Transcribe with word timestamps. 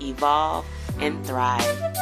evolve, 0.00 0.66
and 1.00 1.24
thrive. 1.26 1.98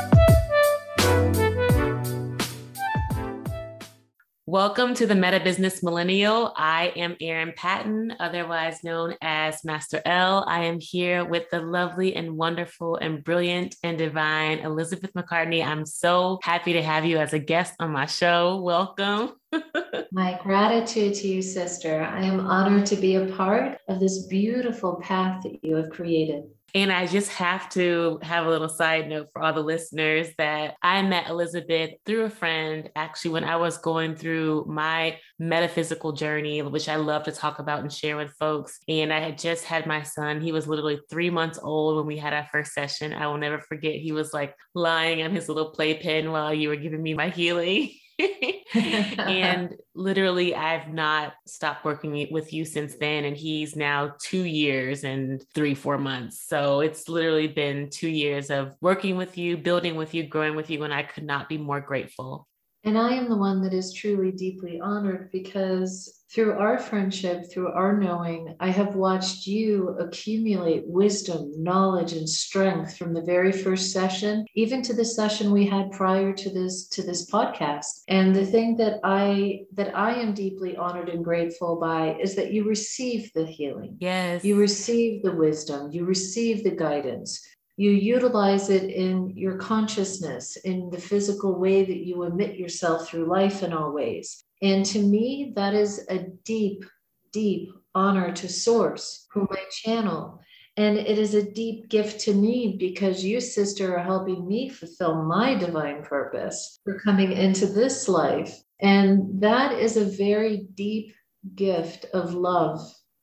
Welcome 4.48 4.94
to 4.94 5.08
the 5.08 5.16
Meta 5.16 5.40
Business 5.40 5.82
Millennial. 5.82 6.52
I 6.54 6.92
am 6.94 7.16
Erin 7.20 7.52
Patton, 7.56 8.14
otherwise 8.20 8.84
known 8.84 9.16
as 9.20 9.64
Master 9.64 10.00
L. 10.06 10.44
I 10.46 10.66
am 10.66 10.78
here 10.78 11.24
with 11.24 11.50
the 11.50 11.60
lovely 11.60 12.14
and 12.14 12.36
wonderful 12.36 12.94
and 12.94 13.24
brilliant 13.24 13.74
and 13.82 13.98
divine 13.98 14.60
Elizabeth 14.60 15.12
McCartney. 15.14 15.66
I'm 15.66 15.84
so 15.84 16.38
happy 16.44 16.74
to 16.74 16.82
have 16.82 17.04
you 17.04 17.18
as 17.18 17.32
a 17.32 17.40
guest 17.40 17.74
on 17.80 17.90
my 17.90 18.06
show. 18.06 18.60
Welcome. 18.60 19.32
my 20.12 20.38
gratitude 20.44 21.14
to 21.14 21.26
you, 21.26 21.42
sister. 21.42 22.02
I 22.02 22.22
am 22.22 22.38
honored 22.38 22.86
to 22.86 22.96
be 22.96 23.16
a 23.16 23.26
part 23.34 23.78
of 23.88 23.98
this 23.98 24.26
beautiful 24.28 25.00
path 25.02 25.42
that 25.42 25.58
you 25.64 25.74
have 25.74 25.90
created. 25.90 26.44
And 26.76 26.92
I 26.92 27.06
just 27.06 27.30
have 27.30 27.70
to 27.70 28.18
have 28.20 28.44
a 28.44 28.50
little 28.50 28.68
side 28.68 29.08
note 29.08 29.28
for 29.32 29.40
all 29.40 29.54
the 29.54 29.62
listeners 29.62 30.28
that 30.36 30.74
I 30.82 31.00
met 31.00 31.30
Elizabeth 31.30 31.92
through 32.04 32.24
a 32.24 32.30
friend 32.30 32.90
actually 32.94 33.30
when 33.30 33.44
I 33.44 33.56
was 33.56 33.78
going 33.78 34.14
through 34.14 34.66
my 34.68 35.18
metaphysical 35.38 36.12
journey, 36.12 36.60
which 36.60 36.90
I 36.90 36.96
love 36.96 37.22
to 37.22 37.32
talk 37.32 37.60
about 37.60 37.80
and 37.80 37.90
share 37.90 38.18
with 38.18 38.34
folks. 38.38 38.78
And 38.88 39.10
I 39.10 39.20
had 39.20 39.38
just 39.38 39.64
had 39.64 39.86
my 39.86 40.02
son. 40.02 40.42
He 40.42 40.52
was 40.52 40.68
literally 40.68 41.00
three 41.08 41.30
months 41.30 41.58
old 41.62 41.96
when 41.96 42.04
we 42.04 42.18
had 42.18 42.34
our 42.34 42.46
first 42.52 42.74
session. 42.74 43.14
I 43.14 43.26
will 43.26 43.38
never 43.38 43.58
forget. 43.58 43.94
He 43.94 44.12
was 44.12 44.34
like 44.34 44.54
lying 44.74 45.22
on 45.22 45.30
his 45.30 45.48
little 45.48 45.70
playpen 45.70 46.30
while 46.30 46.52
you 46.52 46.68
were 46.68 46.76
giving 46.76 47.02
me 47.02 47.14
my 47.14 47.30
healing. 47.30 47.90
and 48.74 49.74
literally, 49.94 50.54
I've 50.54 50.88
not 50.88 51.34
stopped 51.46 51.84
working 51.84 52.28
with 52.30 52.52
you 52.52 52.64
since 52.64 52.96
then. 52.96 53.24
And 53.24 53.36
he's 53.36 53.76
now 53.76 54.14
two 54.20 54.44
years 54.44 55.04
and 55.04 55.44
three, 55.54 55.74
four 55.74 55.98
months. 55.98 56.46
So 56.46 56.80
it's 56.80 57.08
literally 57.08 57.48
been 57.48 57.90
two 57.90 58.08
years 58.08 58.50
of 58.50 58.74
working 58.80 59.16
with 59.16 59.36
you, 59.36 59.56
building 59.56 59.96
with 59.96 60.14
you, 60.14 60.26
growing 60.26 60.56
with 60.56 60.70
you. 60.70 60.82
And 60.84 60.94
I 60.94 61.02
could 61.02 61.24
not 61.24 61.48
be 61.48 61.58
more 61.58 61.80
grateful. 61.80 62.46
And 62.86 62.96
I 62.96 63.14
am 63.14 63.28
the 63.28 63.36
one 63.36 63.62
that 63.62 63.74
is 63.74 63.92
truly 63.92 64.30
deeply 64.30 64.80
honored 64.80 65.32
because 65.32 66.22
through 66.32 66.52
our 66.52 66.78
friendship, 66.78 67.50
through 67.50 67.72
our 67.72 67.96
knowing, 67.96 68.54
I 68.60 68.70
have 68.70 68.94
watched 68.94 69.44
you 69.44 69.96
accumulate 69.98 70.84
wisdom, 70.86 71.52
knowledge, 71.56 72.12
and 72.12 72.28
strength 72.28 72.96
from 72.96 73.12
the 73.12 73.22
very 73.22 73.50
first 73.50 73.90
session, 73.90 74.46
even 74.54 74.82
to 74.82 74.92
the 74.92 75.04
session 75.04 75.50
we 75.50 75.66
had 75.66 75.90
prior 75.90 76.32
to 76.32 76.50
this 76.50 76.86
to 76.90 77.02
this 77.02 77.28
podcast. 77.28 78.02
And 78.06 78.34
the 78.36 78.46
thing 78.46 78.76
that 78.76 79.00
I 79.02 79.62
that 79.72 79.96
I 79.96 80.14
am 80.14 80.32
deeply 80.32 80.76
honored 80.76 81.08
and 81.08 81.24
grateful 81.24 81.80
by 81.80 82.16
is 82.22 82.36
that 82.36 82.52
you 82.52 82.68
receive 82.68 83.32
the 83.34 83.46
healing. 83.46 83.96
Yes. 83.98 84.44
You 84.44 84.56
receive 84.60 85.24
the 85.24 85.34
wisdom, 85.34 85.90
you 85.90 86.04
receive 86.04 86.62
the 86.62 86.70
guidance 86.70 87.44
you 87.76 87.90
utilize 87.90 88.70
it 88.70 88.84
in 88.84 89.36
your 89.36 89.58
consciousness, 89.58 90.56
in 90.56 90.88
the 90.90 91.00
physical 91.00 91.58
way 91.58 91.84
that 91.84 92.06
you 92.06 92.22
emit 92.22 92.56
yourself 92.56 93.08
through 93.08 93.26
life 93.26 93.62
in 93.62 93.72
all 93.72 93.92
ways. 93.92 94.44
And 94.62 94.84
to 94.86 94.98
me, 94.98 95.52
that 95.56 95.74
is 95.74 96.06
a 96.08 96.26
deep, 96.44 96.84
deep 97.32 97.70
honor 97.94 98.32
to 98.32 98.48
Source, 98.48 99.26
whom 99.32 99.48
I 99.50 99.64
channel. 99.70 100.40
And 100.78 100.96
it 100.98 101.18
is 101.18 101.34
a 101.34 101.50
deep 101.52 101.88
gift 101.88 102.20
to 102.20 102.34
me 102.34 102.76
because 102.78 103.24
you, 103.24 103.40
sister, 103.40 103.96
are 103.96 104.02
helping 104.02 104.46
me 104.46 104.68
fulfill 104.68 105.24
my 105.24 105.54
divine 105.54 106.02
purpose 106.02 106.80
for 106.84 106.98
coming 107.00 107.32
into 107.32 107.66
this 107.66 108.08
life. 108.08 108.54
And 108.80 109.40
that 109.40 109.72
is 109.72 109.96
a 109.96 110.04
very 110.04 110.66
deep 110.74 111.14
gift 111.54 112.06
of 112.12 112.34
love 112.34 112.80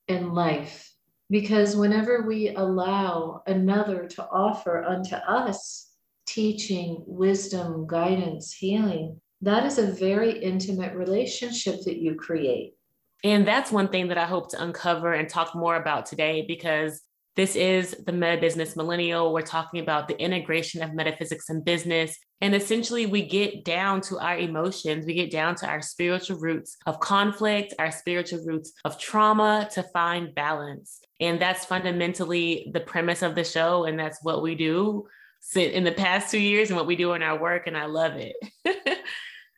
and 0.07 0.33
life 0.33 0.92
because 1.33 1.75
whenever 1.75 2.21
we 2.27 2.49
allow 2.49 3.41
another 3.47 4.07
to 4.07 4.23
offer 4.27 4.83
unto 4.83 5.15
us 5.15 5.89
teaching, 6.27 7.03
wisdom, 7.07 7.87
guidance, 7.87 8.53
healing, 8.53 9.19
that 9.41 9.65
is 9.65 9.79
a 9.79 9.91
very 9.91 10.37
intimate 10.37 10.93
relationship 10.93 11.79
that 11.85 11.97
you 11.97 12.13
create. 12.13 12.75
And 13.23 13.47
that's 13.47 13.71
one 13.71 13.87
thing 13.87 14.09
that 14.09 14.17
I 14.19 14.25
hope 14.25 14.51
to 14.51 14.61
uncover 14.61 15.13
and 15.13 15.27
talk 15.27 15.55
more 15.55 15.75
about 15.75 16.05
today 16.05 16.45
because 16.47 17.01
this 17.35 17.55
is 17.55 17.95
the 18.05 18.11
Meta 18.11 18.39
Business 18.39 18.75
Millennial. 18.75 19.33
We're 19.33 19.41
talking 19.41 19.79
about 19.79 20.07
the 20.07 20.19
integration 20.19 20.83
of 20.83 20.93
metaphysics 20.93 21.49
and 21.49 21.65
business. 21.65 22.17
And 22.41 22.53
essentially, 22.53 23.07
we 23.07 23.25
get 23.25 23.65
down 23.65 24.01
to 24.01 24.19
our 24.19 24.37
emotions, 24.37 25.05
we 25.05 25.15
get 25.15 25.31
down 25.31 25.55
to 25.55 25.67
our 25.67 25.81
spiritual 25.81 26.37
roots 26.37 26.77
of 26.85 26.99
conflict, 26.99 27.73
our 27.79 27.91
spiritual 27.91 28.45
roots 28.45 28.73
of 28.85 28.99
trauma 28.99 29.67
to 29.73 29.81
find 29.81 30.35
balance. 30.35 30.99
And 31.19 31.39
that's 31.39 31.65
fundamentally 31.65 32.69
the 32.73 32.81
premise 32.81 33.23
of 33.23 33.33
the 33.33 33.43
show. 33.43 33.85
And 33.85 33.97
that's 33.97 34.19
what 34.21 34.43
we 34.43 34.53
do 34.53 35.07
in 35.55 35.83
the 35.83 35.91
past 35.91 36.29
two 36.29 36.39
years 36.39 36.69
and 36.69 36.77
what 36.77 36.87
we 36.87 36.95
do 36.95 37.13
in 37.13 37.23
our 37.23 37.39
work. 37.39 37.65
And 37.65 37.75
I 37.75 37.85
love 37.85 38.13
it. 38.15 38.35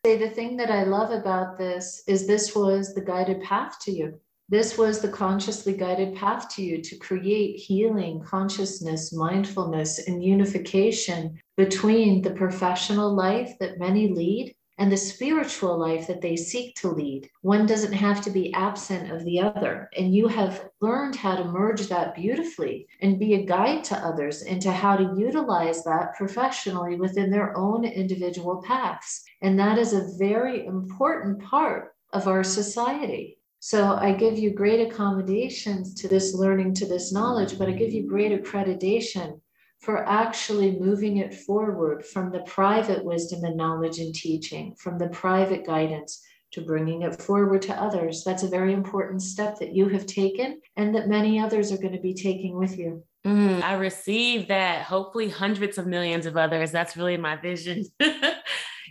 the 0.04 0.30
thing 0.30 0.56
that 0.58 0.72
I 0.72 0.84
love 0.84 1.12
about 1.12 1.58
this 1.58 2.04
is 2.08 2.26
this 2.26 2.56
was 2.56 2.94
the 2.94 3.02
guided 3.02 3.42
path 3.42 3.78
to 3.82 3.92
you. 3.92 4.20
This 4.48 4.78
was 4.78 5.00
the 5.00 5.10
consciously 5.10 5.74
guided 5.74 6.16
path 6.16 6.54
to 6.56 6.62
you 6.62 6.80
to 6.84 6.98
create 6.98 7.56
healing, 7.56 8.22
consciousness, 8.24 9.12
mindfulness, 9.12 10.08
and 10.08 10.24
unification 10.24 11.40
between 11.58 12.22
the 12.22 12.30
professional 12.30 13.12
life 13.12 13.58
that 13.60 13.80
many 13.80 14.10
lead 14.10 14.56
and 14.78 14.92
the 14.92 14.98
spiritual 14.98 15.80
life 15.80 16.06
that 16.06 16.22
they 16.22 16.36
seek 16.36 16.76
to 16.76 16.90
lead. 16.90 17.30
One 17.42 17.66
doesn't 17.66 17.94
have 17.94 18.22
to 18.22 18.30
be 18.30 18.54
absent 18.54 19.12
of 19.12 19.24
the 19.24 19.40
other. 19.40 19.90
And 19.98 20.14
you 20.14 20.28
have 20.28 20.70
learned 20.82 21.16
how 21.16 21.38
to 21.38 21.46
merge 21.46 21.88
that 21.88 22.14
beautifully 22.14 22.88
and 23.02 23.18
be 23.18 23.36
a 23.36 23.46
guide 23.46 23.84
to 23.86 23.98
others 23.98 24.44
into 24.44 24.72
how 24.72 24.96
to 24.98 25.16
utilize 25.18 25.84
that 25.86 26.16
professionally 26.16 26.98
within 26.98 27.32
their 27.32 27.58
own 27.58 27.86
individual 27.86 28.62
paths. 28.62 29.24
And 29.42 29.58
that 29.60 29.78
is 29.78 29.94
a 29.94 30.18
very 30.20 30.66
important 30.66 31.42
part 31.42 31.96
of 32.14 32.28
our 32.28 32.44
society. 32.44 33.35
So 33.66 33.96
I 34.00 34.12
give 34.12 34.38
you 34.38 34.52
great 34.52 34.80
accommodations 34.80 35.96
to 35.96 36.08
this 36.08 36.36
learning, 36.36 36.76
to 36.76 36.86
this 36.86 37.12
knowledge, 37.12 37.58
but 37.58 37.68
I 37.68 37.72
give 37.72 37.92
you 37.92 38.08
great 38.08 38.32
accreditation 38.32 39.42
for 39.82 40.08
actually 40.08 40.78
moving 40.80 41.18
it 41.18 41.34
forward 41.34 42.06
from 42.06 42.32
the 42.32 42.42
private 42.42 43.04
wisdom 43.04 43.44
and 43.44 43.58
knowledge 43.58 43.98
and 43.98 44.14
teaching, 44.14 44.76
from 44.76 45.00
the 45.00 45.08
private 45.08 45.66
guidance 45.66 46.22
to 46.52 46.62
bringing 46.62 47.02
it 47.02 47.20
forward 47.20 47.64
to 47.64 47.74
others. 47.74 48.24
That's 48.24 48.44
a 48.44 48.50
very 48.50 48.72
important 48.72 49.24
step 49.24 49.58
that 49.58 49.76
you 49.76 49.90
have 49.90 50.06
taken 50.06 50.62
and 50.76 50.94
that 50.94 51.10
many 51.10 51.40
others 51.40 51.72
are 51.72 51.80
going 51.80 51.96
to 51.96 52.00
be 52.00 52.14
taking 52.14 52.60
with 52.60 52.78
you. 52.78 53.04
Mm, 53.26 53.64
I 53.64 53.74
receive 53.74 54.48
that. 54.50 54.84
Hopefully, 54.84 55.30
hundreds 55.30 55.80
of 55.80 55.88
millions 55.88 56.28
of 56.28 56.38
others. 56.38 56.72
That's 56.72 56.96
really 56.96 57.18
my 57.18 57.36
vision. 57.36 57.86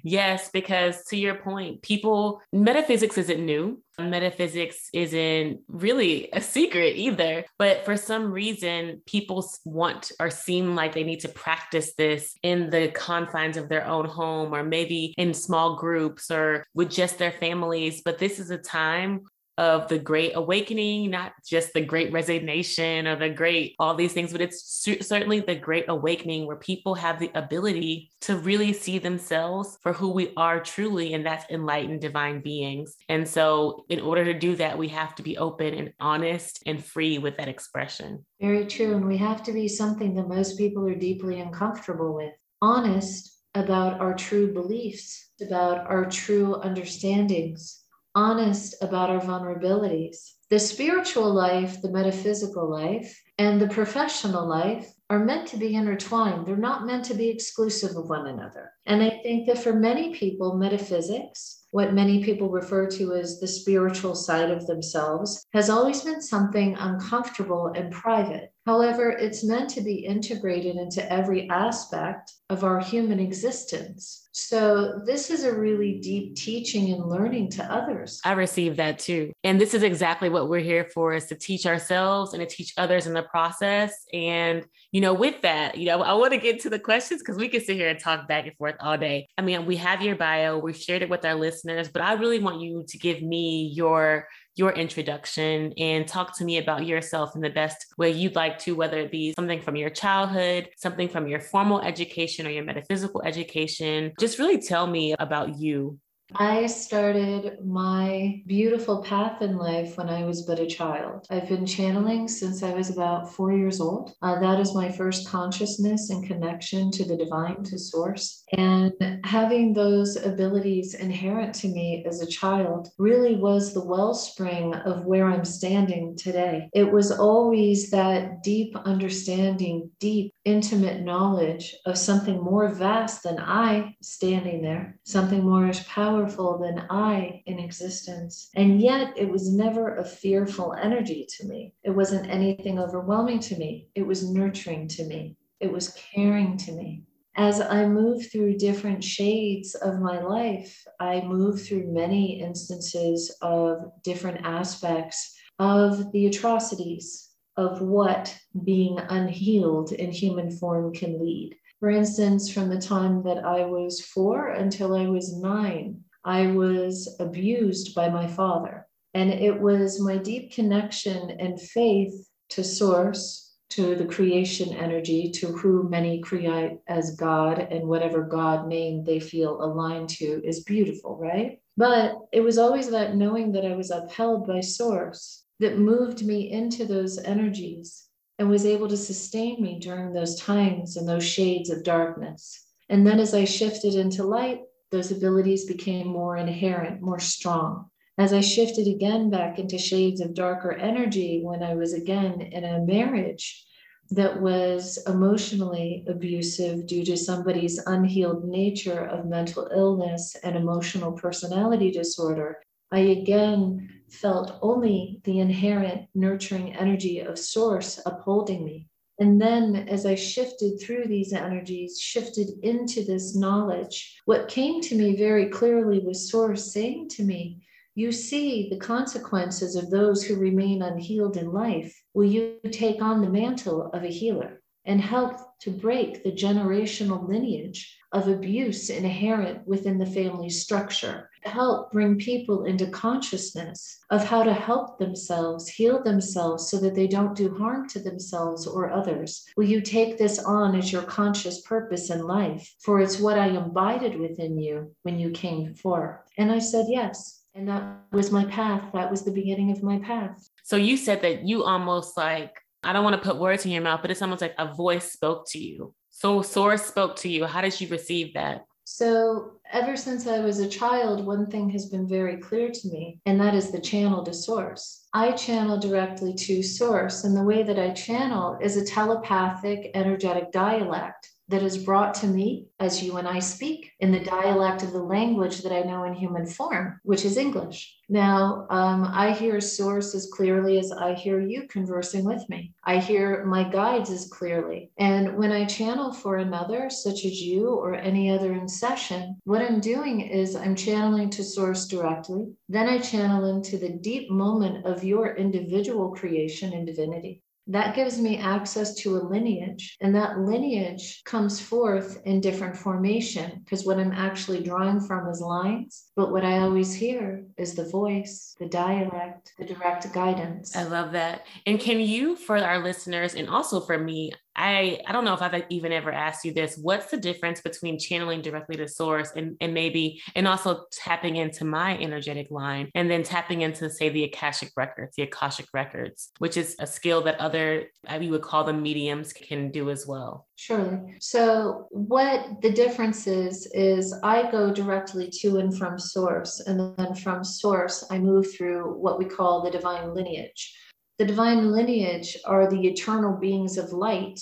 Yes, 0.06 0.50
because 0.50 1.02
to 1.06 1.16
your 1.16 1.36
point, 1.36 1.80
people, 1.80 2.42
metaphysics 2.52 3.16
isn't 3.16 3.44
new. 3.44 3.82
Metaphysics 3.98 4.90
isn't 4.92 5.60
really 5.66 6.28
a 6.30 6.42
secret 6.42 6.96
either. 6.96 7.44
But 7.58 7.86
for 7.86 7.96
some 7.96 8.30
reason, 8.30 9.00
people 9.06 9.48
want 9.64 10.12
or 10.20 10.28
seem 10.28 10.74
like 10.74 10.92
they 10.92 11.04
need 11.04 11.20
to 11.20 11.28
practice 11.28 11.94
this 11.94 12.34
in 12.42 12.68
the 12.68 12.88
confines 12.88 13.56
of 13.56 13.70
their 13.70 13.86
own 13.86 14.04
home 14.04 14.54
or 14.54 14.62
maybe 14.62 15.14
in 15.16 15.32
small 15.32 15.76
groups 15.76 16.30
or 16.30 16.66
with 16.74 16.90
just 16.90 17.16
their 17.16 17.32
families. 17.32 18.02
But 18.04 18.18
this 18.18 18.38
is 18.38 18.50
a 18.50 18.58
time 18.58 19.22
of 19.58 19.88
the 19.88 19.98
great 19.98 20.32
awakening, 20.34 21.10
not 21.10 21.32
just 21.46 21.72
the 21.72 21.84
great 21.84 22.12
resignation 22.12 23.06
or 23.06 23.16
the 23.16 23.28
great 23.28 23.74
all 23.78 23.94
these 23.94 24.12
things, 24.12 24.32
but 24.32 24.40
it's 24.40 24.86
certainly 25.00 25.40
the 25.40 25.54
great 25.54 25.84
awakening 25.88 26.46
where 26.46 26.56
people 26.56 26.94
have 26.94 27.18
the 27.18 27.30
ability 27.34 28.10
to 28.22 28.36
really 28.36 28.72
see 28.72 28.98
themselves 28.98 29.78
for 29.82 29.92
who 29.92 30.10
we 30.10 30.32
are 30.36 30.60
truly, 30.60 31.14
and 31.14 31.24
that's 31.24 31.48
enlightened 31.50 32.00
divine 32.00 32.40
beings. 32.40 32.96
And 33.08 33.28
so, 33.28 33.84
in 33.88 34.00
order 34.00 34.24
to 34.24 34.34
do 34.34 34.56
that, 34.56 34.76
we 34.76 34.88
have 34.88 35.14
to 35.16 35.22
be 35.22 35.38
open 35.38 35.74
and 35.74 35.92
honest 36.00 36.62
and 36.66 36.84
free 36.84 37.18
with 37.18 37.36
that 37.36 37.48
expression. 37.48 38.24
Very 38.40 38.66
true. 38.66 38.96
And 38.96 39.06
we 39.06 39.16
have 39.18 39.42
to 39.44 39.52
be 39.52 39.68
something 39.68 40.14
that 40.14 40.28
most 40.28 40.58
people 40.58 40.86
are 40.88 40.94
deeply 40.94 41.40
uncomfortable 41.40 42.14
with 42.14 42.32
honest 42.60 43.30
about 43.54 44.00
our 44.00 44.14
true 44.14 44.52
beliefs, 44.52 45.30
about 45.40 45.86
our 45.86 46.06
true 46.06 46.60
understandings 46.62 47.83
honest 48.14 48.76
about 48.80 49.10
our 49.10 49.20
vulnerabilities. 49.20 50.32
The 50.50 50.58
spiritual 50.58 51.32
life, 51.32 51.82
the 51.82 51.90
metaphysical 51.90 52.70
life, 52.70 53.20
and 53.38 53.60
the 53.60 53.68
professional 53.68 54.46
life 54.46 54.88
are 55.10 55.24
meant 55.24 55.48
to 55.48 55.56
be 55.56 55.74
intertwined. 55.74 56.46
They're 56.46 56.56
not 56.56 56.86
meant 56.86 57.04
to 57.06 57.14
be 57.14 57.28
exclusive 57.28 57.96
of 57.96 58.08
one 58.08 58.26
another. 58.26 58.72
And 58.86 59.02
I 59.02 59.20
think 59.22 59.46
that 59.48 59.58
for 59.58 59.72
many 59.72 60.14
people, 60.14 60.56
metaphysics, 60.56 61.64
what 61.72 61.92
many 61.92 62.22
people 62.22 62.48
refer 62.50 62.88
to 62.88 63.14
as 63.14 63.40
the 63.40 63.48
spiritual 63.48 64.14
side 64.14 64.50
of 64.50 64.66
themselves, 64.68 65.44
has 65.52 65.68
always 65.68 66.02
been 66.02 66.22
something 66.22 66.76
uncomfortable 66.78 67.72
and 67.74 67.92
private. 67.92 68.53
However, 68.66 69.10
it's 69.10 69.44
meant 69.44 69.68
to 69.70 69.82
be 69.82 70.06
integrated 70.06 70.76
into 70.76 71.12
every 71.12 71.48
aspect 71.50 72.32
of 72.48 72.64
our 72.64 72.80
human 72.80 73.20
existence. 73.20 74.28
So, 74.32 75.00
this 75.04 75.30
is 75.30 75.44
a 75.44 75.54
really 75.54 76.00
deep 76.00 76.34
teaching 76.34 76.92
and 76.92 77.08
learning 77.08 77.50
to 77.52 77.64
others. 77.64 78.20
I 78.24 78.32
received 78.32 78.78
that 78.78 78.98
too. 78.98 79.32
And 79.44 79.60
this 79.60 79.74
is 79.74 79.82
exactly 79.82 80.28
what 80.28 80.48
we're 80.48 80.60
here 80.60 80.88
for 80.92 81.14
is 81.14 81.26
to 81.26 81.36
teach 81.36 81.66
ourselves 81.66 82.32
and 82.32 82.40
to 82.40 82.46
teach 82.46 82.72
others 82.76 83.06
in 83.06 83.12
the 83.12 83.22
process. 83.22 83.94
And, 84.12 84.64
you 84.92 85.00
know, 85.00 85.14
with 85.14 85.42
that, 85.42 85.78
you 85.78 85.86
know, 85.86 86.02
I 86.02 86.14
want 86.14 86.32
to 86.32 86.38
get 86.38 86.60
to 86.60 86.70
the 86.70 86.78
questions 86.78 87.22
because 87.22 87.36
we 87.36 87.48
can 87.48 87.60
sit 87.60 87.76
here 87.76 87.88
and 87.88 87.98
talk 87.98 88.26
back 88.26 88.46
and 88.46 88.56
forth 88.56 88.74
all 88.80 88.98
day. 88.98 89.28
I 89.38 89.42
mean, 89.42 89.66
we 89.66 89.76
have 89.76 90.02
your 90.02 90.16
bio, 90.16 90.58
we've 90.58 90.76
shared 90.76 91.02
it 91.02 91.10
with 91.10 91.24
our 91.24 91.34
listeners, 91.34 91.88
but 91.88 92.02
I 92.02 92.14
really 92.14 92.40
want 92.40 92.60
you 92.60 92.84
to 92.88 92.98
give 92.98 93.22
me 93.22 93.72
your 93.74 94.26
your 94.56 94.72
introduction 94.72 95.72
and 95.78 96.06
talk 96.06 96.36
to 96.38 96.44
me 96.44 96.58
about 96.58 96.86
yourself 96.86 97.34
in 97.34 97.40
the 97.40 97.50
best 97.50 97.86
way 97.98 98.10
you'd 98.10 98.36
like 98.36 98.58
to, 98.60 98.74
whether 98.74 98.98
it 98.98 99.10
be 99.10 99.32
something 99.34 99.60
from 99.60 99.76
your 99.76 99.90
childhood, 99.90 100.68
something 100.76 101.08
from 101.08 101.26
your 101.26 101.40
formal 101.40 101.80
education 101.80 102.46
or 102.46 102.50
your 102.50 102.64
metaphysical 102.64 103.22
education. 103.22 104.12
Just 104.18 104.38
really 104.38 104.60
tell 104.60 104.86
me 104.86 105.14
about 105.18 105.58
you. 105.58 105.98
I 106.36 106.66
started 106.66 107.64
my 107.64 108.42
beautiful 108.46 109.02
path 109.02 109.40
in 109.40 109.56
life 109.56 109.96
when 109.96 110.08
I 110.08 110.24
was 110.24 110.42
but 110.42 110.58
a 110.58 110.66
child. 110.66 111.26
I've 111.30 111.48
been 111.48 111.64
channeling 111.64 112.26
since 112.26 112.62
I 112.62 112.72
was 112.72 112.90
about 112.90 113.32
four 113.32 113.52
years 113.52 113.80
old. 113.80 114.14
Uh, 114.20 114.40
that 114.40 114.58
is 114.58 114.74
my 114.74 114.90
first 114.90 115.28
consciousness 115.28 116.10
and 116.10 116.26
connection 116.26 116.90
to 116.92 117.04
the 117.04 117.16
divine, 117.16 117.62
to 117.64 117.78
source. 117.78 118.42
And 118.56 118.92
having 119.24 119.74
those 119.74 120.16
abilities 120.16 120.94
inherent 120.94 121.54
to 121.56 121.68
me 121.68 122.04
as 122.06 122.20
a 122.20 122.26
child 122.26 122.88
really 122.98 123.36
was 123.36 123.72
the 123.72 123.84
wellspring 123.84 124.74
of 124.74 125.04
where 125.04 125.26
I'm 125.26 125.44
standing 125.44 126.16
today. 126.16 126.68
It 126.72 126.90
was 126.90 127.12
always 127.12 127.90
that 127.90 128.42
deep 128.42 128.74
understanding, 128.84 129.90
deep, 130.00 130.34
intimate 130.44 131.02
knowledge 131.02 131.76
of 131.86 131.96
something 131.96 132.42
more 132.42 132.68
vast 132.74 133.22
than 133.22 133.38
I 133.38 133.94
standing 134.02 134.62
there, 134.62 134.98
something 135.04 135.44
more 135.44 135.66
as 135.66 135.82
powerful 135.84 136.23
powerful 136.24 136.58
than 136.58 136.86
I 136.90 137.42
in 137.46 137.58
existence. 137.58 138.50
And 138.56 138.80
yet 138.80 139.12
it 139.16 139.28
was 139.28 139.52
never 139.52 139.96
a 139.96 140.04
fearful 140.04 140.72
energy 140.72 141.26
to 141.36 141.46
me. 141.46 141.74
It 141.82 141.90
wasn't 141.90 142.30
anything 142.30 142.78
overwhelming 142.78 143.40
to 143.40 143.56
me. 143.56 143.88
It 143.94 144.06
was 144.06 144.30
nurturing 144.30 144.88
to 144.88 145.04
me. 145.04 145.36
It 145.60 145.70
was 145.70 145.90
caring 146.14 146.56
to 146.58 146.72
me. 146.72 147.02
As 147.36 147.60
I 147.60 147.86
move 147.86 148.30
through 148.30 148.58
different 148.58 149.02
shades 149.02 149.74
of 149.74 150.00
my 150.00 150.20
life, 150.22 150.84
I 151.00 151.20
move 151.20 151.60
through 151.60 151.92
many 151.92 152.40
instances 152.40 153.36
of 153.42 153.90
different 154.02 154.40
aspects 154.44 155.36
of 155.58 156.10
the 156.12 156.26
atrocities 156.26 157.30
of 157.56 157.82
what 157.82 158.34
being 158.64 158.98
unhealed 158.98 159.92
in 159.92 160.10
human 160.10 160.50
form 160.50 160.94
can 160.94 161.20
lead. 161.20 161.56
For 161.80 161.90
instance, 161.90 162.50
from 162.50 162.70
the 162.70 162.80
time 162.80 163.22
that 163.24 163.44
I 163.44 163.66
was 163.66 164.00
four 164.00 164.48
until 164.48 164.94
I 164.94 165.06
was 165.06 165.36
nine, 165.36 166.04
I 166.24 166.48
was 166.48 167.16
abused 167.20 167.94
by 167.94 168.08
my 168.08 168.26
father. 168.26 168.86
And 169.12 169.30
it 169.30 169.60
was 169.60 170.00
my 170.00 170.16
deep 170.16 170.52
connection 170.52 171.30
and 171.38 171.60
faith 171.60 172.28
to 172.50 172.64
Source, 172.64 173.54
to 173.70 173.94
the 173.94 174.06
creation 174.06 174.72
energy, 174.74 175.30
to 175.30 175.48
who 175.48 175.88
many 175.88 176.20
create 176.20 176.78
as 176.88 177.16
God 177.16 177.58
and 177.58 177.88
whatever 177.88 178.22
God 178.22 178.68
name 178.68 179.04
they 179.04 179.20
feel 179.20 179.62
aligned 179.62 180.08
to 180.10 180.40
is 180.44 180.64
beautiful, 180.64 181.16
right? 181.16 181.60
But 181.76 182.16
it 182.32 182.40
was 182.40 182.58
always 182.58 182.90
that 182.90 183.16
knowing 183.16 183.52
that 183.52 183.64
I 183.64 183.74
was 183.74 183.90
upheld 183.90 184.46
by 184.46 184.60
Source 184.60 185.44
that 185.60 185.78
moved 185.78 186.24
me 186.24 186.50
into 186.50 186.84
those 186.84 187.18
energies 187.18 188.06
and 188.38 188.48
was 188.48 188.66
able 188.66 188.88
to 188.88 188.96
sustain 188.96 189.62
me 189.62 189.78
during 189.78 190.12
those 190.12 190.40
times 190.40 190.96
and 190.96 191.08
those 191.08 191.24
shades 191.24 191.70
of 191.70 191.84
darkness. 191.84 192.64
And 192.88 193.06
then 193.06 193.20
as 193.20 193.34
I 193.34 193.44
shifted 193.44 193.94
into 193.94 194.24
light, 194.24 194.60
those 194.94 195.10
abilities 195.10 195.64
became 195.64 196.06
more 196.06 196.36
inherent, 196.36 197.02
more 197.02 197.18
strong. 197.18 197.90
As 198.16 198.32
I 198.32 198.40
shifted 198.40 198.86
again 198.86 199.28
back 199.28 199.58
into 199.58 199.76
shades 199.76 200.20
of 200.20 200.34
darker 200.34 200.72
energy 200.72 201.40
when 201.42 201.64
I 201.64 201.74
was 201.74 201.92
again 201.92 202.40
in 202.40 202.64
a 202.64 202.86
marriage 202.86 203.66
that 204.10 204.40
was 204.40 205.02
emotionally 205.08 206.04
abusive 206.06 206.86
due 206.86 207.04
to 207.06 207.16
somebody's 207.16 207.84
unhealed 207.86 208.44
nature 208.44 209.04
of 209.04 209.26
mental 209.26 209.68
illness 209.74 210.36
and 210.44 210.54
emotional 210.54 211.10
personality 211.10 211.90
disorder, 211.90 212.58
I 212.92 213.00
again 213.00 213.90
felt 214.12 214.60
only 214.62 215.20
the 215.24 215.40
inherent 215.40 216.08
nurturing 216.14 216.76
energy 216.76 217.18
of 217.18 217.36
Source 217.36 217.98
upholding 218.06 218.64
me. 218.64 218.86
And 219.18 219.40
then 219.40 219.88
as 219.88 220.06
I 220.06 220.16
shifted 220.16 220.80
through 220.80 221.06
these 221.06 221.32
energies, 221.32 222.00
shifted 222.00 222.48
into 222.62 223.04
this 223.04 223.36
knowledge, 223.36 224.20
what 224.24 224.48
came 224.48 224.80
to 224.82 224.96
me 224.96 225.16
very 225.16 225.48
clearly 225.48 226.00
was 226.00 226.28
Source 226.28 226.72
saying 226.72 227.10
to 227.10 227.22
me, 227.22 227.62
You 227.94 228.10
see 228.10 228.68
the 228.68 228.78
consequences 228.78 229.76
of 229.76 229.90
those 229.90 230.24
who 230.24 230.34
remain 230.34 230.82
unhealed 230.82 231.36
in 231.36 231.52
life. 231.52 231.94
Will 232.12 232.24
you 232.24 232.58
take 232.72 233.00
on 233.00 233.20
the 233.20 233.30
mantle 233.30 233.90
of 233.92 234.02
a 234.02 234.08
healer 234.08 234.62
and 234.84 235.00
help 235.00 235.36
to 235.60 235.70
break 235.70 236.24
the 236.24 236.32
generational 236.32 237.28
lineage 237.28 237.96
of 238.12 238.26
abuse 238.26 238.90
inherent 238.90 239.66
within 239.66 239.98
the 239.98 240.06
family 240.06 240.50
structure? 240.50 241.30
Help 241.44 241.92
bring 241.92 242.18
people 242.18 242.64
into 242.64 242.86
consciousness 242.86 243.98
of 244.10 244.24
how 244.24 244.42
to 244.42 244.52
help 244.52 244.98
themselves, 244.98 245.68
heal 245.68 246.02
themselves 246.02 246.68
so 246.68 246.78
that 246.80 246.94
they 246.94 247.06
don't 247.06 247.36
do 247.36 247.54
harm 247.56 247.88
to 247.88 247.98
themselves 247.98 248.66
or 248.66 248.90
others? 248.90 249.44
Will 249.56 249.64
you 249.66 249.80
take 249.80 250.18
this 250.18 250.38
on 250.38 250.74
as 250.74 250.92
your 250.92 251.02
conscious 251.02 251.62
purpose 251.62 252.10
in 252.10 252.22
life? 252.22 252.74
For 252.82 253.00
it's 253.00 253.18
what 253.18 253.38
I 253.38 253.48
imbibed 253.48 254.16
within 254.16 254.58
you 254.58 254.94
when 255.02 255.18
you 255.18 255.30
came 255.30 255.74
forth. 255.74 256.20
And 256.38 256.50
I 256.50 256.58
said, 256.58 256.86
yes. 256.88 257.42
And 257.54 257.68
that 257.68 257.84
was 258.12 258.32
my 258.32 258.44
path. 258.46 258.90
That 258.92 259.10
was 259.10 259.22
the 259.22 259.30
beginning 259.30 259.70
of 259.70 259.82
my 259.82 259.98
path. 259.98 260.48
So 260.64 260.76
you 260.76 260.96
said 260.96 261.22
that 261.22 261.44
you 261.46 261.62
almost 261.62 262.16
like, 262.16 262.58
I 262.82 262.92
don't 262.92 263.04
want 263.04 263.20
to 263.20 263.28
put 263.28 263.38
words 263.40 263.64
in 263.64 263.70
your 263.70 263.82
mouth, 263.82 264.00
but 264.02 264.10
it's 264.10 264.22
almost 264.22 264.42
like 264.42 264.54
a 264.58 264.74
voice 264.74 265.12
spoke 265.12 265.46
to 265.50 265.58
you. 265.58 265.94
So 266.10 266.42
Source 266.42 266.84
spoke 266.84 267.16
to 267.16 267.28
you. 267.28 267.44
How 267.44 267.60
did 267.60 267.80
you 267.80 267.88
receive 267.88 268.34
that? 268.34 268.64
So, 268.86 269.52
ever 269.72 269.96
since 269.96 270.26
I 270.26 270.40
was 270.40 270.58
a 270.58 270.68
child, 270.68 271.24
one 271.24 271.46
thing 271.46 271.70
has 271.70 271.86
been 271.86 272.06
very 272.06 272.36
clear 272.36 272.70
to 272.70 272.88
me, 272.88 273.18
and 273.24 273.40
that 273.40 273.54
is 273.54 273.70
the 273.70 273.80
channel 273.80 274.22
to 274.24 274.34
source. 274.34 275.06
I 275.14 275.32
channel 275.32 275.78
directly 275.78 276.34
to 276.34 276.62
source, 276.62 277.24
and 277.24 277.34
the 277.34 277.44
way 277.44 277.62
that 277.62 277.78
I 277.78 277.90
channel 277.90 278.58
is 278.60 278.76
a 278.76 278.84
telepathic 278.84 279.90
energetic 279.94 280.52
dialect 280.52 281.30
that 281.48 281.62
is 281.62 281.78
brought 281.78 282.14
to 282.14 282.26
me 282.26 282.66
as 282.80 283.02
you 283.02 283.16
and 283.16 283.28
I 283.28 283.38
speak 283.38 283.92
in 284.00 284.10
the 284.10 284.20
dialect 284.20 284.82
of 284.82 284.92
the 284.92 285.02
language 285.02 285.62
that 285.62 285.72
I 285.72 285.82
know 285.82 286.04
in 286.04 286.14
human 286.14 286.46
form, 286.46 287.00
which 287.02 287.24
is 287.24 287.36
English. 287.36 287.96
Now, 288.08 288.66
um, 288.70 289.04
I 289.04 289.32
hear 289.32 289.60
source 289.60 290.14
as 290.14 290.30
clearly 290.32 290.78
as 290.78 290.92
I 290.92 291.14
hear 291.14 291.40
you 291.40 291.66
conversing 291.68 292.24
with 292.24 292.46
me. 292.48 292.72
I 292.84 292.98
hear 292.98 293.44
my 293.46 293.64
guides 293.64 294.10
as 294.10 294.28
clearly. 294.28 294.90
And 294.98 295.36
when 295.36 295.52
I 295.52 295.64
channel 295.64 296.12
for 296.12 296.36
another, 296.36 296.90
such 296.90 297.24
as 297.24 297.40
you 297.40 297.68
or 297.68 297.94
any 297.94 298.30
other 298.30 298.52
in 298.52 298.68
session, 298.68 299.36
what 299.44 299.62
I'm 299.62 299.80
doing 299.80 300.20
is 300.20 300.56
I'm 300.56 300.76
channeling 300.76 301.30
to 301.30 301.44
source 301.44 301.86
directly. 301.86 302.52
Then 302.68 302.88
I 302.88 302.98
channel 302.98 303.44
into 303.54 303.78
the 303.78 303.90
deep 303.90 304.30
moment 304.30 304.84
of 304.84 305.04
your 305.04 305.34
individual 305.36 306.10
creation 306.10 306.72
and 306.72 306.86
divinity. 306.86 307.42
That 307.66 307.94
gives 307.94 308.20
me 308.20 308.36
access 308.38 308.94
to 308.96 309.16
a 309.16 309.24
lineage, 309.26 309.96
and 310.00 310.14
that 310.14 310.38
lineage 310.38 311.22
comes 311.24 311.60
forth 311.60 312.20
in 312.26 312.40
different 312.40 312.76
formation 312.76 313.62
because 313.64 313.86
what 313.86 313.98
I'm 313.98 314.12
actually 314.12 314.62
drawing 314.62 315.00
from 315.00 315.28
is 315.28 315.40
lines, 315.40 316.10
but 316.14 316.30
what 316.30 316.44
I 316.44 316.58
always 316.58 316.94
hear 316.94 317.44
is 317.56 317.74
the 317.74 317.88
voice, 317.88 318.54
the 318.58 318.66
dialect, 318.66 319.52
the 319.58 319.64
direct 319.64 320.12
guidance. 320.12 320.76
I 320.76 320.84
love 320.84 321.12
that. 321.12 321.46
And 321.64 321.80
can 321.80 322.00
you, 322.00 322.36
for 322.36 322.58
our 322.58 322.82
listeners 322.82 323.34
and 323.34 323.48
also 323.48 323.80
for 323.80 323.98
me, 323.98 324.32
I 324.56 325.00
I 325.06 325.12
don't 325.12 325.24
know 325.24 325.34
if 325.34 325.42
I've 325.42 325.64
even 325.68 325.92
ever 325.92 326.12
asked 326.12 326.44
you 326.44 326.52
this. 326.52 326.78
What's 326.80 327.10
the 327.10 327.16
difference 327.16 327.60
between 327.60 327.98
channeling 327.98 328.42
directly 328.42 328.76
to 328.76 328.88
source 328.88 329.32
and, 329.36 329.56
and 329.60 329.74
maybe 329.74 330.22
and 330.34 330.46
also 330.46 330.84
tapping 330.92 331.36
into 331.36 331.64
my 331.64 331.96
energetic 331.98 332.50
line 332.50 332.90
and 332.94 333.10
then 333.10 333.22
tapping 333.22 333.62
into 333.62 333.90
say 333.90 334.08
the 334.08 334.24
Akashic 334.24 334.70
records, 334.76 335.16
the 335.16 335.24
Akashic 335.24 335.66
records, 335.72 336.30
which 336.38 336.56
is 336.56 336.76
a 336.78 336.86
skill 336.86 337.22
that 337.22 337.40
other 337.40 337.86
uh, 338.08 338.16
we 338.18 338.30
would 338.30 338.42
call 338.42 338.64
them 338.64 338.82
mediums 338.82 339.32
can 339.32 339.70
do 339.70 339.90
as 339.90 340.06
well. 340.06 340.46
Surely. 340.56 341.16
So 341.20 341.88
what 341.90 342.62
the 342.62 342.70
difference 342.70 343.26
is 343.26 343.66
is 343.74 344.14
I 344.22 344.50
go 344.50 344.72
directly 344.72 345.30
to 345.40 345.58
and 345.58 345.76
from 345.76 345.98
source 345.98 346.60
and 346.60 346.96
then 346.96 347.14
from 347.14 347.42
source 347.42 348.04
I 348.10 348.18
move 348.18 348.54
through 348.54 348.94
what 348.94 349.18
we 349.18 349.24
call 349.24 349.62
the 349.62 349.70
divine 349.70 350.14
lineage. 350.14 350.74
The 351.18 351.24
divine 351.24 351.70
lineage 351.70 352.36
are 352.44 352.68
the 352.68 352.88
eternal 352.88 353.36
beings 353.36 353.78
of 353.78 353.92
light 353.92 354.40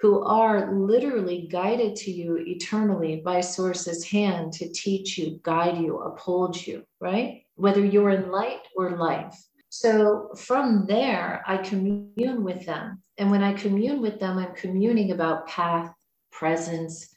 who 0.00 0.22
are 0.24 0.72
literally 0.74 1.48
guided 1.50 1.96
to 1.96 2.10
you 2.10 2.36
eternally 2.38 3.22
by 3.24 3.40
Source's 3.40 4.04
hand 4.04 4.52
to 4.54 4.72
teach 4.72 5.18
you, 5.18 5.40
guide 5.42 5.78
you, 5.78 5.98
uphold 5.98 6.64
you, 6.66 6.84
right? 7.00 7.44
Whether 7.54 7.84
you're 7.84 8.10
in 8.10 8.30
light 8.30 8.62
or 8.76 8.96
life. 8.96 9.36
So 9.68 10.30
from 10.36 10.86
there, 10.86 11.42
I 11.46 11.56
commune 11.56 12.44
with 12.44 12.66
them. 12.66 13.02
And 13.18 13.30
when 13.30 13.42
I 13.42 13.52
commune 13.52 14.02
with 14.02 14.20
them, 14.20 14.38
I'm 14.38 14.54
communing 14.54 15.12
about 15.12 15.48
path, 15.48 15.92
presence, 16.30 17.12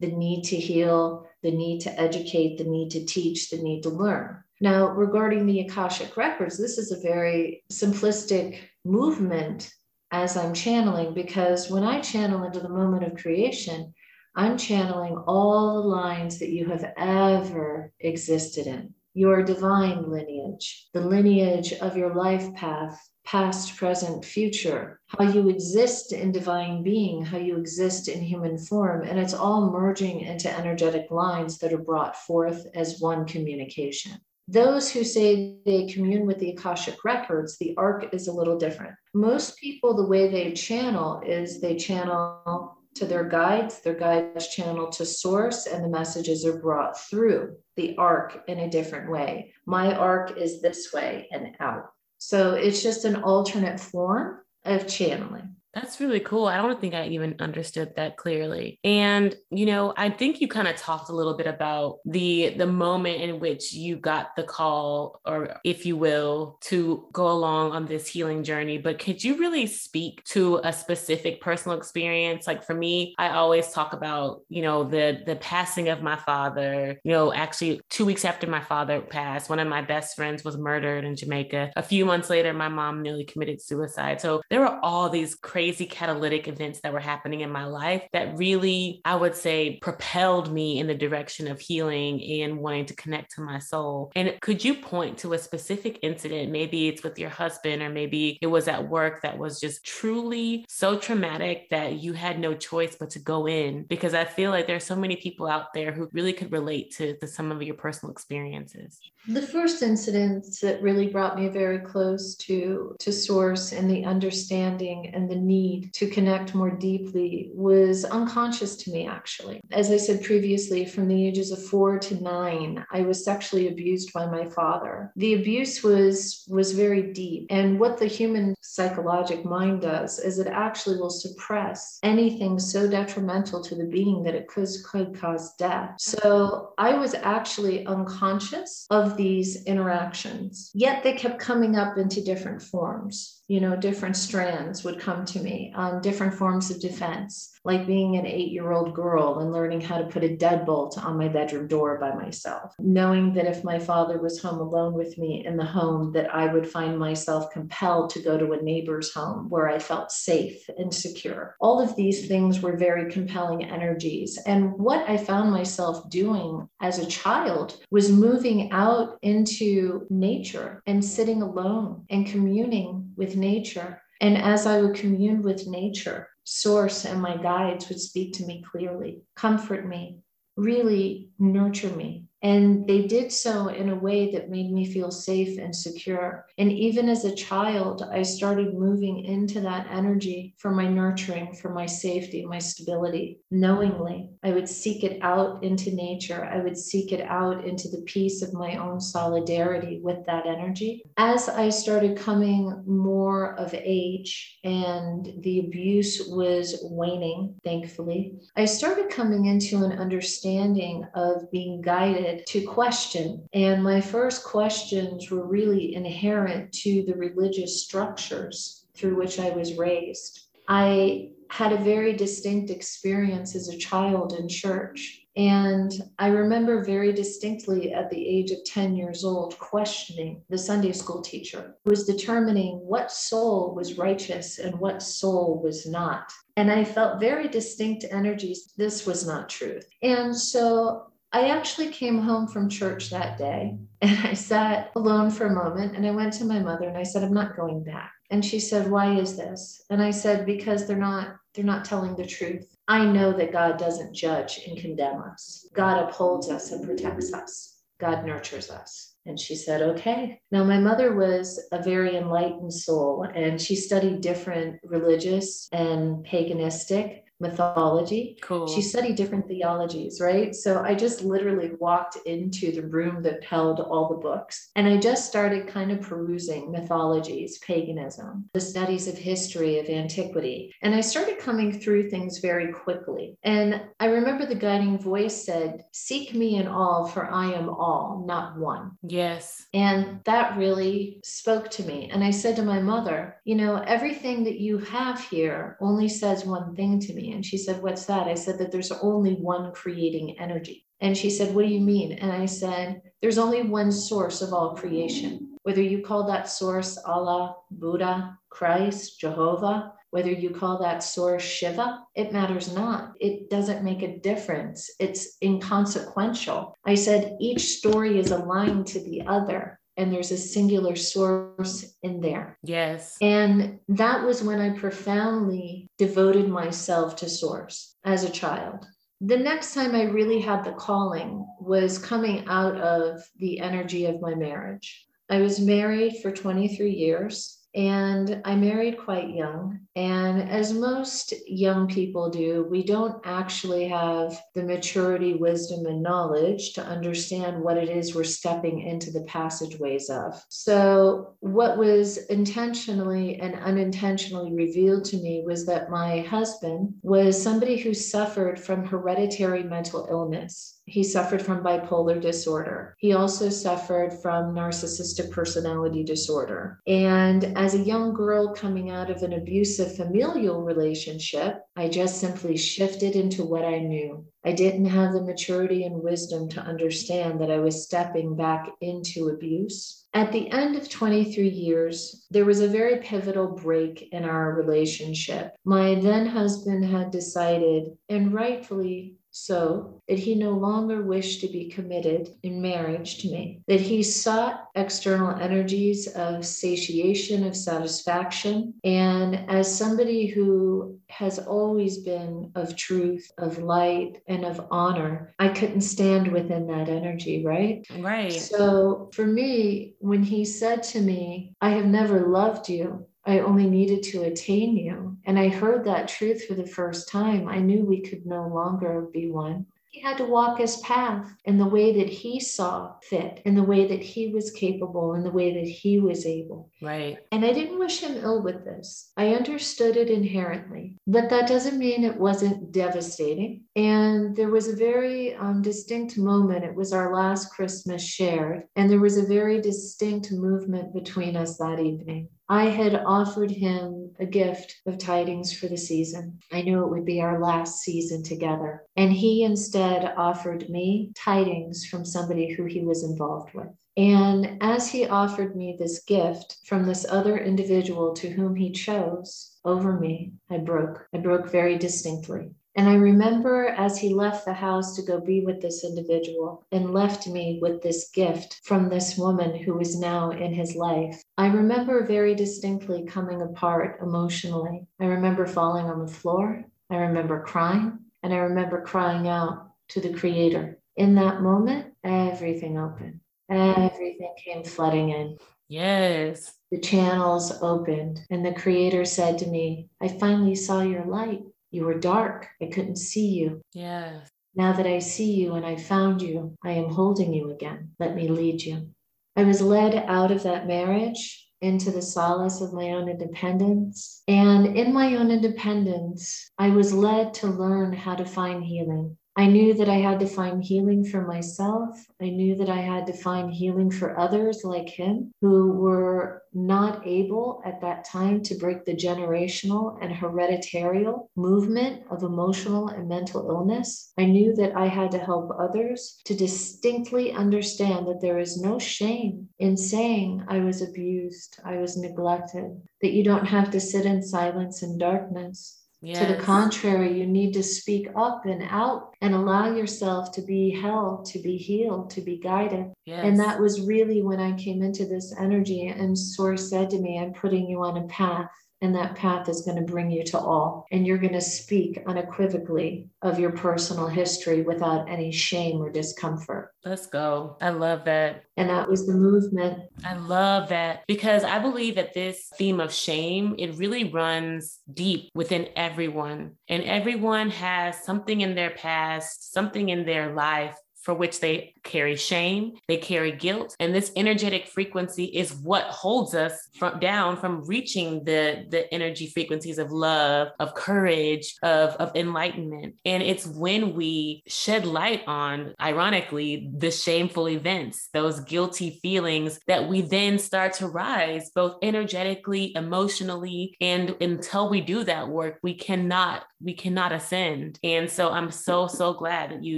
the 0.00 0.10
need 0.10 0.44
to 0.44 0.56
heal, 0.56 1.26
the 1.42 1.50
need 1.50 1.80
to 1.82 2.00
educate, 2.00 2.58
the 2.58 2.64
need 2.64 2.90
to 2.90 3.04
teach, 3.04 3.50
the 3.50 3.58
need 3.58 3.82
to 3.82 3.90
learn. 3.90 4.42
Now, 4.60 4.88
regarding 4.88 5.46
the 5.46 5.60
Akashic 5.60 6.16
Records, 6.16 6.58
this 6.58 6.78
is 6.78 6.90
a 6.90 7.00
very 7.00 7.62
simplistic 7.72 8.58
movement 8.84 9.72
as 10.10 10.36
I'm 10.36 10.54
channeling 10.54 11.14
because 11.14 11.70
when 11.70 11.84
I 11.84 12.00
channel 12.00 12.44
into 12.44 12.60
the 12.60 12.68
moment 12.68 13.04
of 13.04 13.20
creation, 13.20 13.94
I'm 14.34 14.58
channeling 14.58 15.16
all 15.26 15.74
the 15.74 15.88
lines 15.88 16.38
that 16.38 16.50
you 16.50 16.66
have 16.66 16.92
ever 16.96 17.92
existed 18.00 18.66
in 18.66 18.94
your 19.14 19.42
divine 19.42 20.10
lineage, 20.10 20.88
the 20.92 21.00
lineage 21.00 21.72
of 21.74 21.96
your 21.96 22.14
life 22.14 22.54
path, 22.54 23.00
past, 23.24 23.76
present, 23.76 24.24
future, 24.24 25.00
how 25.08 25.24
you 25.24 25.48
exist 25.48 26.12
in 26.12 26.32
divine 26.32 26.82
being, 26.82 27.24
how 27.24 27.36
you 27.36 27.56
exist 27.56 28.08
in 28.08 28.22
human 28.22 28.56
form. 28.56 29.02
And 29.02 29.18
it's 29.18 29.34
all 29.34 29.70
merging 29.70 30.20
into 30.20 30.50
energetic 30.56 31.10
lines 31.10 31.58
that 31.58 31.72
are 31.72 31.78
brought 31.78 32.16
forth 32.16 32.66
as 32.74 33.00
one 33.00 33.26
communication. 33.26 34.12
Those 34.50 34.90
who 34.90 35.04
say 35.04 35.58
they 35.66 35.86
commune 35.86 36.24
with 36.26 36.38
the 36.38 36.52
Akashic 36.52 37.04
records, 37.04 37.58
the 37.58 37.74
arc 37.76 38.14
is 38.14 38.28
a 38.28 38.32
little 38.32 38.56
different. 38.56 38.94
Most 39.12 39.58
people, 39.58 39.94
the 39.94 40.06
way 40.06 40.28
they 40.28 40.52
channel 40.52 41.20
is 41.24 41.60
they 41.60 41.76
channel 41.76 42.78
to 42.94 43.04
their 43.04 43.24
guides, 43.24 43.80
their 43.80 43.94
guides 43.94 44.48
channel 44.48 44.88
to 44.88 45.04
source, 45.04 45.66
and 45.66 45.84
the 45.84 45.88
messages 45.88 46.46
are 46.46 46.58
brought 46.58 46.98
through 46.98 47.56
the 47.76 47.94
arc 47.98 48.42
in 48.48 48.60
a 48.60 48.70
different 48.70 49.10
way. 49.10 49.52
My 49.66 49.94
arc 49.94 50.38
is 50.38 50.62
this 50.62 50.94
way 50.94 51.28
and 51.30 51.54
out. 51.60 51.90
So 52.16 52.54
it's 52.54 52.82
just 52.82 53.04
an 53.04 53.16
alternate 53.16 53.78
form 53.78 54.40
of 54.64 54.88
channeling. 54.88 55.56
That's 55.74 56.00
really 56.00 56.20
cool. 56.20 56.46
I 56.46 56.56
don't 56.56 56.80
think 56.80 56.94
I 56.94 57.08
even 57.08 57.36
understood 57.40 57.94
that 57.96 58.16
clearly. 58.16 58.80
And 58.84 59.36
you 59.50 59.66
know, 59.66 59.92
I 59.96 60.08
think 60.08 60.40
you 60.40 60.48
kind 60.48 60.66
of 60.66 60.76
talked 60.76 61.10
a 61.10 61.14
little 61.14 61.36
bit 61.36 61.46
about 61.46 61.98
the 62.06 62.54
the 62.56 62.66
moment 62.66 63.20
in 63.20 63.38
which 63.38 63.72
you 63.74 63.96
got 63.96 64.34
the 64.34 64.44
call 64.44 65.20
or 65.26 65.60
if 65.64 65.84
you 65.84 65.96
will 65.96 66.58
to 66.62 67.06
go 67.12 67.30
along 67.30 67.72
on 67.72 67.84
this 67.86 68.08
healing 68.08 68.42
journey, 68.44 68.78
but 68.78 68.98
could 68.98 69.22
you 69.22 69.36
really 69.38 69.66
speak 69.66 70.24
to 70.24 70.56
a 70.64 70.72
specific 70.72 71.40
personal 71.42 71.76
experience? 71.76 72.46
Like 72.46 72.64
for 72.64 72.74
me, 72.74 73.14
I 73.18 73.30
always 73.30 73.70
talk 73.70 73.92
about, 73.92 74.40
you 74.48 74.62
know, 74.62 74.84
the 74.84 75.20
the 75.26 75.36
passing 75.36 75.90
of 75.90 76.02
my 76.02 76.16
father. 76.16 76.98
You 77.04 77.12
know, 77.12 77.32
actually 77.32 77.80
2 77.90 78.06
weeks 78.06 78.24
after 78.24 78.46
my 78.46 78.60
father 78.60 79.02
passed, 79.02 79.50
one 79.50 79.60
of 79.60 79.68
my 79.68 79.82
best 79.82 80.16
friends 80.16 80.44
was 80.44 80.56
murdered 80.56 81.04
in 81.04 81.14
Jamaica. 81.14 81.72
A 81.76 81.82
few 81.82 82.06
months 82.06 82.30
later, 82.30 82.54
my 82.54 82.68
mom 82.68 83.02
nearly 83.02 83.24
committed 83.24 83.60
suicide. 83.60 84.20
So 84.20 84.40
there 84.50 84.60
were 84.60 84.78
all 84.82 85.10
these 85.10 85.34
crazy 85.34 85.57
crazy 85.58 85.86
catalytic 85.86 86.46
events 86.46 86.78
that 86.82 86.92
were 86.92 87.00
happening 87.00 87.40
in 87.40 87.50
my 87.50 87.64
life 87.64 88.04
that 88.12 88.38
really, 88.38 89.00
I 89.04 89.16
would 89.16 89.34
say, 89.34 89.80
propelled 89.82 90.52
me 90.52 90.78
in 90.78 90.86
the 90.86 90.94
direction 90.94 91.48
of 91.48 91.58
healing 91.58 92.22
and 92.22 92.58
wanting 92.58 92.86
to 92.86 92.94
connect 92.94 93.34
to 93.34 93.40
my 93.40 93.58
soul. 93.58 94.12
And 94.14 94.40
could 94.40 94.64
you 94.64 94.74
point 94.74 95.18
to 95.18 95.32
a 95.32 95.38
specific 95.38 95.98
incident? 96.02 96.52
Maybe 96.52 96.86
it's 96.86 97.02
with 97.02 97.18
your 97.18 97.30
husband, 97.30 97.82
or 97.82 97.90
maybe 97.90 98.38
it 98.40 98.46
was 98.46 98.68
at 98.68 98.88
work 98.88 99.22
that 99.22 99.36
was 99.36 99.58
just 99.58 99.84
truly 99.84 100.64
so 100.68 100.96
traumatic 100.96 101.68
that 101.70 101.94
you 101.94 102.12
had 102.12 102.38
no 102.38 102.54
choice 102.54 102.94
but 102.94 103.10
to 103.10 103.18
go 103.18 103.48
in. 103.48 103.82
Because 103.82 104.14
I 104.14 104.26
feel 104.26 104.52
like 104.52 104.68
there's 104.68 104.84
so 104.84 104.94
many 104.94 105.16
people 105.16 105.48
out 105.48 105.74
there 105.74 105.90
who 105.90 106.08
really 106.12 106.34
could 106.34 106.52
relate 106.52 106.94
to, 106.98 107.16
to 107.16 107.26
some 107.26 107.50
of 107.50 107.60
your 107.64 107.74
personal 107.74 108.12
experiences. 108.12 109.00
The 109.26 109.42
first 109.42 109.82
incident 109.82 110.46
that 110.62 110.80
really 110.80 111.08
brought 111.08 111.36
me 111.36 111.48
very 111.48 111.80
close 111.80 112.36
to, 112.36 112.94
to 113.00 113.12
source 113.12 113.72
and 113.72 113.90
the 113.90 114.04
understanding 114.04 115.10
and 115.12 115.28
the 115.28 115.47
need 115.48 115.92
to 115.94 116.06
connect 116.08 116.54
more 116.54 116.70
deeply 116.70 117.50
was 117.54 118.04
unconscious 118.04 118.76
to 118.76 118.90
me, 118.92 119.08
actually. 119.08 119.60
As 119.72 119.90
I 119.90 119.96
said 119.96 120.22
previously, 120.22 120.84
from 120.84 121.08
the 121.08 121.26
ages 121.26 121.50
of 121.50 121.64
four 121.64 121.98
to 121.98 122.22
nine, 122.22 122.84
I 122.92 123.00
was 123.00 123.24
sexually 123.24 123.68
abused 123.68 124.12
by 124.12 124.26
my 124.26 124.44
father. 124.44 125.12
The 125.16 125.34
abuse 125.34 125.82
was, 125.82 126.44
was 126.48 126.72
very 126.72 127.12
deep. 127.12 127.46
And 127.50 127.80
what 127.80 127.98
the 127.98 128.06
human 128.06 128.54
psychologic 128.60 129.44
mind 129.44 129.82
does 129.82 130.18
is 130.18 130.38
it 130.38 130.46
actually 130.46 130.98
will 130.98 131.10
suppress 131.10 131.98
anything 132.02 132.58
so 132.58 132.88
detrimental 132.88 133.62
to 133.64 133.74
the 133.74 133.86
being 133.86 134.22
that 134.24 134.34
it 134.34 134.46
could, 134.46 134.68
could 134.84 135.18
cause 135.18 135.54
death. 135.56 135.94
So 135.98 136.74
I 136.78 136.94
was 136.94 137.14
actually 137.14 137.86
unconscious 137.86 138.86
of 138.90 139.16
these 139.16 139.64
interactions, 139.64 140.70
yet 140.74 141.02
they 141.02 141.14
kept 141.14 141.40
coming 141.40 141.76
up 141.76 141.96
into 141.96 142.22
different 142.22 142.62
forms 142.62 143.37
you 143.48 143.60
know, 143.60 143.74
different 143.74 144.14
strands 144.14 144.84
would 144.84 145.00
come 145.00 145.24
to 145.24 145.40
me 145.40 145.72
on 145.74 146.02
different 146.02 146.34
forms 146.34 146.70
of 146.70 146.80
defense, 146.82 147.50
like 147.64 147.86
being 147.86 148.16
an 148.16 148.26
eight 148.26 148.52
year 148.52 148.72
old 148.72 148.94
girl 148.94 149.38
and 149.38 149.50
learning 149.50 149.80
how 149.80 149.96
to 149.96 150.04
put 150.04 150.22
a 150.22 150.36
deadbolt 150.36 151.02
on 151.02 151.16
my 151.16 151.28
bedroom 151.28 151.66
door 151.66 151.98
by 151.98 152.14
myself, 152.14 152.74
knowing 152.78 153.32
that 153.32 153.46
if 153.46 153.64
my 153.64 153.78
father 153.78 154.20
was 154.20 154.42
home 154.42 154.60
alone 154.60 154.92
with 154.92 155.16
me 155.16 155.46
in 155.46 155.56
the 155.56 155.64
home, 155.64 156.12
that 156.12 156.32
I 156.32 156.52
would 156.52 156.68
find 156.68 156.98
myself 156.98 157.50
compelled 157.50 158.10
to 158.10 158.22
go 158.22 158.36
to 158.36 158.52
a 158.52 158.62
neighbor's 158.62 159.14
home 159.14 159.48
where 159.48 159.68
I 159.68 159.78
felt 159.78 160.12
safe 160.12 160.68
and 160.76 160.92
secure. 160.92 161.56
All 161.58 161.80
of 161.80 161.96
these 161.96 162.28
things 162.28 162.60
were 162.60 162.76
very 162.76 163.10
compelling 163.10 163.64
energies. 163.64 164.38
And 164.44 164.72
what 164.72 165.08
I 165.08 165.16
found 165.16 165.50
myself 165.50 166.10
doing 166.10 166.68
as 166.82 166.98
a 166.98 167.06
child 167.06 167.80
was 167.90 168.12
moving 168.12 168.70
out 168.72 169.18
into 169.22 170.06
nature 170.10 170.82
and 170.86 171.02
sitting 171.02 171.40
alone 171.40 172.04
and 172.10 172.26
communing 172.26 173.14
with 173.16 173.37
nature. 173.38 174.02
And 174.20 174.36
as 174.36 174.66
I 174.66 174.80
would 174.80 174.94
commune 174.94 175.42
with 175.42 175.66
nature, 175.66 176.28
Source 176.44 177.04
and 177.04 177.20
my 177.20 177.36
guides 177.36 177.88
would 177.88 178.00
speak 178.00 178.32
to 178.34 178.46
me 178.46 178.62
clearly, 178.62 179.20
comfort 179.36 179.86
me, 179.86 180.20
really 180.56 181.28
nurture 181.38 181.94
me, 181.94 182.27
and 182.42 182.86
they 182.86 183.02
did 183.02 183.32
so 183.32 183.68
in 183.68 183.88
a 183.88 183.94
way 183.94 184.30
that 184.32 184.50
made 184.50 184.70
me 184.70 184.86
feel 184.86 185.10
safe 185.10 185.58
and 185.58 185.74
secure. 185.74 186.46
And 186.56 186.70
even 186.70 187.08
as 187.08 187.24
a 187.24 187.34
child, 187.34 188.02
I 188.10 188.22
started 188.22 188.74
moving 188.74 189.24
into 189.24 189.60
that 189.60 189.88
energy 189.90 190.54
for 190.58 190.70
my 190.70 190.86
nurturing, 190.86 191.54
for 191.54 191.70
my 191.70 191.86
safety, 191.86 192.46
my 192.46 192.58
stability. 192.58 193.40
Knowingly, 193.50 194.30
I 194.44 194.52
would 194.52 194.68
seek 194.68 195.02
it 195.02 195.18
out 195.22 195.64
into 195.64 195.94
nature. 195.94 196.44
I 196.44 196.60
would 196.60 196.76
seek 196.76 197.12
it 197.12 197.22
out 197.22 197.64
into 197.64 197.88
the 197.88 198.02
peace 198.02 198.42
of 198.42 198.52
my 198.52 198.76
own 198.76 199.00
solidarity 199.00 200.00
with 200.02 200.24
that 200.26 200.46
energy. 200.46 201.04
As 201.16 201.48
I 201.48 201.70
started 201.70 202.16
coming 202.16 202.84
more 202.86 203.54
of 203.58 203.74
age 203.74 204.58
and 204.62 205.28
the 205.40 205.60
abuse 205.60 206.28
was 206.28 206.78
waning, 206.82 207.56
thankfully, 207.64 208.34
I 208.56 208.64
started 208.64 209.10
coming 209.10 209.46
into 209.46 209.84
an 209.84 209.92
understanding 209.98 211.04
of 211.14 211.50
being 211.50 211.80
guided 211.80 212.27
to 212.46 212.62
question. 212.62 213.46
And 213.52 213.82
my 213.82 214.00
first 214.00 214.44
questions 214.44 215.30
were 215.30 215.46
really 215.46 215.94
inherent 215.94 216.72
to 216.84 217.04
the 217.06 217.14
religious 217.14 217.82
structures 217.84 218.86
through 218.94 219.16
which 219.16 219.38
I 219.38 219.50
was 219.50 219.78
raised. 219.78 220.48
I 220.68 221.30
had 221.50 221.72
a 221.72 221.78
very 221.78 222.12
distinct 222.12 222.70
experience 222.70 223.56
as 223.56 223.68
a 223.68 223.78
child 223.78 224.34
in 224.38 224.48
church. 224.48 225.22
And 225.36 225.92
I 226.18 226.28
remember 226.28 226.84
very 226.84 227.12
distinctly 227.12 227.92
at 227.92 228.10
the 228.10 228.28
age 228.28 228.50
of 228.50 228.64
10 228.66 228.96
years 228.96 229.24
old 229.24 229.58
questioning 229.58 230.42
the 230.50 230.58
Sunday 230.58 230.92
school 230.92 231.22
teacher 231.22 231.76
who 231.84 231.90
was 231.90 232.04
determining 232.04 232.78
what 232.78 233.12
soul 233.12 233.72
was 233.74 233.96
righteous 233.96 234.58
and 234.58 234.78
what 234.78 235.02
soul 235.02 235.60
was 235.62 235.86
not. 235.86 236.32
And 236.56 236.72
I 236.72 236.84
felt 236.84 237.20
very 237.20 237.46
distinct 237.46 238.04
energies. 238.10 238.72
This 238.76 239.06
was 239.06 239.26
not 239.26 239.48
truth. 239.48 239.88
And 240.02 240.36
so 240.36 241.12
I 241.32 241.48
actually 241.48 241.88
came 241.88 242.22
home 242.22 242.48
from 242.48 242.70
church 242.70 243.10
that 243.10 243.36
day 243.36 243.76
and 244.00 244.26
I 244.26 244.34
sat 244.34 244.90
alone 244.96 245.30
for 245.30 245.46
a 245.46 245.54
moment 245.54 245.96
and 245.96 246.06
I 246.06 246.10
went 246.10 246.32
to 246.34 246.44
my 246.44 246.58
mother 246.58 246.88
and 246.88 246.96
I 246.96 247.02
said, 247.02 247.22
I'm 247.22 247.34
not 247.34 247.56
going 247.56 247.84
back. 247.84 248.12
And 248.30 248.44
she 248.44 248.60
said, 248.60 248.90
Why 248.90 249.14
is 249.14 249.36
this? 249.36 249.82
And 249.90 250.02
I 250.02 250.10
said, 250.10 250.46
Because 250.46 250.86
they're 250.86 250.96
not, 250.96 251.36
they're 251.54 251.64
not 251.64 251.84
telling 251.84 252.14
the 252.16 252.26
truth. 252.26 252.76
I 252.86 253.04
know 253.04 253.32
that 253.32 253.52
God 253.52 253.78
doesn't 253.78 254.14
judge 254.14 254.60
and 254.66 254.78
condemn 254.78 255.20
us. 255.22 255.68
God 255.74 256.08
upholds 256.08 256.48
us 256.48 256.72
and 256.72 256.84
protects 256.84 257.32
us. 257.32 257.78
God 258.00 258.24
nurtures 258.24 258.70
us. 258.70 259.14
And 259.26 259.38
she 259.38 259.56
said, 259.56 259.82
okay. 259.82 260.40
Now, 260.50 260.64
my 260.64 260.78
mother 260.78 261.14
was 261.14 261.60
a 261.70 261.82
very 261.82 262.16
enlightened 262.16 262.72
soul 262.72 263.26
and 263.34 263.60
she 263.60 263.76
studied 263.76 264.22
different 264.22 264.80
religious 264.82 265.68
and 265.72 266.24
paganistic 266.24 267.22
mythology. 267.40 268.38
Cool. 268.42 268.66
She 268.66 268.82
studied 268.82 269.16
different 269.16 269.46
theologies, 269.46 270.20
right? 270.20 270.54
So 270.54 270.82
I 270.82 270.94
just 270.94 271.22
literally 271.22 271.70
walked 271.78 272.16
into 272.26 272.72
the 272.72 272.86
room 272.86 273.22
that 273.22 273.44
held 273.44 273.80
all 273.80 274.08
the 274.08 274.16
books 274.16 274.70
and 274.74 274.86
I 274.86 274.96
just 274.96 275.26
started 275.26 275.68
kind 275.68 275.92
of 275.92 276.00
perusing 276.00 276.70
mythologies, 276.70 277.58
paganism, 277.58 278.48
the 278.52 278.60
studies 278.60 279.08
of 279.08 279.16
history, 279.16 279.78
of 279.78 279.88
antiquity. 279.88 280.74
And 280.82 280.94
I 280.94 281.00
started 281.00 281.38
coming 281.38 281.78
through 281.78 282.10
things 282.10 282.38
very 282.38 282.72
quickly. 282.72 283.36
And 283.42 283.82
I 284.00 284.06
remember 284.06 284.46
the 284.46 284.54
guiding 284.54 284.98
voice 284.98 285.44
said, 285.44 285.84
Seek 285.92 286.34
me 286.34 286.56
in 286.56 286.66
all, 286.66 287.06
for 287.06 287.30
I 287.30 287.52
am 287.52 287.68
all, 287.68 288.24
not 288.26 288.58
one. 288.58 288.92
Yes. 289.02 289.66
And 289.74 290.20
that 290.24 290.56
really 290.56 291.20
spoke 291.24 291.70
to 291.72 291.82
me. 291.84 292.10
And 292.12 292.24
I 292.24 292.30
said 292.30 292.56
to 292.56 292.62
my 292.62 292.80
mother, 292.80 293.36
You 293.44 293.54
know, 293.54 293.76
everything 293.76 294.44
that 294.44 294.60
you 294.60 294.78
have 294.78 295.20
here 295.20 295.76
only 295.80 296.08
says 296.08 296.44
one 296.44 296.74
thing 296.74 296.98
to 297.00 297.14
me. 297.14 297.27
And 297.32 297.44
she 297.44 297.58
said, 297.58 297.82
What's 297.82 298.06
that? 298.06 298.26
I 298.26 298.34
said 298.34 298.58
that 298.58 298.72
there's 298.72 298.92
only 298.92 299.34
one 299.34 299.72
creating 299.72 300.38
energy. 300.38 300.86
And 301.00 301.16
she 301.16 301.30
said, 301.30 301.54
What 301.54 301.66
do 301.66 301.72
you 301.72 301.80
mean? 301.80 302.12
And 302.12 302.32
I 302.32 302.46
said, 302.46 303.02
There's 303.22 303.38
only 303.38 303.62
one 303.62 303.92
source 303.92 304.42
of 304.42 304.52
all 304.52 304.74
creation. 304.74 305.56
Whether 305.62 305.82
you 305.82 306.02
call 306.02 306.26
that 306.26 306.48
source 306.48 306.98
Allah, 307.04 307.56
Buddha, 307.70 308.38
Christ, 308.48 309.20
Jehovah, 309.20 309.92
whether 310.10 310.30
you 310.30 310.50
call 310.50 310.78
that 310.78 311.02
source 311.02 311.42
Shiva, 311.42 312.02
it 312.14 312.32
matters 312.32 312.72
not. 312.72 313.12
It 313.20 313.50
doesn't 313.50 313.84
make 313.84 314.02
a 314.02 314.18
difference. 314.18 314.90
It's 314.98 315.36
inconsequential. 315.42 316.74
I 316.86 316.94
said 316.94 317.36
each 317.40 317.76
story 317.76 318.18
is 318.18 318.30
aligned 318.30 318.86
to 318.88 319.00
the 319.00 319.22
other 319.26 319.77
and 319.98 320.12
there's 320.12 320.30
a 320.30 320.38
singular 320.38 320.94
source 320.94 321.96
in 322.02 322.20
there. 322.20 322.56
Yes. 322.62 323.16
And 323.20 323.80
that 323.88 324.24
was 324.24 324.42
when 324.42 324.60
I 324.60 324.70
profoundly 324.70 325.90
devoted 325.98 326.48
myself 326.48 327.16
to 327.16 327.28
source 327.28 327.96
as 328.04 328.22
a 328.22 328.30
child. 328.30 328.86
The 329.20 329.36
next 329.36 329.74
time 329.74 329.96
I 329.96 330.04
really 330.04 330.40
had 330.40 330.64
the 330.64 330.72
calling 330.72 331.44
was 331.60 331.98
coming 331.98 332.46
out 332.46 332.76
of 332.76 333.20
the 333.38 333.58
energy 333.58 334.06
of 334.06 334.20
my 334.20 334.36
marriage. 334.36 335.04
I 335.28 335.40
was 335.40 335.60
married 335.60 336.22
for 336.22 336.30
23 336.30 336.90
years. 336.90 337.57
And 337.78 338.42
I 338.44 338.56
married 338.56 338.98
quite 338.98 339.30
young. 339.30 339.78
And 339.94 340.50
as 340.50 340.72
most 340.72 341.32
young 341.46 341.86
people 341.86 342.28
do, 342.28 342.66
we 342.68 342.82
don't 342.82 343.24
actually 343.24 343.86
have 343.86 344.36
the 344.56 344.64
maturity, 344.64 345.34
wisdom, 345.34 345.86
and 345.86 346.02
knowledge 346.02 346.72
to 346.72 346.82
understand 346.82 347.62
what 347.62 347.76
it 347.76 347.88
is 347.88 348.16
we're 348.16 348.24
stepping 348.24 348.80
into 348.80 349.12
the 349.12 349.22
passageways 349.22 350.10
of. 350.10 350.44
So, 350.48 351.36
what 351.38 351.78
was 351.78 352.16
intentionally 352.26 353.36
and 353.36 353.54
unintentionally 353.54 354.52
revealed 354.52 355.04
to 355.06 355.16
me 355.18 355.44
was 355.46 355.64
that 355.66 355.88
my 355.88 356.22
husband 356.22 356.94
was 357.02 357.40
somebody 357.40 357.76
who 357.76 357.94
suffered 357.94 358.58
from 358.58 358.86
hereditary 358.86 359.62
mental 359.62 360.08
illness. 360.10 360.77
He 360.88 361.04
suffered 361.04 361.42
from 361.42 361.62
bipolar 361.62 362.20
disorder. 362.20 362.96
He 362.98 363.12
also 363.12 363.50
suffered 363.50 364.12
from 364.22 364.54
narcissistic 364.54 365.30
personality 365.30 366.02
disorder. 366.02 366.80
And 366.86 367.44
as 367.56 367.74
a 367.74 367.78
young 367.78 368.14
girl 368.14 368.54
coming 368.54 368.90
out 368.90 369.10
of 369.10 369.22
an 369.22 369.34
abusive 369.34 369.94
familial 369.96 370.62
relationship, 370.62 371.60
I 371.76 371.88
just 371.88 372.18
simply 372.18 372.56
shifted 372.56 373.16
into 373.16 373.44
what 373.44 373.64
I 373.64 373.78
knew. 373.80 374.24
I 374.44 374.52
didn't 374.52 374.86
have 374.86 375.12
the 375.12 375.22
maturity 375.22 375.84
and 375.84 376.02
wisdom 376.02 376.48
to 376.50 376.60
understand 376.60 377.40
that 377.40 377.50
I 377.50 377.58
was 377.58 377.84
stepping 377.84 378.34
back 378.34 378.70
into 378.80 379.28
abuse. 379.28 380.06
At 380.14 380.32
the 380.32 380.50
end 380.50 380.74
of 380.74 380.88
23 380.88 381.48
years, 381.48 382.26
there 382.30 382.46
was 382.46 382.60
a 382.60 382.68
very 382.68 383.00
pivotal 383.00 383.48
break 383.48 384.08
in 384.10 384.24
our 384.24 384.54
relationship. 384.54 385.54
My 385.64 385.96
then 385.96 386.24
husband 386.26 386.86
had 386.86 387.10
decided, 387.10 387.98
and 388.08 388.32
rightfully 388.32 389.17
so 389.30 390.02
that 390.08 390.18
he 390.18 390.34
no 390.34 390.52
longer 390.52 391.02
wished 391.02 391.40
to 391.40 391.48
be 391.48 391.68
committed 391.68 392.30
in 392.42 392.62
marriage 392.62 393.18
to 393.18 393.28
me, 393.28 393.60
that 393.68 393.80
he 393.80 394.02
sought 394.02 394.68
external 394.74 395.30
energies 395.38 396.06
of 396.08 396.44
satiation, 396.44 397.46
of 397.46 397.56
satisfaction. 397.56 398.74
And 398.84 399.44
as 399.48 399.76
somebody 399.76 400.26
who 400.26 400.98
has 401.10 401.38
always 401.38 401.98
been 401.98 402.50
of 402.54 402.76
truth, 402.76 403.30
of 403.38 403.58
light, 403.58 404.22
and 404.26 404.44
of 404.44 404.66
honor, 404.70 405.34
I 405.38 405.48
couldn't 405.48 405.82
stand 405.82 406.32
within 406.32 406.66
that 406.68 406.88
energy, 406.88 407.44
right? 407.44 407.86
Right. 407.98 408.32
So 408.32 409.10
for 409.12 409.26
me, 409.26 409.94
when 409.98 410.22
he 410.22 410.44
said 410.44 410.82
to 410.84 411.00
me, 411.00 411.54
I 411.60 411.70
have 411.70 411.86
never 411.86 412.28
loved 412.28 412.68
you, 412.68 413.06
I 413.28 413.40
only 413.40 413.68
needed 413.68 414.02
to 414.04 414.22
attain 414.22 414.74
you. 414.74 415.17
And 415.28 415.38
I 415.38 415.50
heard 415.50 415.84
that 415.84 416.08
truth 416.08 416.46
for 416.46 416.54
the 416.54 416.66
first 416.66 417.10
time. 417.10 417.48
I 417.48 417.58
knew 417.58 417.84
we 417.84 418.00
could 418.00 418.24
no 418.24 418.48
longer 418.48 419.10
be 419.12 419.30
one. 419.30 419.66
He 419.90 420.00
had 420.00 420.16
to 420.18 420.24
walk 420.24 420.58
his 420.58 420.78
path 420.78 421.34
in 421.44 421.58
the 421.58 421.66
way 421.66 421.98
that 421.98 422.08
he 422.08 422.40
saw 422.40 422.94
fit, 423.02 423.42
in 423.44 423.54
the 423.54 423.62
way 423.62 423.86
that 423.88 424.02
he 424.02 424.28
was 424.28 424.50
capable, 424.50 425.14
in 425.14 425.24
the 425.24 425.30
way 425.30 425.52
that 425.52 425.68
he 425.68 426.00
was 426.00 426.24
able. 426.24 426.70
Right. 426.80 427.18
And 427.30 427.44
I 427.44 427.52
didn't 427.52 427.78
wish 427.78 428.00
him 428.00 428.16
ill 428.16 428.42
with 428.42 428.64
this. 428.64 429.12
I 429.18 429.34
understood 429.34 429.98
it 429.98 430.08
inherently, 430.08 430.96
but 431.06 431.28
that 431.28 431.46
doesn't 431.46 431.78
mean 431.78 432.04
it 432.04 432.18
wasn't 432.18 432.72
devastating. 432.72 433.64
And 433.76 434.34
there 434.34 434.50
was 434.50 434.68
a 434.68 434.76
very 434.76 435.34
um, 435.34 435.60
distinct 435.60 436.16
moment. 436.16 436.64
It 436.64 436.74
was 436.74 436.94
our 436.94 437.14
last 437.14 437.52
Christmas 437.52 438.02
shared, 438.02 438.64
and 438.76 438.90
there 438.90 439.00
was 439.00 439.18
a 439.18 439.26
very 439.26 439.60
distinct 439.60 440.32
movement 440.32 440.94
between 440.94 441.36
us 441.36 441.58
that 441.58 441.80
evening. 441.80 442.28
I 442.50 442.66
had 442.66 442.94
offered 442.94 443.50
him 443.50 444.14
a 444.18 444.24
gift 444.24 444.80
of 444.86 444.96
tidings 444.96 445.52
for 445.52 445.66
the 445.68 445.76
season. 445.76 446.38
I 446.50 446.62
knew 446.62 446.82
it 446.82 446.88
would 446.90 447.04
be 447.04 447.20
our 447.20 447.40
last 447.40 447.80
season 447.80 448.22
together. 448.22 448.84
And 448.96 449.12
he 449.12 449.44
instead 449.44 450.14
offered 450.16 450.68
me 450.70 451.12
tidings 451.14 451.84
from 451.84 452.06
somebody 452.06 452.54
who 452.54 452.64
he 452.64 452.80
was 452.80 453.04
involved 453.04 453.52
with. 453.52 453.68
And 453.98 454.58
as 454.62 454.88
he 454.88 455.06
offered 455.06 455.56
me 455.56 455.76
this 455.78 456.04
gift 456.04 456.58
from 456.64 456.86
this 456.86 457.04
other 457.08 457.36
individual 457.36 458.14
to 458.14 458.30
whom 458.30 458.54
he 458.54 458.70
chose 458.70 459.58
over 459.64 459.98
me, 459.98 460.32
I 460.48 460.58
broke. 460.58 461.06
I 461.12 461.18
broke 461.18 461.50
very 461.50 461.76
distinctly. 461.76 462.52
And 462.76 462.88
I 462.88 462.94
remember 462.94 463.68
as 463.68 463.98
he 463.98 464.14
left 464.14 464.44
the 464.44 464.52
house 464.52 464.94
to 464.96 465.02
go 465.02 465.20
be 465.20 465.40
with 465.40 465.60
this 465.60 465.84
individual 465.84 466.64
and 466.70 466.94
left 466.94 467.26
me 467.26 467.58
with 467.60 467.82
this 467.82 468.10
gift 468.10 468.60
from 468.64 468.88
this 468.88 469.18
woman 469.18 469.56
who 469.56 469.74
was 469.74 469.98
now 469.98 470.30
in 470.30 470.52
his 470.52 470.76
life, 470.76 471.22
I 471.36 471.48
remember 471.48 472.06
very 472.06 472.34
distinctly 472.34 473.04
coming 473.04 473.42
apart 473.42 473.98
emotionally. 474.00 474.86
I 475.00 475.06
remember 475.06 475.46
falling 475.46 475.86
on 475.86 476.04
the 476.04 476.12
floor. 476.12 476.64
I 476.90 476.96
remember 476.96 477.42
crying. 477.42 477.98
And 478.22 478.32
I 478.32 478.38
remember 478.38 478.82
crying 478.82 479.28
out 479.28 479.70
to 479.90 480.00
the 480.00 480.12
Creator. 480.12 480.78
In 480.96 481.14
that 481.14 481.40
moment, 481.40 481.94
everything 482.02 482.78
opened, 482.78 483.20
everything 483.48 484.34
came 484.36 484.64
flooding 484.64 485.10
in. 485.10 485.38
Yes. 485.68 486.54
The 486.70 486.80
channels 486.80 487.52
opened, 487.62 488.20
and 488.30 488.44
the 488.44 488.52
Creator 488.52 489.04
said 489.04 489.38
to 489.38 489.46
me, 489.46 489.88
I 490.00 490.08
finally 490.08 490.54
saw 490.54 490.80
your 490.80 491.04
light. 491.04 491.42
You 491.70 491.84
were 491.84 491.98
dark. 491.98 492.48
I 492.62 492.66
couldn't 492.66 492.96
see 492.96 493.28
you. 493.28 493.60
Yes. 493.72 494.28
Now 494.54 494.72
that 494.72 494.86
I 494.86 494.98
see 494.98 495.32
you 495.32 495.54
and 495.54 495.64
I 495.64 495.76
found 495.76 496.22
you, 496.22 496.56
I 496.64 496.72
am 496.72 496.90
holding 496.90 497.32
you 497.32 497.50
again. 497.50 497.90
Let 497.98 498.14
me 498.14 498.28
lead 498.28 498.62
you. 498.62 498.90
I 499.36 499.44
was 499.44 499.60
led 499.60 499.94
out 499.94 500.32
of 500.32 500.42
that 500.42 500.66
marriage 500.66 501.48
into 501.60 501.90
the 501.90 502.02
solace 502.02 502.60
of 502.60 502.72
my 502.72 502.90
own 502.90 503.08
independence. 503.08 504.22
And 504.26 504.76
in 504.76 504.92
my 504.92 505.16
own 505.16 505.30
independence, 505.30 506.50
I 506.58 506.70
was 506.70 506.92
led 506.92 507.34
to 507.34 507.48
learn 507.48 507.92
how 507.92 508.14
to 508.14 508.24
find 508.24 508.64
healing. 508.64 509.16
I 509.38 509.46
knew 509.46 509.72
that 509.74 509.88
I 509.88 509.98
had 509.98 510.18
to 510.18 510.26
find 510.26 510.64
healing 510.64 511.04
for 511.04 511.24
myself. 511.24 512.04
I 512.20 512.28
knew 512.28 512.56
that 512.56 512.68
I 512.68 512.80
had 512.80 513.06
to 513.06 513.12
find 513.12 513.54
healing 513.54 513.88
for 513.88 514.18
others 514.18 514.64
like 514.64 514.88
him 514.88 515.32
who 515.40 515.74
were 515.74 516.42
not 516.52 517.06
able 517.06 517.62
at 517.64 517.80
that 517.82 518.04
time 518.04 518.42
to 518.42 518.56
break 518.56 518.84
the 518.84 518.96
generational 518.96 519.96
and 520.02 520.12
hereditary 520.12 521.06
movement 521.36 522.02
of 522.10 522.24
emotional 522.24 522.88
and 522.88 523.08
mental 523.08 523.48
illness. 523.48 524.12
I 524.18 524.24
knew 524.24 524.56
that 524.56 524.76
I 524.76 524.88
had 524.88 525.12
to 525.12 525.18
help 525.18 525.52
others 525.56 526.20
to 526.24 526.34
distinctly 526.34 527.30
understand 527.30 528.08
that 528.08 528.20
there 528.20 528.40
is 528.40 528.60
no 528.60 528.80
shame 528.80 529.50
in 529.60 529.76
saying 529.76 530.46
I 530.48 530.58
was 530.58 530.82
abused, 530.82 531.60
I 531.64 531.76
was 531.76 531.96
neglected, 531.96 532.82
that 533.02 533.12
you 533.12 533.22
don't 533.22 533.46
have 533.46 533.70
to 533.70 533.78
sit 533.78 534.04
in 534.04 534.20
silence 534.20 534.82
and 534.82 534.98
darkness 534.98 535.78
Yes. 536.00 536.20
To 536.20 536.32
the 536.32 536.40
contrary, 536.40 537.18
you 537.18 537.26
need 537.26 537.52
to 537.54 537.62
speak 537.62 538.08
up 538.14 538.46
and 538.46 538.62
out 538.70 539.14
and 539.20 539.34
allow 539.34 539.74
yourself 539.74 540.30
to 540.32 540.42
be 540.42 540.70
held, 540.70 541.24
to 541.26 541.40
be 541.40 541.56
healed, 541.56 542.10
to 542.10 542.20
be 542.20 542.38
guided. 542.38 542.86
Yes. 543.04 543.24
And 543.24 543.38
that 543.40 543.60
was 543.60 543.80
really 543.80 544.22
when 544.22 544.38
I 544.38 544.52
came 544.52 544.80
into 544.82 545.06
this 545.06 545.34
energy 545.38 545.88
and 545.88 546.16
Source 546.16 546.70
said 546.70 546.90
to 546.90 547.00
me, 547.00 547.18
I'm 547.18 547.32
putting 547.32 547.68
you 547.68 547.82
on 547.82 547.96
a 547.96 548.06
path 548.06 548.50
and 548.80 548.94
that 548.94 549.16
path 549.16 549.48
is 549.48 549.62
going 549.62 549.76
to 549.76 549.92
bring 549.92 550.10
you 550.10 550.24
to 550.24 550.38
all. 550.38 550.86
And 550.90 551.06
you're 551.06 551.18
going 551.18 551.32
to 551.32 551.40
speak 551.40 552.02
unequivocally 552.06 553.08
of 553.22 553.38
your 553.38 553.52
personal 553.52 554.06
history 554.06 554.62
without 554.62 555.08
any 555.08 555.32
shame 555.32 555.80
or 555.80 555.90
discomfort. 555.90 556.72
Let's 556.84 557.06
go. 557.06 557.56
I 557.60 557.70
love 557.70 558.04
that. 558.04 558.44
And 558.56 558.70
that 558.70 558.88
was 558.88 559.06
the 559.06 559.14
movement. 559.14 559.80
I 560.04 560.14
love 560.14 560.68
that 560.70 561.02
because 561.06 561.44
I 561.44 561.58
believe 561.58 561.96
that 561.96 562.14
this 562.14 562.50
theme 562.56 562.80
of 562.80 562.92
shame, 562.92 563.54
it 563.58 563.74
really 563.74 564.04
runs 564.04 564.78
deep 564.92 565.30
within 565.34 565.68
everyone. 565.76 566.56
And 566.68 566.84
everyone 566.84 567.50
has 567.50 568.02
something 568.04 568.40
in 568.40 568.54
their 568.54 568.70
past, 568.70 569.52
something 569.52 569.88
in 569.88 570.04
their 570.04 570.34
life 570.34 570.76
for 571.08 571.14
which 571.14 571.40
they 571.40 571.72
carry 571.84 572.16
shame, 572.16 572.74
they 572.86 572.98
carry 572.98 573.32
guilt, 573.32 573.74
and 573.80 573.94
this 573.94 574.12
energetic 574.14 574.66
frequency 574.66 575.24
is 575.24 575.54
what 575.54 575.84
holds 575.84 576.34
us 576.34 576.68
from 576.78 577.00
down 577.00 577.38
from 577.38 577.66
reaching 577.66 578.22
the 578.24 578.66
the 578.68 578.92
energy 578.92 579.26
frequencies 579.28 579.78
of 579.78 579.90
love, 579.90 580.48
of 580.60 580.74
courage, 580.74 581.56
of 581.62 581.94
of 581.96 582.14
enlightenment. 582.14 582.96
And 583.06 583.22
it's 583.22 583.46
when 583.46 583.94
we 583.94 584.42
shed 584.46 584.84
light 584.84 585.22
on 585.26 585.72
ironically 585.80 586.68
the 586.76 586.90
shameful 586.90 587.48
events, 587.48 588.10
those 588.12 588.40
guilty 588.40 588.98
feelings 589.00 589.58
that 589.66 589.88
we 589.88 590.02
then 590.02 590.38
start 590.38 590.74
to 590.74 590.88
rise 590.88 591.48
both 591.54 591.78
energetically, 591.80 592.76
emotionally, 592.76 593.78
and 593.80 594.14
until 594.20 594.68
we 594.68 594.82
do 594.82 595.04
that 595.04 595.30
work, 595.30 595.58
we 595.62 595.72
cannot 595.72 596.44
we 596.60 596.74
cannot 596.74 597.12
ascend. 597.12 597.78
And 597.82 598.10
so 598.10 598.30
I'm 598.30 598.50
so 598.50 598.88
so 598.88 599.14
glad 599.14 599.52
that 599.52 599.64
you 599.64 599.76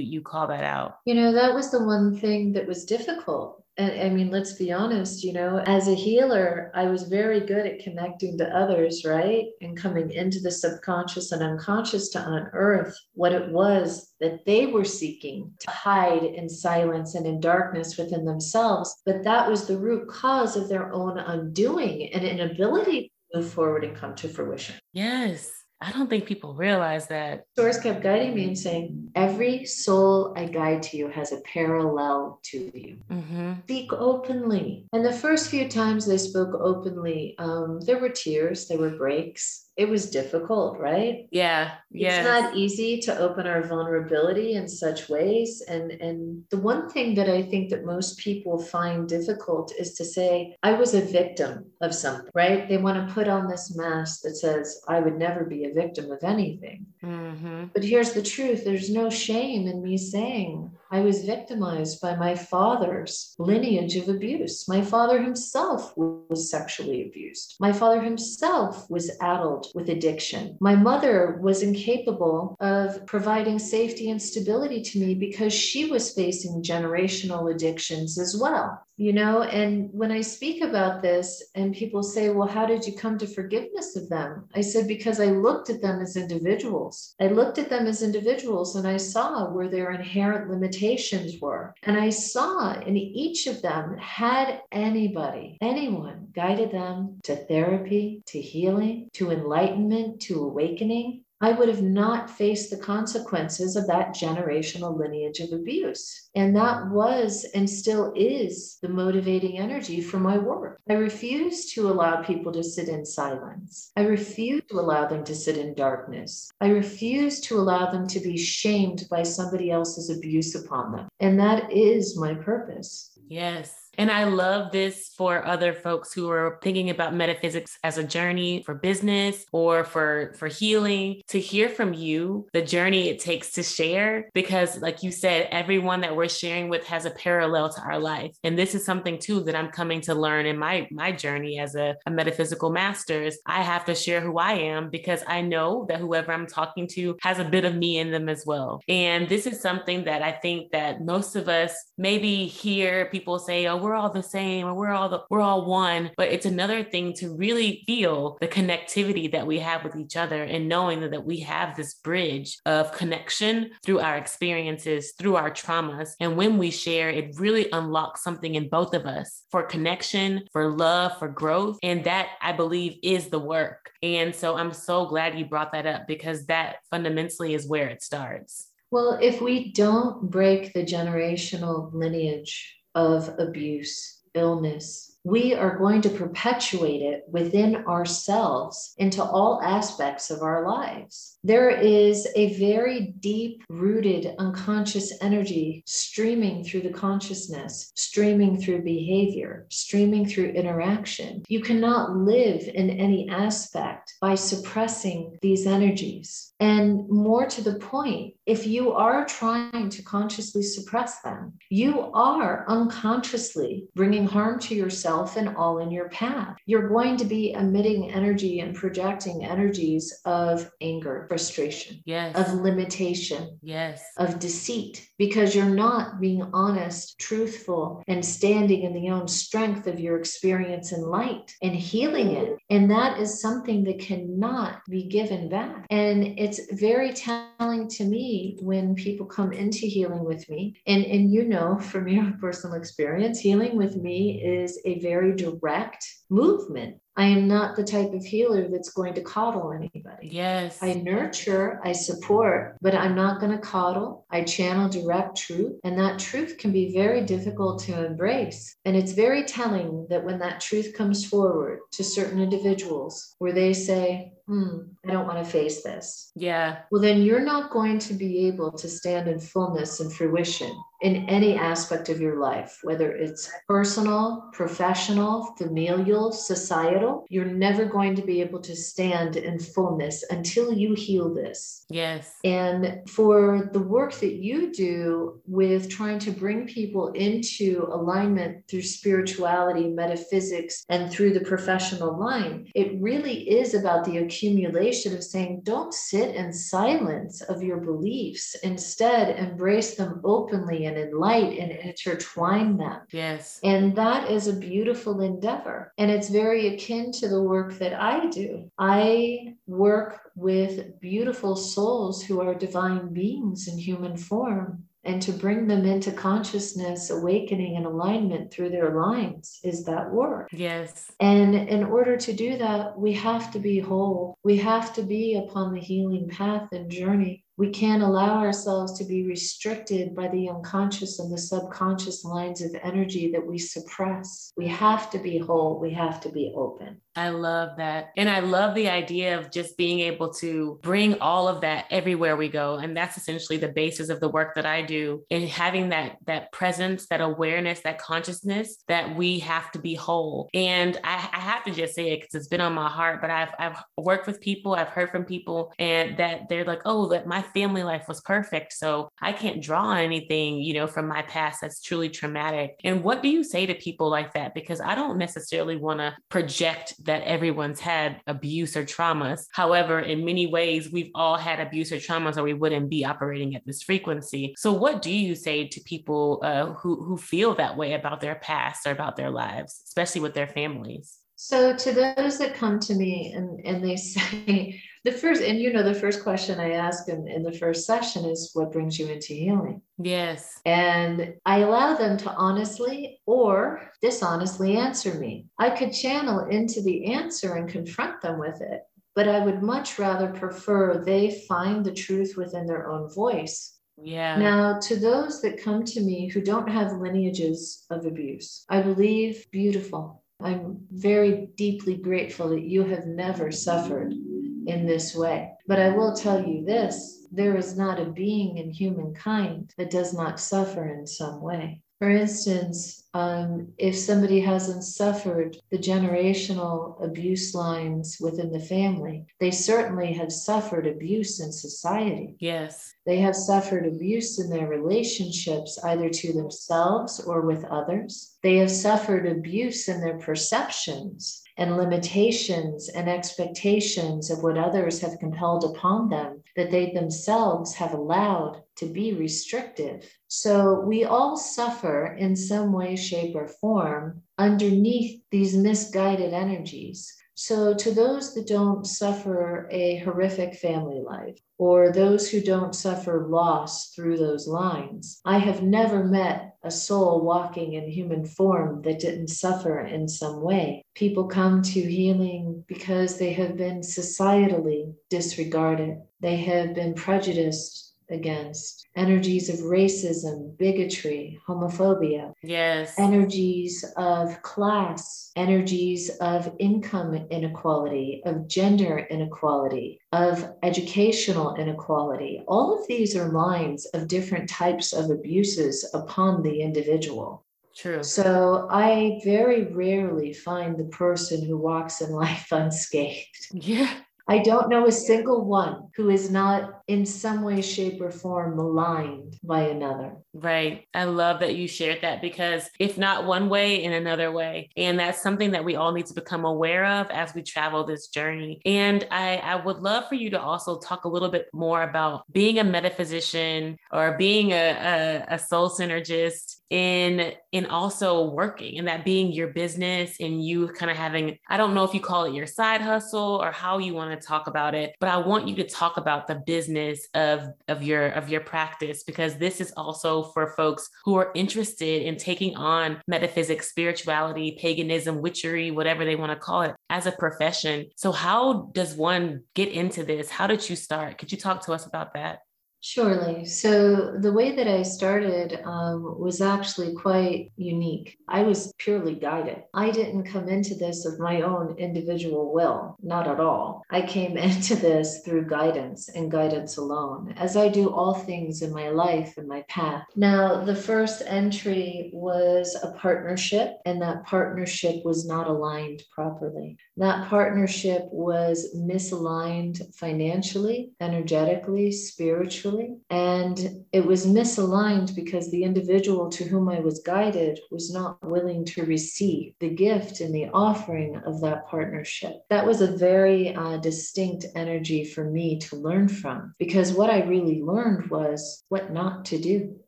you 0.00 0.22
call 0.22 0.48
that 0.48 0.64
out. 0.64 0.96
You 1.04 1.14
know, 1.14 1.19
that 1.32 1.54
was 1.54 1.70
the 1.70 1.84
one 1.84 2.16
thing 2.16 2.52
that 2.52 2.66
was 2.66 2.84
difficult. 2.84 3.60
And 3.76 4.00
I 4.00 4.10
mean, 4.10 4.30
let's 4.30 4.52
be 4.52 4.72
honest, 4.72 5.24
you 5.24 5.32
know, 5.32 5.58
as 5.66 5.88
a 5.88 5.94
healer, 5.94 6.70
I 6.74 6.84
was 6.86 7.04
very 7.04 7.40
good 7.40 7.66
at 7.66 7.78
connecting 7.78 8.36
to 8.38 8.56
others, 8.56 9.04
right? 9.06 9.46
And 9.62 9.76
coming 9.76 10.10
into 10.10 10.38
the 10.40 10.50
subconscious 10.50 11.32
and 11.32 11.42
unconscious 11.42 12.10
to 12.10 12.24
unearth 12.24 12.94
what 13.14 13.32
it 13.32 13.50
was 13.50 14.12
that 14.20 14.44
they 14.44 14.66
were 14.66 14.84
seeking 14.84 15.52
to 15.60 15.70
hide 15.70 16.24
in 16.24 16.48
silence 16.48 17.14
and 17.14 17.26
in 17.26 17.40
darkness 17.40 17.96
within 17.96 18.24
themselves. 18.24 19.00
But 19.06 19.24
that 19.24 19.48
was 19.48 19.66
the 19.66 19.78
root 19.78 20.08
cause 20.08 20.56
of 20.56 20.68
their 20.68 20.92
own 20.92 21.18
undoing 21.18 22.12
and 22.12 22.24
inability 22.24 23.12
to 23.32 23.38
move 23.38 23.50
forward 23.50 23.84
and 23.84 23.96
come 23.96 24.14
to 24.16 24.28
fruition. 24.28 24.76
Yes. 24.92 25.59
I 25.82 25.92
don't 25.92 26.10
think 26.10 26.26
people 26.26 26.54
realize 26.54 27.06
that. 27.06 27.44
Source 27.56 27.80
kept 27.80 28.02
guiding 28.02 28.34
me 28.34 28.44
and 28.44 28.58
saying, 28.58 29.10
Every 29.14 29.64
soul 29.64 30.34
I 30.36 30.44
guide 30.44 30.82
to 30.84 30.96
you 30.96 31.08
has 31.08 31.32
a 31.32 31.40
parallel 31.40 32.38
to 32.44 32.70
you. 32.78 32.98
Mm-hmm. 33.10 33.52
Speak 33.64 33.92
openly. 33.92 34.86
And 34.92 35.04
the 35.04 35.12
first 35.12 35.48
few 35.48 35.68
times 35.68 36.06
they 36.06 36.18
spoke 36.18 36.54
openly, 36.54 37.34
um, 37.38 37.80
there 37.80 37.98
were 37.98 38.10
tears, 38.10 38.68
there 38.68 38.78
were 38.78 38.90
breaks 38.90 39.69
it 39.76 39.88
was 39.88 40.10
difficult, 40.10 40.78
right? 40.78 41.26
Yeah. 41.30 41.72
Yeah. 41.90 42.20
It's 42.20 42.28
not 42.28 42.56
easy 42.56 43.00
to 43.00 43.18
open 43.18 43.46
our 43.46 43.62
vulnerability 43.62 44.54
in 44.54 44.68
such 44.68 45.08
ways. 45.08 45.62
And 45.66 45.92
and 45.92 46.44
the 46.50 46.58
one 46.58 46.90
thing 46.90 47.14
that 47.14 47.28
I 47.28 47.42
think 47.42 47.70
that 47.70 47.84
most 47.84 48.18
people 48.18 48.58
find 48.58 49.08
difficult 49.08 49.72
is 49.78 49.94
to 49.94 50.04
say, 50.04 50.56
I 50.62 50.72
was 50.72 50.94
a 50.94 51.00
victim 51.00 51.66
of 51.80 51.94
something, 51.94 52.30
right? 52.34 52.68
They 52.68 52.78
want 52.78 53.08
to 53.08 53.14
put 53.14 53.28
on 53.28 53.48
this 53.48 53.74
mask 53.76 54.22
that 54.22 54.36
says, 54.36 54.82
I 54.88 55.00
would 55.00 55.16
never 55.16 55.44
be 55.44 55.64
a 55.64 55.72
victim 55.72 56.10
of 56.10 56.22
anything. 56.22 56.86
Mm-hmm. 57.02 57.66
But 57.72 57.84
here's 57.84 58.12
the 58.12 58.22
truth 58.22 58.64
there's 58.64 58.90
no 58.90 59.08
shame 59.08 59.66
in 59.66 59.82
me 59.82 59.96
saying, 59.96 60.70
I 60.92 61.00
was 61.00 61.24
victimized 61.24 62.00
by 62.00 62.16
my 62.16 62.34
father's 62.34 63.34
lineage 63.38 63.94
of 63.94 64.08
abuse. 64.08 64.66
My 64.66 64.82
father 64.82 65.22
himself 65.22 65.96
was 65.96 66.50
sexually 66.50 67.06
abused. 67.06 67.54
My 67.60 67.72
father 67.72 68.02
himself 68.02 68.90
was 68.90 69.10
addled 69.20 69.68
with 69.72 69.88
addiction. 69.88 70.56
My 70.60 70.74
mother 70.74 71.38
was 71.40 71.62
incapable 71.62 72.56
of 72.58 73.06
providing 73.06 73.60
safety 73.60 74.10
and 74.10 74.20
stability 74.20 74.82
to 74.82 74.98
me 74.98 75.14
because 75.14 75.52
she 75.52 75.88
was 75.88 76.12
facing 76.12 76.62
generational 76.62 77.54
addictions 77.54 78.18
as 78.18 78.36
well 78.36 78.82
you 79.00 79.14
know? 79.14 79.42
And 79.42 79.88
when 79.92 80.12
i 80.12 80.20
speak 80.20 80.62
about 80.62 81.00
this 81.00 81.42
and 81.54 81.74
people 81.74 82.02
say 82.02 82.28
well 82.28 82.46
how 82.46 82.66
did 82.66 82.86
you 82.86 82.94
come 82.94 83.16
to 83.18 83.26
forgiveness 83.26 83.96
of 83.96 84.08
them? 84.10 84.46
I 84.54 84.60
said 84.60 84.86
because 84.86 85.18
i 85.20 85.26
looked 85.46 85.70
at 85.70 85.80
them 85.80 86.00
as 86.02 86.16
individuals. 86.16 87.14
I 87.18 87.28
looked 87.28 87.58
at 87.58 87.70
them 87.70 87.86
as 87.86 88.02
individuals 88.02 88.76
and 88.76 88.86
i 88.86 88.98
saw 88.98 89.50
where 89.50 89.68
their 89.68 89.90
inherent 89.92 90.50
limitations 90.50 91.40
were. 91.40 91.74
And 91.84 91.96
i 91.96 92.10
saw 92.10 92.78
in 92.80 92.96
each 92.96 93.46
of 93.46 93.62
them 93.62 93.96
had 93.98 94.60
anybody 94.70 95.56
anyone 95.62 96.28
guided 96.34 96.70
them 96.70 97.20
to 97.24 97.36
therapy 97.36 98.22
to 98.26 98.38
healing 98.40 99.08
to 99.14 99.30
enlightenment 99.30 100.20
to 100.22 100.44
awakening 100.44 101.24
I 101.40 101.52
would 101.52 101.68
have 101.68 101.82
not 101.82 102.30
faced 102.30 102.70
the 102.70 102.76
consequences 102.76 103.74
of 103.76 103.86
that 103.86 104.14
generational 104.14 104.98
lineage 104.98 105.40
of 105.40 105.52
abuse. 105.52 106.28
And 106.34 106.54
that 106.56 106.90
was 106.90 107.46
and 107.54 107.68
still 107.68 108.12
is 108.14 108.78
the 108.82 108.88
motivating 108.88 109.58
energy 109.58 110.00
for 110.00 110.18
my 110.18 110.36
work. 110.36 110.80
I 110.88 110.94
refuse 110.94 111.72
to 111.72 111.88
allow 111.88 112.22
people 112.22 112.52
to 112.52 112.62
sit 112.62 112.88
in 112.88 113.06
silence. 113.06 113.90
I 113.96 114.02
refuse 114.02 114.62
to 114.68 114.80
allow 114.80 115.06
them 115.06 115.24
to 115.24 115.34
sit 115.34 115.56
in 115.56 115.74
darkness. 115.74 116.50
I 116.60 116.68
refuse 116.68 117.40
to 117.42 117.58
allow 117.58 117.90
them 117.90 118.06
to 118.08 118.20
be 118.20 118.36
shamed 118.36 119.06
by 119.10 119.22
somebody 119.22 119.70
else's 119.70 120.10
abuse 120.10 120.54
upon 120.54 120.92
them. 120.92 121.08
And 121.20 121.40
that 121.40 121.72
is 121.72 122.18
my 122.18 122.34
purpose. 122.34 123.12
Yes. 123.28 123.89
And 123.98 124.10
I 124.10 124.24
love 124.24 124.72
this 124.72 125.12
for 125.16 125.44
other 125.44 125.72
folks 125.72 126.12
who 126.12 126.30
are 126.30 126.58
thinking 126.62 126.90
about 126.90 127.14
metaphysics 127.14 127.78
as 127.84 127.98
a 127.98 128.04
journey 128.04 128.62
for 128.64 128.74
business 128.74 129.44
or 129.52 129.84
for 129.84 130.32
for 130.36 130.48
healing 130.48 131.22
to 131.28 131.40
hear 131.40 131.68
from 131.68 131.92
you 131.92 132.46
the 132.52 132.62
journey 132.62 133.08
it 133.08 133.18
takes 133.20 133.52
to 133.52 133.62
share 133.62 134.30
because 134.32 134.80
like 134.80 135.02
you 135.02 135.10
said 135.10 135.48
everyone 135.50 136.00
that 136.00 136.16
we're 136.16 136.28
sharing 136.28 136.68
with 136.68 136.86
has 136.86 137.04
a 137.04 137.10
parallel 137.10 137.68
to 137.70 137.80
our 137.82 137.98
life. 137.98 138.36
And 138.44 138.58
this 138.58 138.74
is 138.74 138.84
something 138.84 139.18
too 139.18 139.40
that 139.44 139.56
I'm 139.56 139.70
coming 139.70 140.00
to 140.02 140.14
learn 140.14 140.46
in 140.46 140.58
my 140.58 140.88
my 140.90 141.12
journey 141.12 141.58
as 141.58 141.74
a, 141.74 141.96
a 142.06 142.10
metaphysical 142.10 142.70
master's. 142.70 143.38
I 143.46 143.62
have 143.62 143.84
to 143.86 143.94
share 143.94 144.20
who 144.20 144.38
I 144.38 144.52
am 144.52 144.90
because 144.90 145.22
I 145.26 145.40
know 145.42 145.86
that 145.88 146.00
whoever 146.00 146.32
I'm 146.32 146.46
talking 146.46 146.86
to 146.88 147.16
has 147.22 147.38
a 147.38 147.44
bit 147.44 147.64
of 147.64 147.74
me 147.74 147.98
in 147.98 148.10
them 148.10 148.28
as 148.28 148.44
well. 148.46 148.80
And 148.88 149.28
this 149.28 149.46
is 149.46 149.60
something 149.60 150.04
that 150.04 150.22
I 150.22 150.32
think 150.32 150.72
that 150.72 151.02
most 151.02 151.36
of 151.36 151.48
us 151.48 151.74
maybe 151.98 152.46
hear 152.46 153.06
people 153.06 153.38
say, 153.38 153.66
oh, 153.66 153.79
we're 153.80 153.94
all 153.94 154.10
the 154.10 154.22
same 154.22 154.66
or 154.66 154.74
we're 154.74 154.90
all 154.90 155.08
the 155.08 155.22
we're 155.30 155.40
all 155.40 155.64
one. 155.64 156.10
But 156.16 156.28
it's 156.28 156.46
another 156.46 156.82
thing 156.82 157.12
to 157.14 157.34
really 157.34 157.82
feel 157.86 158.38
the 158.40 158.48
connectivity 158.48 159.30
that 159.32 159.46
we 159.46 159.58
have 159.58 159.84
with 159.84 159.96
each 159.96 160.16
other 160.16 160.42
and 160.42 160.68
knowing 160.68 161.00
that, 161.00 161.12
that 161.12 161.24
we 161.24 161.40
have 161.40 161.76
this 161.76 161.94
bridge 161.94 162.58
of 162.66 162.92
connection 162.92 163.70
through 163.84 164.00
our 164.00 164.16
experiences 164.16 165.12
through 165.18 165.36
our 165.36 165.50
traumas. 165.50 166.10
And 166.20 166.36
when 166.36 166.58
we 166.58 166.70
share 166.70 167.10
it 167.10 167.36
really 167.38 167.68
unlocks 167.72 168.22
something 168.22 168.54
in 168.54 168.68
both 168.68 168.94
of 168.94 169.06
us 169.06 169.42
for 169.50 169.62
connection 169.62 170.44
for 170.52 170.70
love 170.70 171.18
for 171.18 171.28
growth. 171.28 171.78
And 171.82 172.04
that 172.04 172.28
i 172.40 172.52
believe 172.52 172.98
is 173.02 173.28
the 173.28 173.38
work. 173.38 173.90
And 174.02 174.34
so 174.34 174.56
i'm 174.56 174.72
so 174.72 175.06
glad 175.06 175.38
you 175.38 175.44
brought 175.44 175.72
that 175.72 175.86
up 175.86 176.06
because 176.06 176.46
that 176.46 176.76
fundamentally 176.90 177.54
is 177.54 177.66
where 177.66 177.88
it 177.88 178.02
starts. 178.02 178.70
Well, 178.90 179.18
if 179.22 179.40
we 179.40 179.72
don't 179.72 180.30
break 180.30 180.72
the 180.72 180.84
generational 180.84 181.92
lineage 181.92 182.79
of 182.94 183.30
abuse, 183.38 184.22
illness, 184.34 185.09
we 185.24 185.54
are 185.54 185.76
going 185.76 186.00
to 186.00 186.08
perpetuate 186.08 187.02
it 187.02 187.24
within 187.28 187.76
ourselves 187.86 188.94
into 188.96 189.22
all 189.22 189.60
aspects 189.62 190.30
of 190.30 190.42
our 190.42 190.66
lives. 190.66 191.38
There 191.44 191.70
is 191.70 192.26
a 192.36 192.58
very 192.58 193.14
deep 193.20 193.62
rooted 193.68 194.34
unconscious 194.38 195.12
energy 195.22 195.82
streaming 195.86 196.64
through 196.64 196.82
the 196.82 196.90
consciousness, 196.90 197.92
streaming 197.96 198.60
through 198.60 198.82
behavior, 198.82 199.66
streaming 199.70 200.26
through 200.26 200.50
interaction. 200.50 201.42
You 201.48 201.60
cannot 201.60 202.16
live 202.16 202.68
in 202.74 202.90
any 202.90 203.28
aspect 203.28 204.14
by 204.20 204.34
suppressing 204.34 205.38
these 205.42 205.66
energies. 205.66 206.52
And 206.60 207.08
more 207.08 207.46
to 207.46 207.62
the 207.62 207.78
point, 207.78 208.34
if 208.44 208.66
you 208.66 208.92
are 208.92 209.24
trying 209.24 209.88
to 209.88 210.02
consciously 210.02 210.62
suppress 210.62 211.20
them, 211.22 211.54
you 211.70 212.10
are 212.12 212.64
unconsciously 212.68 213.86
bringing 213.94 214.26
harm 214.26 214.58
to 214.60 214.74
yourself 214.74 215.09
and 215.10 215.56
all 215.56 215.78
in 215.78 215.90
your 215.90 216.08
path. 216.08 216.56
You're 216.66 216.88
going 216.88 217.16
to 217.16 217.24
be 217.24 217.52
emitting 217.52 218.12
energy 218.12 218.60
and 218.60 218.74
projecting 218.74 219.44
energies 219.44 220.20
of 220.24 220.70
anger, 220.80 221.26
frustration, 221.28 222.00
yes. 222.04 222.36
of 222.36 222.54
limitation, 222.60 223.58
yes, 223.60 224.04
of 224.18 224.38
deceit, 224.38 225.09
because 225.20 225.54
you're 225.54 225.66
not 225.66 226.18
being 226.18 226.42
honest, 226.54 227.18
truthful, 227.18 228.02
and 228.08 228.24
standing 228.24 228.84
in 228.84 228.94
the 228.94 229.10
own 229.10 229.28
strength 229.28 229.86
of 229.86 230.00
your 230.00 230.18
experience 230.18 230.92
and 230.92 231.04
light 231.04 231.54
and 231.60 231.74
healing 231.74 232.30
it. 232.30 232.56
And 232.70 232.90
that 232.90 233.20
is 233.20 233.42
something 233.42 233.84
that 233.84 233.98
cannot 233.98 234.80
be 234.88 235.04
given 235.08 235.50
back. 235.50 235.84
And 235.90 236.38
it's 236.38 236.72
very 236.72 237.12
telling 237.12 237.86
to 237.88 238.04
me 238.04 238.56
when 238.62 238.94
people 238.94 239.26
come 239.26 239.52
into 239.52 239.80
healing 239.80 240.24
with 240.24 240.48
me. 240.48 240.80
And, 240.86 241.04
and 241.04 241.30
you 241.30 241.44
know 241.44 241.78
from 241.78 242.08
your 242.08 242.32
personal 242.40 242.76
experience, 242.76 243.38
healing 243.38 243.76
with 243.76 243.96
me 243.96 244.42
is 244.42 244.80
a 244.86 245.00
very 245.00 245.36
direct 245.36 246.02
movement. 246.30 246.96
I 247.16 247.26
am 247.26 247.48
not 247.48 247.76
the 247.76 247.84
type 247.84 248.12
of 248.12 248.24
healer 248.24 248.68
that's 248.68 248.90
going 248.90 249.14
to 249.14 249.22
coddle 249.22 249.72
anybody. 249.72 250.28
Yes. 250.28 250.78
I 250.82 250.94
nurture, 250.94 251.80
I 251.84 251.92
support, 251.92 252.76
but 252.80 252.94
I'm 252.94 253.14
not 253.14 253.40
going 253.40 253.52
to 253.52 253.58
coddle. 253.58 254.26
I 254.30 254.44
channel 254.44 254.88
direct 254.88 255.36
truth. 255.36 255.78
And 255.84 255.98
that 255.98 256.18
truth 256.18 256.56
can 256.58 256.72
be 256.72 256.92
very 256.92 257.22
difficult 257.22 257.80
to 257.84 258.06
embrace. 258.06 258.76
And 258.84 258.96
it's 258.96 259.12
very 259.12 259.44
telling 259.44 260.06
that 260.08 260.24
when 260.24 260.38
that 260.38 260.60
truth 260.60 260.94
comes 260.94 261.26
forward 261.26 261.80
to 261.92 262.04
certain 262.04 262.40
individuals, 262.40 263.34
where 263.38 263.52
they 263.52 263.72
say, 263.72 264.32
hmm, 264.50 264.78
I 265.06 265.12
don't 265.12 265.28
want 265.28 265.44
to 265.44 265.48
face 265.48 265.84
this. 265.84 266.32
Yeah. 266.34 266.80
Well, 266.90 267.00
then 267.00 267.22
you're 267.22 267.44
not 267.44 267.70
going 267.70 268.00
to 268.00 268.14
be 268.14 268.48
able 268.48 268.72
to 268.72 268.88
stand 268.88 269.28
in 269.28 269.38
fullness 269.38 270.00
and 270.00 270.12
fruition 270.12 270.76
in 271.02 271.28
any 271.30 271.56
aspect 271.56 272.08
of 272.08 272.20
your 272.20 272.38
life, 272.38 272.78
whether 272.82 273.12
it's 273.12 273.50
personal, 273.66 274.50
professional, 274.52 275.54
familial, 275.56 276.30
societal. 276.32 277.24
You're 277.30 277.46
never 277.46 277.86
going 277.86 278.14
to 278.16 278.22
be 278.22 278.40
able 278.42 278.60
to 278.60 278.76
stand 278.76 279.36
in 279.36 279.58
fullness 279.58 280.24
until 280.30 280.72
you 280.72 280.94
heal 280.94 281.32
this. 281.32 281.86
Yes. 281.88 282.34
And 282.44 283.08
for 283.08 283.70
the 283.72 283.80
work 283.80 284.12
that 284.14 284.34
you 284.34 284.72
do 284.72 285.40
with 285.46 285.88
trying 285.88 286.18
to 286.20 286.32
bring 286.32 286.66
people 286.66 287.08
into 287.12 287.88
alignment 287.90 288.68
through 288.68 288.82
spirituality, 288.82 289.88
metaphysics, 289.88 290.84
and 290.90 291.10
through 291.10 291.32
the 291.32 291.40
professional 291.40 292.18
line, 292.18 292.68
it 292.74 293.00
really 293.00 293.48
is 293.48 293.74
about 293.74 294.04
the 294.04 294.18
accumulation 294.40 295.14
of 295.14 295.22
saying, 295.22 295.60
don't 295.64 295.92
sit 295.92 296.34
in 296.34 296.52
silence 296.52 297.42
of 297.42 297.62
your 297.62 297.76
beliefs. 297.78 298.56
Instead, 298.62 299.38
embrace 299.38 299.96
them 299.96 300.20
openly 300.24 300.86
and 300.86 300.96
in 300.96 301.12
light 301.12 301.58
and 301.58 301.70
intertwine 301.70 302.78
them. 302.78 303.00
Yes. 303.12 303.60
And 303.62 303.94
that 303.96 304.30
is 304.30 304.46
a 304.46 304.54
beautiful 304.54 305.20
endeavor. 305.20 305.92
And 305.98 306.10
it's 306.10 306.30
very 306.30 306.74
akin 306.74 307.12
to 307.12 307.28
the 307.28 307.42
work 307.42 307.74
that 307.78 307.92
I 307.92 308.30
do. 308.30 308.70
I 308.78 309.56
work 309.66 310.30
with 310.34 310.98
beautiful 311.00 311.54
souls 311.56 312.22
who 312.22 312.40
are 312.40 312.54
divine 312.54 313.12
beings 313.12 313.68
in 313.68 313.76
human 313.78 314.16
form 314.16 314.84
and 315.04 315.22
to 315.22 315.32
bring 315.32 315.66
them 315.66 315.86
into 315.86 316.12
consciousness, 316.12 317.10
awakening, 317.10 317.76
and 317.76 317.86
alignment 317.86 318.52
through 318.52 318.70
their 318.70 318.94
lines 318.94 319.58
is 319.64 319.84
that 319.84 320.10
work. 320.10 320.48
Yes. 320.52 321.10
And 321.20 321.54
in 321.54 321.84
order 321.84 322.16
to 322.16 322.32
do 322.32 322.58
that, 322.58 322.98
we 322.98 323.12
have 323.14 323.50
to 323.52 323.58
be 323.58 323.78
whole. 323.78 324.36
We 324.44 324.58
have 324.58 324.92
to 324.94 325.02
be 325.02 325.36
upon 325.36 325.74
the 325.74 325.80
healing 325.80 326.28
path 326.28 326.68
and 326.72 326.90
journey. 326.90 327.44
We 327.60 327.68
can't 327.68 328.02
allow 328.02 328.38
ourselves 328.38 328.96
to 328.96 329.04
be 329.04 329.26
restricted 329.26 330.16
by 330.16 330.28
the 330.28 330.48
unconscious 330.48 331.18
and 331.18 331.30
the 331.30 331.36
subconscious 331.36 332.24
lines 332.24 332.62
of 332.62 332.74
energy 332.82 333.30
that 333.32 333.46
we 333.46 333.58
suppress. 333.58 334.50
We 334.56 334.66
have 334.68 335.10
to 335.10 335.18
be 335.18 335.36
whole. 335.36 335.78
We 335.78 335.92
have 335.92 336.22
to 336.22 336.30
be 336.30 336.54
open. 336.56 337.02
I 337.16 337.30
love 337.30 337.76
that. 337.78 338.12
And 338.16 338.30
I 338.30 338.38
love 338.38 338.74
the 338.74 338.88
idea 338.88 339.38
of 339.38 339.50
just 339.50 339.76
being 339.76 340.00
able 340.00 340.32
to 340.34 340.78
bring 340.80 341.20
all 341.20 341.48
of 341.48 341.60
that 341.62 341.86
everywhere 341.90 342.36
we 342.36 342.48
go. 342.48 342.76
And 342.76 342.96
that's 342.96 343.16
essentially 343.16 343.58
the 343.58 343.68
basis 343.68 344.08
of 344.10 344.20
the 344.20 344.28
work 344.28 344.54
that 344.54 344.64
I 344.64 344.82
do 344.82 345.24
in 345.28 345.46
having 345.48 345.88
that 345.88 346.16
that 346.26 346.52
presence, 346.52 347.08
that 347.08 347.20
awareness, 347.20 347.80
that 347.80 347.98
consciousness 347.98 348.82
that 348.86 349.16
we 349.16 349.40
have 349.40 349.72
to 349.72 349.80
be 349.80 349.94
whole. 349.94 350.48
And 350.54 350.96
I, 351.02 351.28
I 351.32 351.40
have 351.40 351.64
to 351.64 351.72
just 351.72 351.94
say 351.94 352.12
it 352.12 352.20
because 352.20 352.34
it's 352.34 352.48
been 352.48 352.60
on 352.60 352.74
my 352.74 352.88
heart, 352.88 353.20
but 353.20 353.30
I've 353.30 353.50
I've 353.58 353.82
worked 353.98 354.26
with 354.26 354.40
people, 354.40 354.74
I've 354.74 354.88
heard 354.88 355.10
from 355.10 355.24
people 355.24 355.72
and 355.78 356.16
that 356.18 356.48
they're 356.48 356.64
like, 356.64 356.82
oh, 356.84 357.08
that 357.08 357.26
my 357.26 357.42
family 357.52 357.82
life 357.82 358.06
was 358.08 358.20
perfect. 358.20 358.72
So 358.72 359.08
I 359.20 359.32
can't 359.32 359.62
draw 359.62 359.92
anything, 359.92 360.58
you 360.58 360.74
know, 360.74 360.86
from 360.86 361.06
my 361.08 361.22
past 361.22 361.60
that's 361.60 361.82
truly 361.82 362.08
traumatic. 362.08 362.76
And 362.84 363.02
what 363.02 363.22
do 363.22 363.28
you 363.28 363.44
say 363.44 363.66
to 363.66 363.74
people 363.74 364.10
like 364.10 364.34
that? 364.34 364.54
Because 364.54 364.80
I 364.80 364.94
don't 364.94 365.18
necessarily 365.18 365.76
want 365.76 366.00
to 366.00 366.16
project 366.28 366.94
that 367.04 367.22
everyone's 367.22 367.80
had 367.80 368.20
abuse 368.26 368.76
or 368.76 368.84
traumas. 368.84 369.46
However, 369.52 370.00
in 370.00 370.24
many 370.24 370.46
ways, 370.46 370.90
we've 370.90 371.10
all 371.14 371.36
had 371.36 371.60
abuse 371.60 371.92
or 371.92 371.96
traumas, 371.96 372.36
or 372.36 372.42
we 372.42 372.54
wouldn't 372.54 372.90
be 372.90 373.04
operating 373.04 373.54
at 373.56 373.64
this 373.66 373.82
frequency. 373.82 374.54
So, 374.56 374.72
what 374.72 375.02
do 375.02 375.10
you 375.12 375.34
say 375.34 375.68
to 375.68 375.80
people 375.80 376.40
uh, 376.42 376.74
who 376.74 377.02
who 377.02 377.16
feel 377.16 377.54
that 377.54 377.76
way 377.76 377.94
about 377.94 378.20
their 378.20 378.36
past 378.36 378.86
or 378.86 378.90
about 378.90 379.16
their 379.16 379.30
lives, 379.30 379.82
especially 379.86 380.20
with 380.20 380.34
their 380.34 380.48
families? 380.48 381.18
So, 381.42 381.74
to 381.74 381.92
those 381.92 382.36
that 382.36 382.54
come 382.54 382.78
to 382.80 382.94
me 382.94 383.32
and, 383.32 383.64
and 383.64 383.82
they 383.82 383.96
say, 383.96 384.82
the 385.04 385.10
first, 385.12 385.40
and 385.40 385.58
you 385.58 385.72
know, 385.72 385.82
the 385.82 385.94
first 385.94 386.22
question 386.22 386.60
I 386.60 386.72
ask 386.72 387.08
in, 387.08 387.26
in 387.26 387.42
the 387.42 387.58
first 387.58 387.86
session 387.86 388.26
is, 388.26 388.50
What 388.52 388.72
brings 388.72 388.98
you 388.98 389.06
into 389.06 389.32
healing? 389.32 389.80
Yes. 389.96 390.60
And 390.66 391.32
I 391.46 391.60
allow 391.60 391.96
them 391.96 392.18
to 392.18 392.30
honestly 392.30 393.22
or 393.24 393.90
dishonestly 394.02 394.76
answer 394.76 395.14
me. 395.14 395.46
I 395.58 395.70
could 395.70 395.94
channel 395.94 396.40
into 396.40 396.82
the 396.82 397.14
answer 397.14 397.54
and 397.54 397.70
confront 397.70 398.20
them 398.20 398.38
with 398.38 398.60
it, 398.60 398.82
but 399.14 399.26
I 399.26 399.42
would 399.42 399.62
much 399.62 399.98
rather 399.98 400.28
prefer 400.28 401.02
they 401.02 401.42
find 401.48 401.86
the 401.86 401.94
truth 401.94 402.34
within 402.36 402.66
their 402.66 402.86
own 402.86 403.08
voice 403.14 403.80
yeah. 404.02 404.38
Now, 404.38 404.78
to 404.80 404.96
those 404.96 405.42
that 405.42 405.62
come 405.62 405.84
to 405.84 406.00
me 406.00 406.28
who 406.28 406.40
don't 406.40 406.70
have 406.70 406.92
lineages 406.92 407.84
of 407.90 408.06
abuse, 408.06 408.64
I 408.68 408.80
believe 408.80 409.46
beautiful. 409.50 410.19
I'm 410.42 410.86
very 410.90 411.48
deeply 411.56 411.96
grateful 411.96 412.48
that 412.50 412.62
you 412.62 412.84
have 412.84 413.06
never 413.06 413.50
suffered 413.52 414.12
in 414.12 414.86
this 414.86 415.14
way. 415.14 415.52
But 415.66 415.78
I 415.78 415.90
will 415.90 416.14
tell 416.14 416.44
you 416.46 416.64
this 416.64 417.26
there 417.30 417.56
is 417.56 417.76
not 417.76 418.00
a 418.00 418.06
being 418.06 418.58
in 418.58 418.70
humankind 418.70 419.72
that 419.76 419.90
does 419.90 420.12
not 420.14 420.40
suffer 420.40 420.88
in 420.88 421.06
some 421.06 421.40
way. 421.40 421.82
For 422.00 422.08
instance, 422.08 423.04
um, 423.12 423.74
if 423.76 423.94
somebody 423.94 424.40
hasn't 424.40 424.84
suffered 424.84 425.58
the 425.70 425.76
generational 425.76 427.04
abuse 427.04 427.54
lines 427.54 428.16
within 428.18 428.50
the 428.50 428.58
family, 428.58 429.26
they 429.38 429.50
certainly 429.50 430.14
have 430.14 430.32
suffered 430.32 430.86
abuse 430.86 431.40
in 431.40 431.52
society. 431.52 432.36
Yes. 432.38 432.94
They 433.04 433.18
have 433.18 433.36
suffered 433.36 433.86
abuse 433.86 434.38
in 434.38 434.48
their 434.48 434.66
relationships, 434.66 435.78
either 435.84 436.08
to 436.08 436.32
themselves 436.32 437.20
or 437.20 437.42
with 437.42 437.64
others. 437.64 438.38
They 438.42 438.56
have 438.56 438.70
suffered 438.70 439.26
abuse 439.26 439.86
in 439.86 440.00
their 440.00 440.16
perceptions 440.16 441.42
and 441.58 441.76
limitations 441.76 442.88
and 442.88 443.10
expectations 443.10 444.30
of 444.30 444.42
what 444.42 444.56
others 444.56 445.00
have 445.00 445.18
compelled 445.18 445.64
upon 445.64 446.08
them 446.08 446.39
that 446.56 446.70
they 446.70 446.90
themselves 446.92 447.74
have 447.74 447.94
allowed 447.94 448.62
to 448.76 448.86
be 448.86 449.12
restrictive. 449.12 450.10
So 450.28 450.80
we 450.80 451.04
all 451.04 451.36
suffer 451.36 452.16
in 452.18 452.34
some 452.36 452.72
way, 452.72 452.96
shape, 452.96 453.34
or 453.34 453.48
form 453.48 454.22
underneath 454.38 455.22
these 455.30 455.56
misguided 455.56 456.32
energies. 456.32 457.14
So, 457.34 457.72
to 457.72 457.90
those 457.92 458.34
that 458.34 458.46
don't 458.46 458.86
suffer 458.86 459.66
a 459.70 459.96
horrific 460.00 460.56
family 460.56 461.00
life, 461.00 461.40
or 461.56 461.90
those 461.90 462.28
who 462.28 462.42
don't 462.42 462.74
suffer 462.74 463.28
loss 463.28 463.94
through 463.94 464.18
those 464.18 464.46
lines, 464.46 465.22
I 465.24 465.38
have 465.38 465.62
never 465.62 466.04
met 466.04 466.49
a 466.62 466.70
soul 466.70 467.22
walking 467.22 467.72
in 467.72 467.88
human 467.88 468.24
form 468.24 468.82
that 468.82 468.98
didn't 468.98 469.28
suffer 469.28 469.80
in 469.80 470.06
some 470.08 470.42
way. 470.42 470.84
People 470.94 471.26
come 471.26 471.62
to 471.62 471.80
healing 471.80 472.64
because 472.66 473.18
they 473.18 473.32
have 473.32 473.56
been 473.56 473.80
societally 473.80 474.94
disregarded, 475.08 475.98
they 476.20 476.36
have 476.36 476.74
been 476.74 476.94
prejudiced 476.94 477.89
against 478.10 478.86
energies 478.96 479.48
of 479.48 479.56
racism, 479.66 480.56
bigotry, 480.58 481.38
homophobia. 481.48 482.32
Yes. 482.42 482.98
Energies 482.98 483.84
of 483.96 484.40
class, 484.42 485.30
energies 485.36 486.10
of 486.20 486.54
income 486.58 487.14
inequality, 487.30 488.22
of 488.24 488.48
gender 488.48 489.06
inequality, 489.10 490.00
of 490.12 490.52
educational 490.62 491.54
inequality. 491.54 492.42
All 492.48 492.78
of 492.78 492.86
these 492.88 493.16
are 493.16 493.32
lines 493.32 493.86
of 493.94 494.08
different 494.08 494.48
types 494.48 494.92
of 494.92 495.10
abuses 495.10 495.88
upon 495.94 496.42
the 496.42 496.60
individual. 496.60 497.44
True. 497.74 498.02
So 498.02 498.68
I 498.70 499.20
very 499.24 499.72
rarely 499.72 500.32
find 500.32 500.76
the 500.76 500.84
person 500.84 501.44
who 501.44 501.56
walks 501.56 502.00
in 502.00 502.10
life 502.10 502.48
unscathed. 502.52 503.48
Yeah. 503.52 503.94
I 504.30 504.38
don't 504.38 504.68
know 504.68 504.86
a 504.86 504.92
single 504.92 505.44
one 505.44 505.88
who 505.96 506.08
is 506.08 506.30
not 506.30 506.82
in 506.86 507.04
some 507.04 507.42
way, 507.42 507.60
shape, 507.60 508.00
or 508.00 508.12
form 508.12 508.54
maligned 508.54 509.36
by 509.42 509.62
another. 509.62 510.18
Right. 510.32 510.86
I 510.94 511.04
love 511.04 511.40
that 511.40 511.56
you 511.56 511.66
shared 511.66 512.02
that 512.02 512.22
because 512.22 512.68
if 512.78 512.96
not 512.96 513.26
one 513.26 513.48
way, 513.48 513.82
in 513.82 513.92
another 513.92 514.30
way. 514.30 514.70
And 514.76 514.98
that's 514.98 515.22
something 515.22 515.50
that 515.52 515.64
we 515.64 515.76
all 515.76 515.92
need 515.92 516.06
to 516.06 516.14
become 516.14 516.44
aware 516.44 516.84
of 516.84 517.10
as 517.10 517.34
we 517.34 517.42
travel 517.42 517.84
this 517.84 518.08
journey. 518.08 518.60
And 518.64 519.06
I, 519.10 519.36
I 519.38 519.56
would 519.56 519.78
love 519.78 520.08
for 520.08 520.14
you 520.14 520.30
to 520.30 520.40
also 520.40 520.78
talk 520.78 521.04
a 521.04 521.08
little 521.08 521.30
bit 521.30 521.48
more 521.52 521.82
about 521.82 522.30
being 522.32 522.58
a 522.58 522.64
metaphysician 522.64 523.76
or 523.90 524.16
being 524.16 524.52
a, 524.52 525.24
a, 525.30 525.34
a 525.34 525.38
soul 525.38 525.68
synergist 525.68 526.56
in 526.70 527.32
in 527.50 527.66
also 527.66 528.30
working 528.30 528.78
and 528.78 528.86
that 528.86 529.04
being 529.04 529.32
your 529.32 529.48
business 529.48 530.14
and 530.20 530.44
you 530.44 530.68
kind 530.68 530.88
of 530.88 530.96
having 530.96 531.36
i 531.48 531.56
don't 531.56 531.74
know 531.74 531.82
if 531.82 531.92
you 531.92 531.98
call 531.98 532.26
it 532.26 532.32
your 532.32 532.46
side 532.46 532.80
hustle 532.80 533.40
or 533.42 533.50
how 533.50 533.78
you 533.78 533.92
want 533.92 534.18
to 534.18 534.26
talk 534.26 534.46
about 534.46 534.74
it, 534.74 534.94
but 535.00 535.08
I 535.08 535.16
want 535.18 535.48
you 535.48 535.56
to 535.56 535.64
talk 535.64 535.96
about 535.96 536.26
the 536.26 536.36
business 536.46 537.08
of, 537.14 537.48
of 537.68 537.82
your 537.82 538.08
of 538.08 538.28
your 538.28 538.40
practice 538.40 539.02
because 539.02 539.36
this 539.36 539.60
is 539.60 539.72
also 539.76 540.19
for 540.22 540.54
folks 540.56 540.88
who 541.04 541.16
are 541.16 541.30
interested 541.34 542.02
in 542.02 542.16
taking 542.16 542.56
on 542.56 543.00
metaphysics, 543.06 543.68
spirituality, 543.68 544.58
paganism, 544.60 545.20
witchery, 545.20 545.70
whatever 545.70 546.04
they 546.04 546.16
want 546.16 546.32
to 546.32 546.36
call 546.36 546.62
it, 546.62 546.74
as 546.88 547.06
a 547.06 547.12
profession. 547.12 547.86
So 547.96 548.12
how 548.12 548.70
does 548.72 548.94
one 548.94 549.44
get 549.54 549.68
into 549.68 550.04
this? 550.04 550.30
How 550.30 550.46
did 550.46 550.68
you 550.68 550.76
start? 550.76 551.18
Could 551.18 551.32
you 551.32 551.38
talk 551.38 551.64
to 551.66 551.72
us 551.72 551.86
about 551.86 552.14
that? 552.14 552.40
Surely. 552.82 553.44
So 553.44 554.16
the 554.18 554.32
way 554.32 554.56
that 554.56 554.66
I 554.66 554.82
started 554.82 555.60
um, 555.64 556.18
was 556.18 556.40
actually 556.40 556.94
quite 556.94 557.52
unique. 557.56 558.16
I 558.26 558.42
was 558.42 558.72
purely 558.78 559.14
guided. 559.14 559.64
I 559.74 559.90
didn't 559.90 560.24
come 560.24 560.48
into 560.48 560.74
this 560.74 561.04
of 561.04 561.20
my 561.20 561.42
own 561.42 561.76
individual 561.76 562.54
will, 562.54 562.96
not 563.02 563.28
at 563.28 563.38
all. 563.38 563.82
I 563.90 564.00
came 564.00 564.36
into 564.38 564.76
this 564.76 565.20
through 565.24 565.46
guidance 565.46 566.08
and 566.08 566.30
guidance 566.30 566.78
alone, 566.78 567.34
as 567.36 567.56
I 567.56 567.68
do 567.68 567.90
all 567.90 568.14
things 568.14 568.62
in 568.62 568.72
my 568.72 568.88
life 568.88 569.36
and 569.36 569.46
my 569.46 569.62
path. 569.68 570.04
Now, 570.16 570.64
the 570.64 570.74
first 570.74 571.22
entry 571.26 572.10
was 572.14 572.76
a 572.82 572.92
partnership, 572.92 573.76
and 573.84 574.00
that 574.00 574.24
partnership 574.24 575.04
was 575.04 575.26
not 575.26 575.48
aligned 575.48 576.02
properly. 576.14 576.78
That 576.96 577.28
partnership 577.28 578.04
was 578.10 578.74
misaligned 578.74 579.94
financially, 579.94 580.92
energetically, 581.00 581.92
spiritually 581.92 582.69
and 583.10 583.84
it 583.92 584.04
was 584.04 584.26
misaligned 584.26 585.14
because 585.14 585.50
the 585.50 585.64
individual 585.64 586.28
to 586.30 586.44
whom 586.44 586.68
I 586.68 586.80
was 586.80 587.00
guided 587.00 587.60
was 587.70 587.92
not 587.92 588.18
willing 588.22 588.64
to 588.66 588.84
receive 588.84 589.54
the 589.58 589.70
gift 589.70 590.20
and 590.20 590.34
the 590.34 590.48
offering 590.52 591.16
of 591.24 591.40
that 591.40 591.66
partnership. 591.68 592.44
That 592.50 592.66
was 592.66 592.80
a 592.80 592.96
very 592.96 593.54
uh, 593.54 593.78
distinct 593.78 594.46
energy 594.54 595.04
for 595.04 595.24
me 595.24 595.58
to 595.60 595.76
learn 595.76 596.08
from 596.08 596.54
because 596.58 596.92
what 596.92 597.10
I 597.10 597.22
really 597.24 597.62
learned 597.62 598.10
was 598.10 598.62
what 598.68 598.92
not 598.92 599.24
to 599.26 599.38
do. 599.38 599.76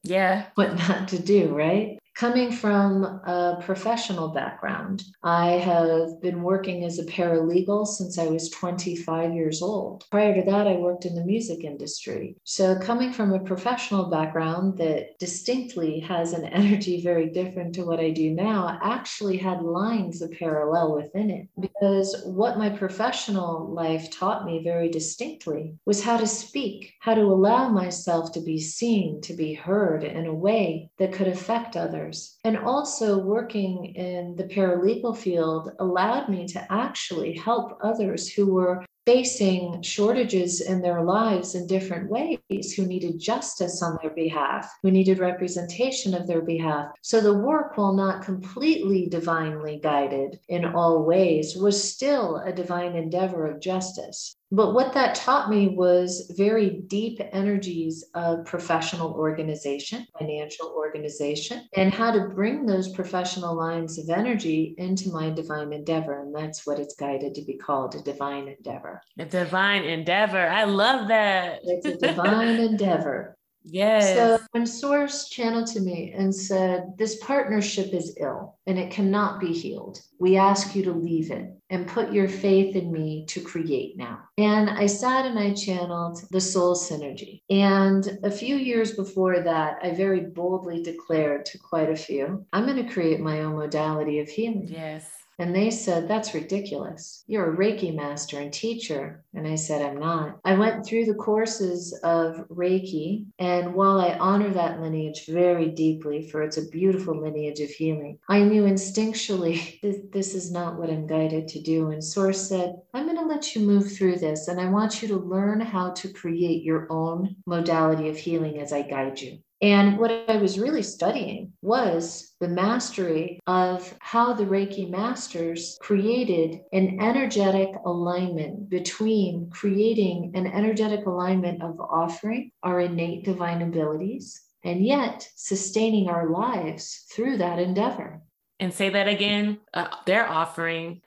Yeah. 0.02 0.46
What 0.54 0.76
not 0.76 1.08
to 1.08 1.18
do, 1.18 1.54
right? 1.54 1.98
Coming 2.14 2.52
from 2.52 3.04
a 3.04 3.58
professional 3.62 4.28
background, 4.28 5.02
I 5.22 5.52
have 5.52 6.20
been 6.20 6.42
working 6.42 6.84
as 6.84 6.98
a 6.98 7.04
paralegal 7.04 7.86
since 7.86 8.18
I 8.18 8.26
was 8.26 8.50
25 8.50 9.32
years 9.32 9.62
old. 9.62 10.04
Prior 10.10 10.34
to 10.34 10.42
that, 10.50 10.68
I 10.68 10.74
worked 10.74 11.06
in 11.06 11.14
the 11.14 11.24
music 11.24 11.64
industry. 11.64 12.36
So, 12.44 12.78
coming 12.78 13.12
from 13.12 13.32
a 13.32 13.40
professional 13.40 14.10
background 14.10 14.76
that 14.76 15.18
distinctly 15.18 16.00
has 16.00 16.34
an 16.34 16.44
energy 16.52 17.02
very 17.02 17.30
different 17.30 17.74
to 17.76 17.84
what 17.84 17.98
I 17.98 18.10
do 18.10 18.30
now, 18.30 18.78
actually 18.82 19.38
had 19.38 19.62
lines 19.62 20.20
of 20.20 20.32
parallel 20.32 20.94
within 20.94 21.30
it. 21.30 21.48
Because 21.58 22.22
what 22.26 22.58
my 22.58 22.68
professional 22.68 23.72
life 23.72 24.10
taught 24.10 24.44
me 24.44 24.62
very 24.62 24.90
distinctly 24.90 25.76
was 25.86 26.04
how 26.04 26.18
to 26.18 26.26
speak, 26.26 26.92
how 27.00 27.14
to 27.14 27.22
allow 27.22 27.68
myself 27.68 28.32
to 28.32 28.40
be 28.40 28.60
seen, 28.60 29.22
to 29.22 29.32
be 29.32 29.54
heard 29.54 30.04
in 30.04 30.26
a 30.26 30.34
way 30.34 30.90
that 30.98 31.12
could 31.12 31.28
affect 31.28 31.74
others 31.74 32.01
others. 32.02 32.36
And 32.44 32.58
also, 32.58 33.18
working 33.18 33.94
in 33.94 34.34
the 34.34 34.44
paralegal 34.44 35.16
field 35.16 35.70
allowed 35.78 36.28
me 36.28 36.46
to 36.48 36.72
actually 36.72 37.36
help 37.36 37.78
others 37.80 38.28
who 38.28 38.52
were 38.52 38.84
facing 39.04 39.82
shortages 39.82 40.60
in 40.60 40.80
their 40.80 41.02
lives 41.02 41.54
in 41.54 41.66
different 41.66 42.08
ways, 42.08 42.72
who 42.72 42.86
needed 42.86 43.18
justice 43.18 43.82
on 43.82 43.98
their 44.00 44.12
behalf, 44.12 44.70
who 44.82 44.90
needed 44.90 45.18
representation 45.18 46.14
of 46.14 46.26
their 46.26 46.42
behalf. 46.42 46.86
So 47.02 47.20
the 47.20 47.34
work, 47.34 47.76
while 47.76 47.94
not 47.94 48.24
completely 48.24 49.06
divinely 49.08 49.80
guided 49.82 50.38
in 50.48 50.64
all 50.64 51.04
ways, 51.04 51.56
was 51.56 51.92
still 51.92 52.36
a 52.36 52.52
divine 52.52 52.94
endeavor 52.94 53.46
of 53.46 53.60
justice. 53.60 54.36
But 54.54 54.74
what 54.74 54.92
that 54.92 55.14
taught 55.14 55.48
me 55.48 55.68
was 55.68 56.30
very 56.36 56.82
deep 56.86 57.18
energies 57.32 58.04
of 58.14 58.44
professional 58.44 59.12
organization, 59.14 60.06
financial 60.18 60.68
organization, 60.76 61.66
and 61.74 61.92
how 61.92 62.12
to 62.12 62.28
bring 62.34 62.66
those 62.66 62.92
professional 62.92 63.54
lines 63.54 63.98
of 63.98 64.08
energy 64.10 64.74
into 64.78 65.10
my 65.10 65.30
divine 65.30 65.72
endeavor. 65.72 66.20
And 66.20 66.34
that's 66.34 66.66
what 66.66 66.78
it's 66.78 66.94
guided 66.94 67.34
to 67.34 67.44
be 67.44 67.56
called 67.56 67.94
a 67.94 68.02
divine 68.02 68.48
endeavor. 68.48 69.00
A 69.18 69.24
divine 69.24 69.84
endeavor. 69.84 70.46
I 70.46 70.64
love 70.64 71.08
that. 71.08 71.60
It's 71.62 71.86
a 71.86 71.96
divine 71.96 72.60
endeavor. 72.60 73.36
Yes. 73.64 74.14
So 74.14 74.44
when 74.52 74.66
Source 74.66 75.28
channeled 75.28 75.66
to 75.68 75.80
me 75.80 76.12
and 76.16 76.34
said, 76.34 76.94
This 76.98 77.16
partnership 77.16 77.92
is 77.92 78.16
ill 78.20 78.58
and 78.66 78.78
it 78.78 78.90
cannot 78.90 79.40
be 79.40 79.52
healed, 79.52 80.00
we 80.18 80.36
ask 80.36 80.74
you 80.74 80.82
to 80.84 80.92
leave 80.92 81.30
it 81.30 81.54
and 81.70 81.86
put 81.86 82.12
your 82.12 82.28
faith 82.28 82.76
in 82.76 82.92
me 82.92 83.24
to 83.28 83.40
create 83.40 83.96
now. 83.96 84.20
And 84.38 84.68
I 84.68 84.86
sat 84.86 85.26
and 85.26 85.38
I 85.38 85.54
channeled 85.54 86.20
the 86.30 86.40
soul 86.40 86.74
synergy. 86.74 87.42
And 87.50 88.18
a 88.22 88.30
few 88.30 88.56
years 88.56 88.92
before 88.92 89.40
that, 89.40 89.78
I 89.82 89.92
very 89.92 90.20
boldly 90.20 90.82
declared 90.82 91.46
to 91.46 91.58
quite 91.58 91.90
a 91.90 91.96
few, 91.96 92.44
I'm 92.52 92.66
going 92.66 92.84
to 92.84 92.92
create 92.92 93.20
my 93.20 93.40
own 93.40 93.56
modality 93.56 94.18
of 94.18 94.28
healing. 94.28 94.68
Yes. 94.68 95.10
And 95.38 95.54
they 95.54 95.70
said, 95.70 96.08
That's 96.08 96.34
ridiculous. 96.34 97.24
You're 97.26 97.52
a 97.52 97.56
Reiki 97.56 97.94
master 97.94 98.38
and 98.38 98.52
teacher. 98.52 99.24
And 99.34 99.46
I 99.46 99.54
said, 99.54 99.82
I'm 99.82 99.98
not. 99.98 100.38
I 100.44 100.54
went 100.54 100.84
through 100.84 101.06
the 101.06 101.14
courses 101.14 101.98
of 102.04 102.46
Reiki. 102.48 103.26
And 103.38 103.74
while 103.74 104.00
I 104.00 104.18
honor 104.18 104.50
that 104.50 104.80
lineage 104.80 105.26
very 105.26 105.68
deeply, 105.68 106.28
for 106.28 106.42
it's 106.42 106.58
a 106.58 106.68
beautiful 106.68 107.20
lineage 107.20 107.60
of 107.60 107.70
healing, 107.70 108.18
I 108.28 108.42
knew 108.42 108.64
instinctually 108.64 109.80
this, 109.82 109.98
this 110.12 110.34
is 110.34 110.52
not 110.52 110.78
what 110.78 110.90
I'm 110.90 111.06
guided 111.06 111.48
to 111.48 111.62
do. 111.62 111.90
And 111.90 112.04
Source 112.04 112.48
said, 112.48 112.76
I'm 112.92 113.06
going 113.06 113.18
to 113.18 113.24
let 113.24 113.54
you 113.54 113.62
move 113.62 113.90
through 113.90 114.16
this. 114.16 114.48
And 114.48 114.60
I 114.60 114.68
want 114.68 115.02
you 115.02 115.08
to 115.08 115.16
learn 115.16 115.60
how 115.60 115.92
to 115.92 116.12
create 116.12 116.62
your 116.62 116.86
own 116.90 117.36
modality 117.46 118.08
of 118.08 118.16
healing 118.16 118.60
as 118.60 118.72
I 118.72 118.82
guide 118.82 119.20
you. 119.20 119.38
And 119.62 119.96
what 119.96 120.10
I 120.28 120.38
was 120.38 120.58
really 120.58 120.82
studying 120.82 121.52
was 121.62 122.34
the 122.40 122.48
mastery 122.48 123.38
of 123.46 123.94
how 124.00 124.32
the 124.32 124.44
Reiki 124.44 124.90
masters 124.90 125.78
created 125.80 126.62
an 126.72 126.98
energetic 127.00 127.70
alignment 127.86 128.68
between 128.68 129.50
creating 129.50 130.32
an 130.34 130.48
energetic 130.48 131.06
alignment 131.06 131.62
of 131.62 131.80
offering 131.80 132.50
our 132.64 132.80
innate 132.80 133.24
divine 133.24 133.62
abilities 133.62 134.42
and 134.64 134.84
yet 134.84 135.28
sustaining 135.36 136.08
our 136.08 136.28
lives 136.28 137.06
through 137.12 137.36
that 137.36 137.60
endeavor. 137.60 138.20
And 138.58 138.74
say 138.74 138.88
that 138.90 139.06
again. 139.06 139.60
Uh, 139.72 139.88
they're 140.06 140.28
offering 140.28 141.02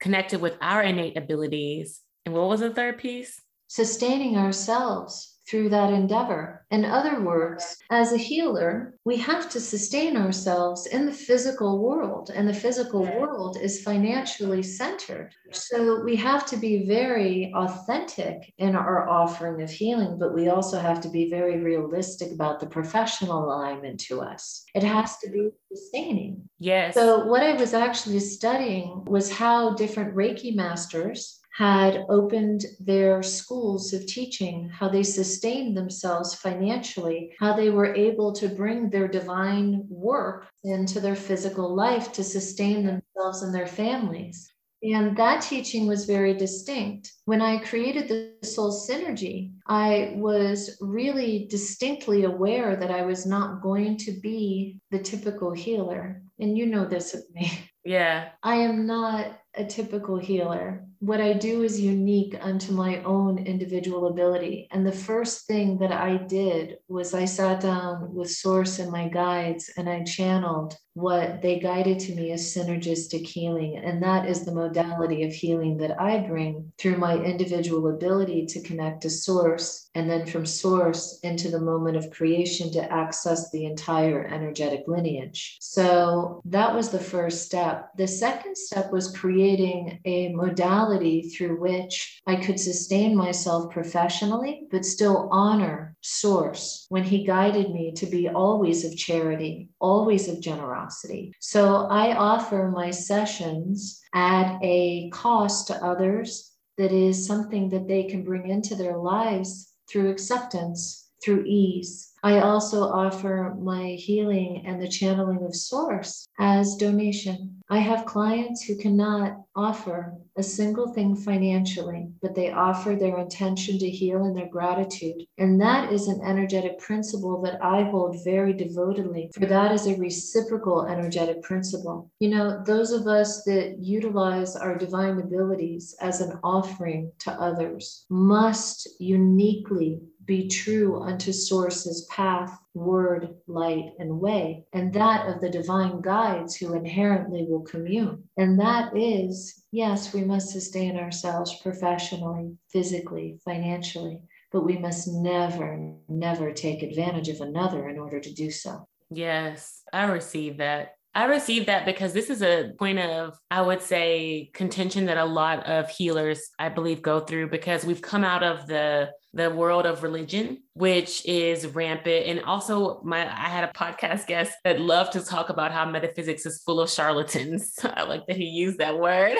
connected 0.00 0.40
with 0.40 0.56
our 0.60 0.82
innate 0.82 1.16
abilities. 1.16 2.00
And 2.26 2.34
what 2.34 2.48
was 2.48 2.60
the 2.60 2.70
third 2.70 2.98
piece? 2.98 3.40
Sustaining 3.68 4.36
ourselves 4.36 5.39
through 5.48 5.68
that 5.70 5.92
endeavor. 5.92 6.64
In 6.70 6.84
other 6.84 7.20
words, 7.20 7.76
as 7.90 8.12
a 8.12 8.16
healer, 8.16 8.94
we 9.04 9.16
have 9.16 9.50
to 9.50 9.60
sustain 9.60 10.16
ourselves 10.16 10.86
in 10.86 11.06
the 11.06 11.12
physical 11.12 11.80
world, 11.80 12.30
and 12.32 12.48
the 12.48 12.54
physical 12.54 13.02
world 13.02 13.58
is 13.60 13.82
financially 13.82 14.62
centered. 14.62 15.34
So 15.50 16.02
we 16.04 16.14
have 16.16 16.46
to 16.46 16.56
be 16.56 16.86
very 16.86 17.52
authentic 17.56 18.52
in 18.58 18.76
our 18.76 19.08
offering 19.08 19.62
of 19.62 19.70
healing, 19.70 20.18
but 20.18 20.34
we 20.34 20.48
also 20.48 20.78
have 20.78 21.00
to 21.00 21.08
be 21.08 21.28
very 21.28 21.58
realistic 21.60 22.30
about 22.32 22.60
the 22.60 22.66
professional 22.66 23.44
alignment 23.44 23.98
to 24.02 24.20
us. 24.20 24.64
It 24.74 24.84
has 24.84 25.18
to 25.18 25.30
be 25.30 25.50
sustaining. 25.72 26.48
Yes. 26.60 26.94
So, 26.94 27.24
what 27.24 27.42
I 27.42 27.54
was 27.54 27.74
actually 27.74 28.20
studying 28.20 29.04
was 29.06 29.32
how 29.32 29.74
different 29.74 30.14
Reiki 30.14 30.54
masters 30.54 31.39
had 31.60 32.06
opened 32.08 32.64
their 32.78 33.22
schools 33.22 33.92
of 33.92 34.06
teaching, 34.06 34.66
how 34.70 34.88
they 34.88 35.02
sustained 35.02 35.76
themselves 35.76 36.34
financially, 36.34 37.30
how 37.38 37.54
they 37.54 37.68
were 37.68 37.94
able 37.94 38.32
to 38.32 38.48
bring 38.48 38.88
their 38.88 39.06
divine 39.06 39.84
work 39.90 40.48
into 40.64 41.00
their 41.00 41.14
physical 41.14 41.74
life 41.74 42.12
to 42.12 42.24
sustain 42.24 42.86
themselves 42.86 43.42
and 43.42 43.54
their 43.54 43.66
families. 43.66 44.50
And 44.82 45.14
that 45.18 45.42
teaching 45.42 45.86
was 45.86 46.06
very 46.06 46.32
distinct. 46.32 47.12
When 47.26 47.42
I 47.42 47.58
created 47.58 48.08
the 48.08 48.46
soul 48.46 48.72
synergy, 48.72 49.52
I 49.66 50.14
was 50.16 50.78
really 50.80 51.46
distinctly 51.50 52.24
aware 52.24 52.74
that 52.74 52.90
I 52.90 53.02
was 53.02 53.26
not 53.26 53.60
going 53.60 53.98
to 53.98 54.12
be 54.12 54.80
the 54.90 54.98
typical 54.98 55.52
healer. 55.52 56.22
And 56.38 56.56
you 56.56 56.64
know 56.64 56.86
this 56.86 57.12
of 57.12 57.20
me. 57.34 57.52
Yeah. 57.84 58.28
I 58.42 58.56
am 58.56 58.86
not 58.86 59.40
a 59.54 59.64
typical 59.64 60.18
healer 60.18 60.86
what 61.00 61.20
I 61.20 61.32
do 61.32 61.62
is 61.62 61.80
unique 61.80 62.36
unto 62.42 62.72
my 62.72 63.02
own 63.04 63.38
individual 63.38 64.08
ability. 64.08 64.68
And 64.70 64.86
the 64.86 64.92
first 64.92 65.46
thing 65.46 65.78
that 65.78 65.92
I 65.92 66.18
did 66.18 66.76
was 66.88 67.14
I 67.14 67.24
sat 67.24 67.62
down 67.62 68.14
with 68.14 68.30
Source 68.30 68.78
and 68.78 68.92
my 68.92 69.08
guides 69.08 69.70
and 69.78 69.88
I 69.88 70.04
channeled 70.04 70.76
what 71.00 71.42
they 71.42 71.58
guided 71.58 71.98
to 72.00 72.14
me 72.14 72.32
is 72.32 72.54
synergistic 72.54 73.26
healing. 73.26 73.78
And 73.78 74.02
that 74.02 74.28
is 74.28 74.44
the 74.44 74.54
modality 74.54 75.24
of 75.24 75.32
healing 75.32 75.76
that 75.78 76.00
I 76.00 76.18
bring 76.18 76.72
through 76.78 76.98
my 76.98 77.16
individual 77.16 77.88
ability 77.88 78.46
to 78.46 78.62
connect 78.62 79.02
to 79.02 79.10
Source 79.10 79.90
and 79.94 80.08
then 80.08 80.26
from 80.26 80.46
Source 80.46 81.18
into 81.22 81.50
the 81.50 81.60
moment 81.60 81.96
of 81.96 82.10
creation 82.10 82.70
to 82.72 82.92
access 82.92 83.50
the 83.50 83.64
entire 83.64 84.26
energetic 84.26 84.84
lineage. 84.86 85.56
So 85.60 86.40
that 86.44 86.74
was 86.74 86.90
the 86.90 86.98
first 86.98 87.44
step. 87.44 87.90
The 87.96 88.06
second 88.06 88.56
step 88.56 88.92
was 88.92 89.16
creating 89.16 90.00
a 90.04 90.28
modality 90.32 91.30
through 91.30 91.60
which 91.60 92.20
I 92.26 92.36
could 92.36 92.60
sustain 92.60 93.16
myself 93.16 93.72
professionally, 93.72 94.66
but 94.70 94.84
still 94.84 95.28
honor 95.32 95.89
Source 96.02 96.86
when 96.88 97.04
He 97.04 97.24
guided 97.24 97.70
me 97.70 97.92
to 97.92 98.06
be 98.06 98.28
always 98.28 98.84
of 98.84 98.96
charity, 98.96 99.70
always 99.80 100.28
of 100.28 100.40
generosity. 100.40 101.32
So 101.40 101.86
I 101.90 102.14
offer 102.16 102.70
my 102.74 102.90
sessions 102.90 104.00
at 104.14 104.58
a 104.62 105.10
cost 105.10 105.66
to 105.68 105.84
others 105.84 106.52
that 106.78 106.92
is 106.92 107.26
something 107.26 107.68
that 107.70 107.88
they 107.88 108.04
can 108.04 108.24
bring 108.24 108.48
into 108.48 108.74
their 108.74 108.96
lives 108.96 109.72
through 109.88 110.10
acceptance, 110.10 111.10
through 111.22 111.44
ease, 111.46 112.10
I 112.22 112.40
also 112.40 112.82
offer 112.82 113.56
my 113.58 113.92
healing 113.92 114.64
and 114.66 114.80
the 114.80 114.88
channeling 114.88 115.42
of 115.44 115.54
source 115.54 116.26
as 116.38 116.76
donation. 116.76 117.62
I 117.70 117.78
have 117.78 118.04
clients 118.04 118.62
who 118.62 118.76
cannot 118.76 119.38
offer 119.56 120.14
a 120.40 120.42
single 120.42 120.88
thing 120.92 121.14
financially, 121.14 122.08
but 122.22 122.34
they 122.34 122.50
offer 122.50 122.96
their 122.96 123.18
intention 123.18 123.78
to 123.78 123.88
heal 123.88 124.24
and 124.24 124.34
their 124.34 124.48
gratitude. 124.48 125.26
And 125.36 125.60
that 125.60 125.92
is 125.92 126.08
an 126.08 126.22
energetic 126.24 126.78
principle 126.78 127.42
that 127.42 127.62
I 127.62 127.82
hold 127.82 128.24
very 128.24 128.54
devotedly, 128.54 129.30
for 129.34 129.46
that 129.46 129.70
is 129.70 129.86
a 129.86 129.96
reciprocal 129.96 130.86
energetic 130.86 131.42
principle. 131.42 132.10
You 132.20 132.30
know, 132.30 132.62
those 132.64 132.90
of 132.90 133.06
us 133.06 133.44
that 133.44 133.76
utilize 133.78 134.56
our 134.56 134.76
divine 134.76 135.20
abilities 135.20 135.94
as 136.00 136.22
an 136.22 136.38
offering 136.42 137.12
to 137.20 137.32
others 137.32 138.06
must 138.08 138.88
uniquely 138.98 140.00
be 140.30 140.46
true 140.46 141.02
unto 141.02 141.32
Source's 141.32 142.06
path, 142.08 142.56
word, 142.72 143.34
light, 143.48 143.86
and 143.98 144.20
way, 144.20 144.64
and 144.72 144.92
that 144.92 145.26
of 145.26 145.40
the 145.40 145.50
divine 145.50 146.00
guides 146.00 146.54
who 146.54 146.72
inherently 146.74 147.44
will 147.48 147.62
commune. 147.62 148.22
And 148.36 148.56
that 148.60 148.96
is, 148.96 149.64
yes, 149.72 150.14
we 150.14 150.22
must 150.22 150.50
sustain 150.50 150.96
ourselves 150.96 151.60
professionally, 151.60 152.52
physically, 152.72 153.40
financially, 153.44 154.22
but 154.52 154.64
we 154.64 154.78
must 154.78 155.08
never, 155.08 155.96
never 156.08 156.52
take 156.52 156.84
advantage 156.84 157.28
of 157.28 157.40
another 157.40 157.88
in 157.88 157.98
order 157.98 158.20
to 158.20 158.32
do 158.32 158.52
so. 158.52 158.86
Yes, 159.10 159.82
I 159.92 160.04
receive 160.04 160.58
that. 160.58 160.94
I 161.14 161.24
received 161.24 161.66
that 161.66 161.86
because 161.86 162.12
this 162.12 162.30
is 162.30 162.40
a 162.40 162.70
point 162.78 163.00
of, 163.00 163.36
I 163.50 163.62
would 163.62 163.82
say, 163.82 164.50
contention 164.54 165.06
that 165.06 165.18
a 165.18 165.24
lot 165.24 165.66
of 165.66 165.90
healers, 165.90 166.50
I 166.58 166.68
believe, 166.68 167.02
go 167.02 167.18
through 167.18 167.50
because 167.50 167.84
we've 167.84 168.02
come 168.02 168.24
out 168.24 168.42
of 168.42 168.66
the 168.66 169.10
the 169.32 169.50
world 169.50 169.86
of 169.86 170.02
religion, 170.02 170.62
which 170.74 171.24
is 171.24 171.66
rampant. 171.66 172.26
And 172.26 172.42
also, 172.42 173.00
my 173.02 173.20
I 173.22 173.48
had 173.48 173.64
a 173.64 173.72
podcast 173.72 174.26
guest 174.26 174.52
that 174.64 174.80
loved 174.80 175.12
to 175.12 175.24
talk 175.24 175.50
about 175.50 175.72
how 175.72 175.84
metaphysics 175.84 176.46
is 176.46 176.62
full 176.62 176.80
of 176.80 176.90
charlatans. 176.90 177.74
I 177.82 178.04
like 178.04 178.26
that 178.26 178.36
he 178.36 178.44
used 178.44 178.78
that 178.78 178.98
word. 178.98 179.36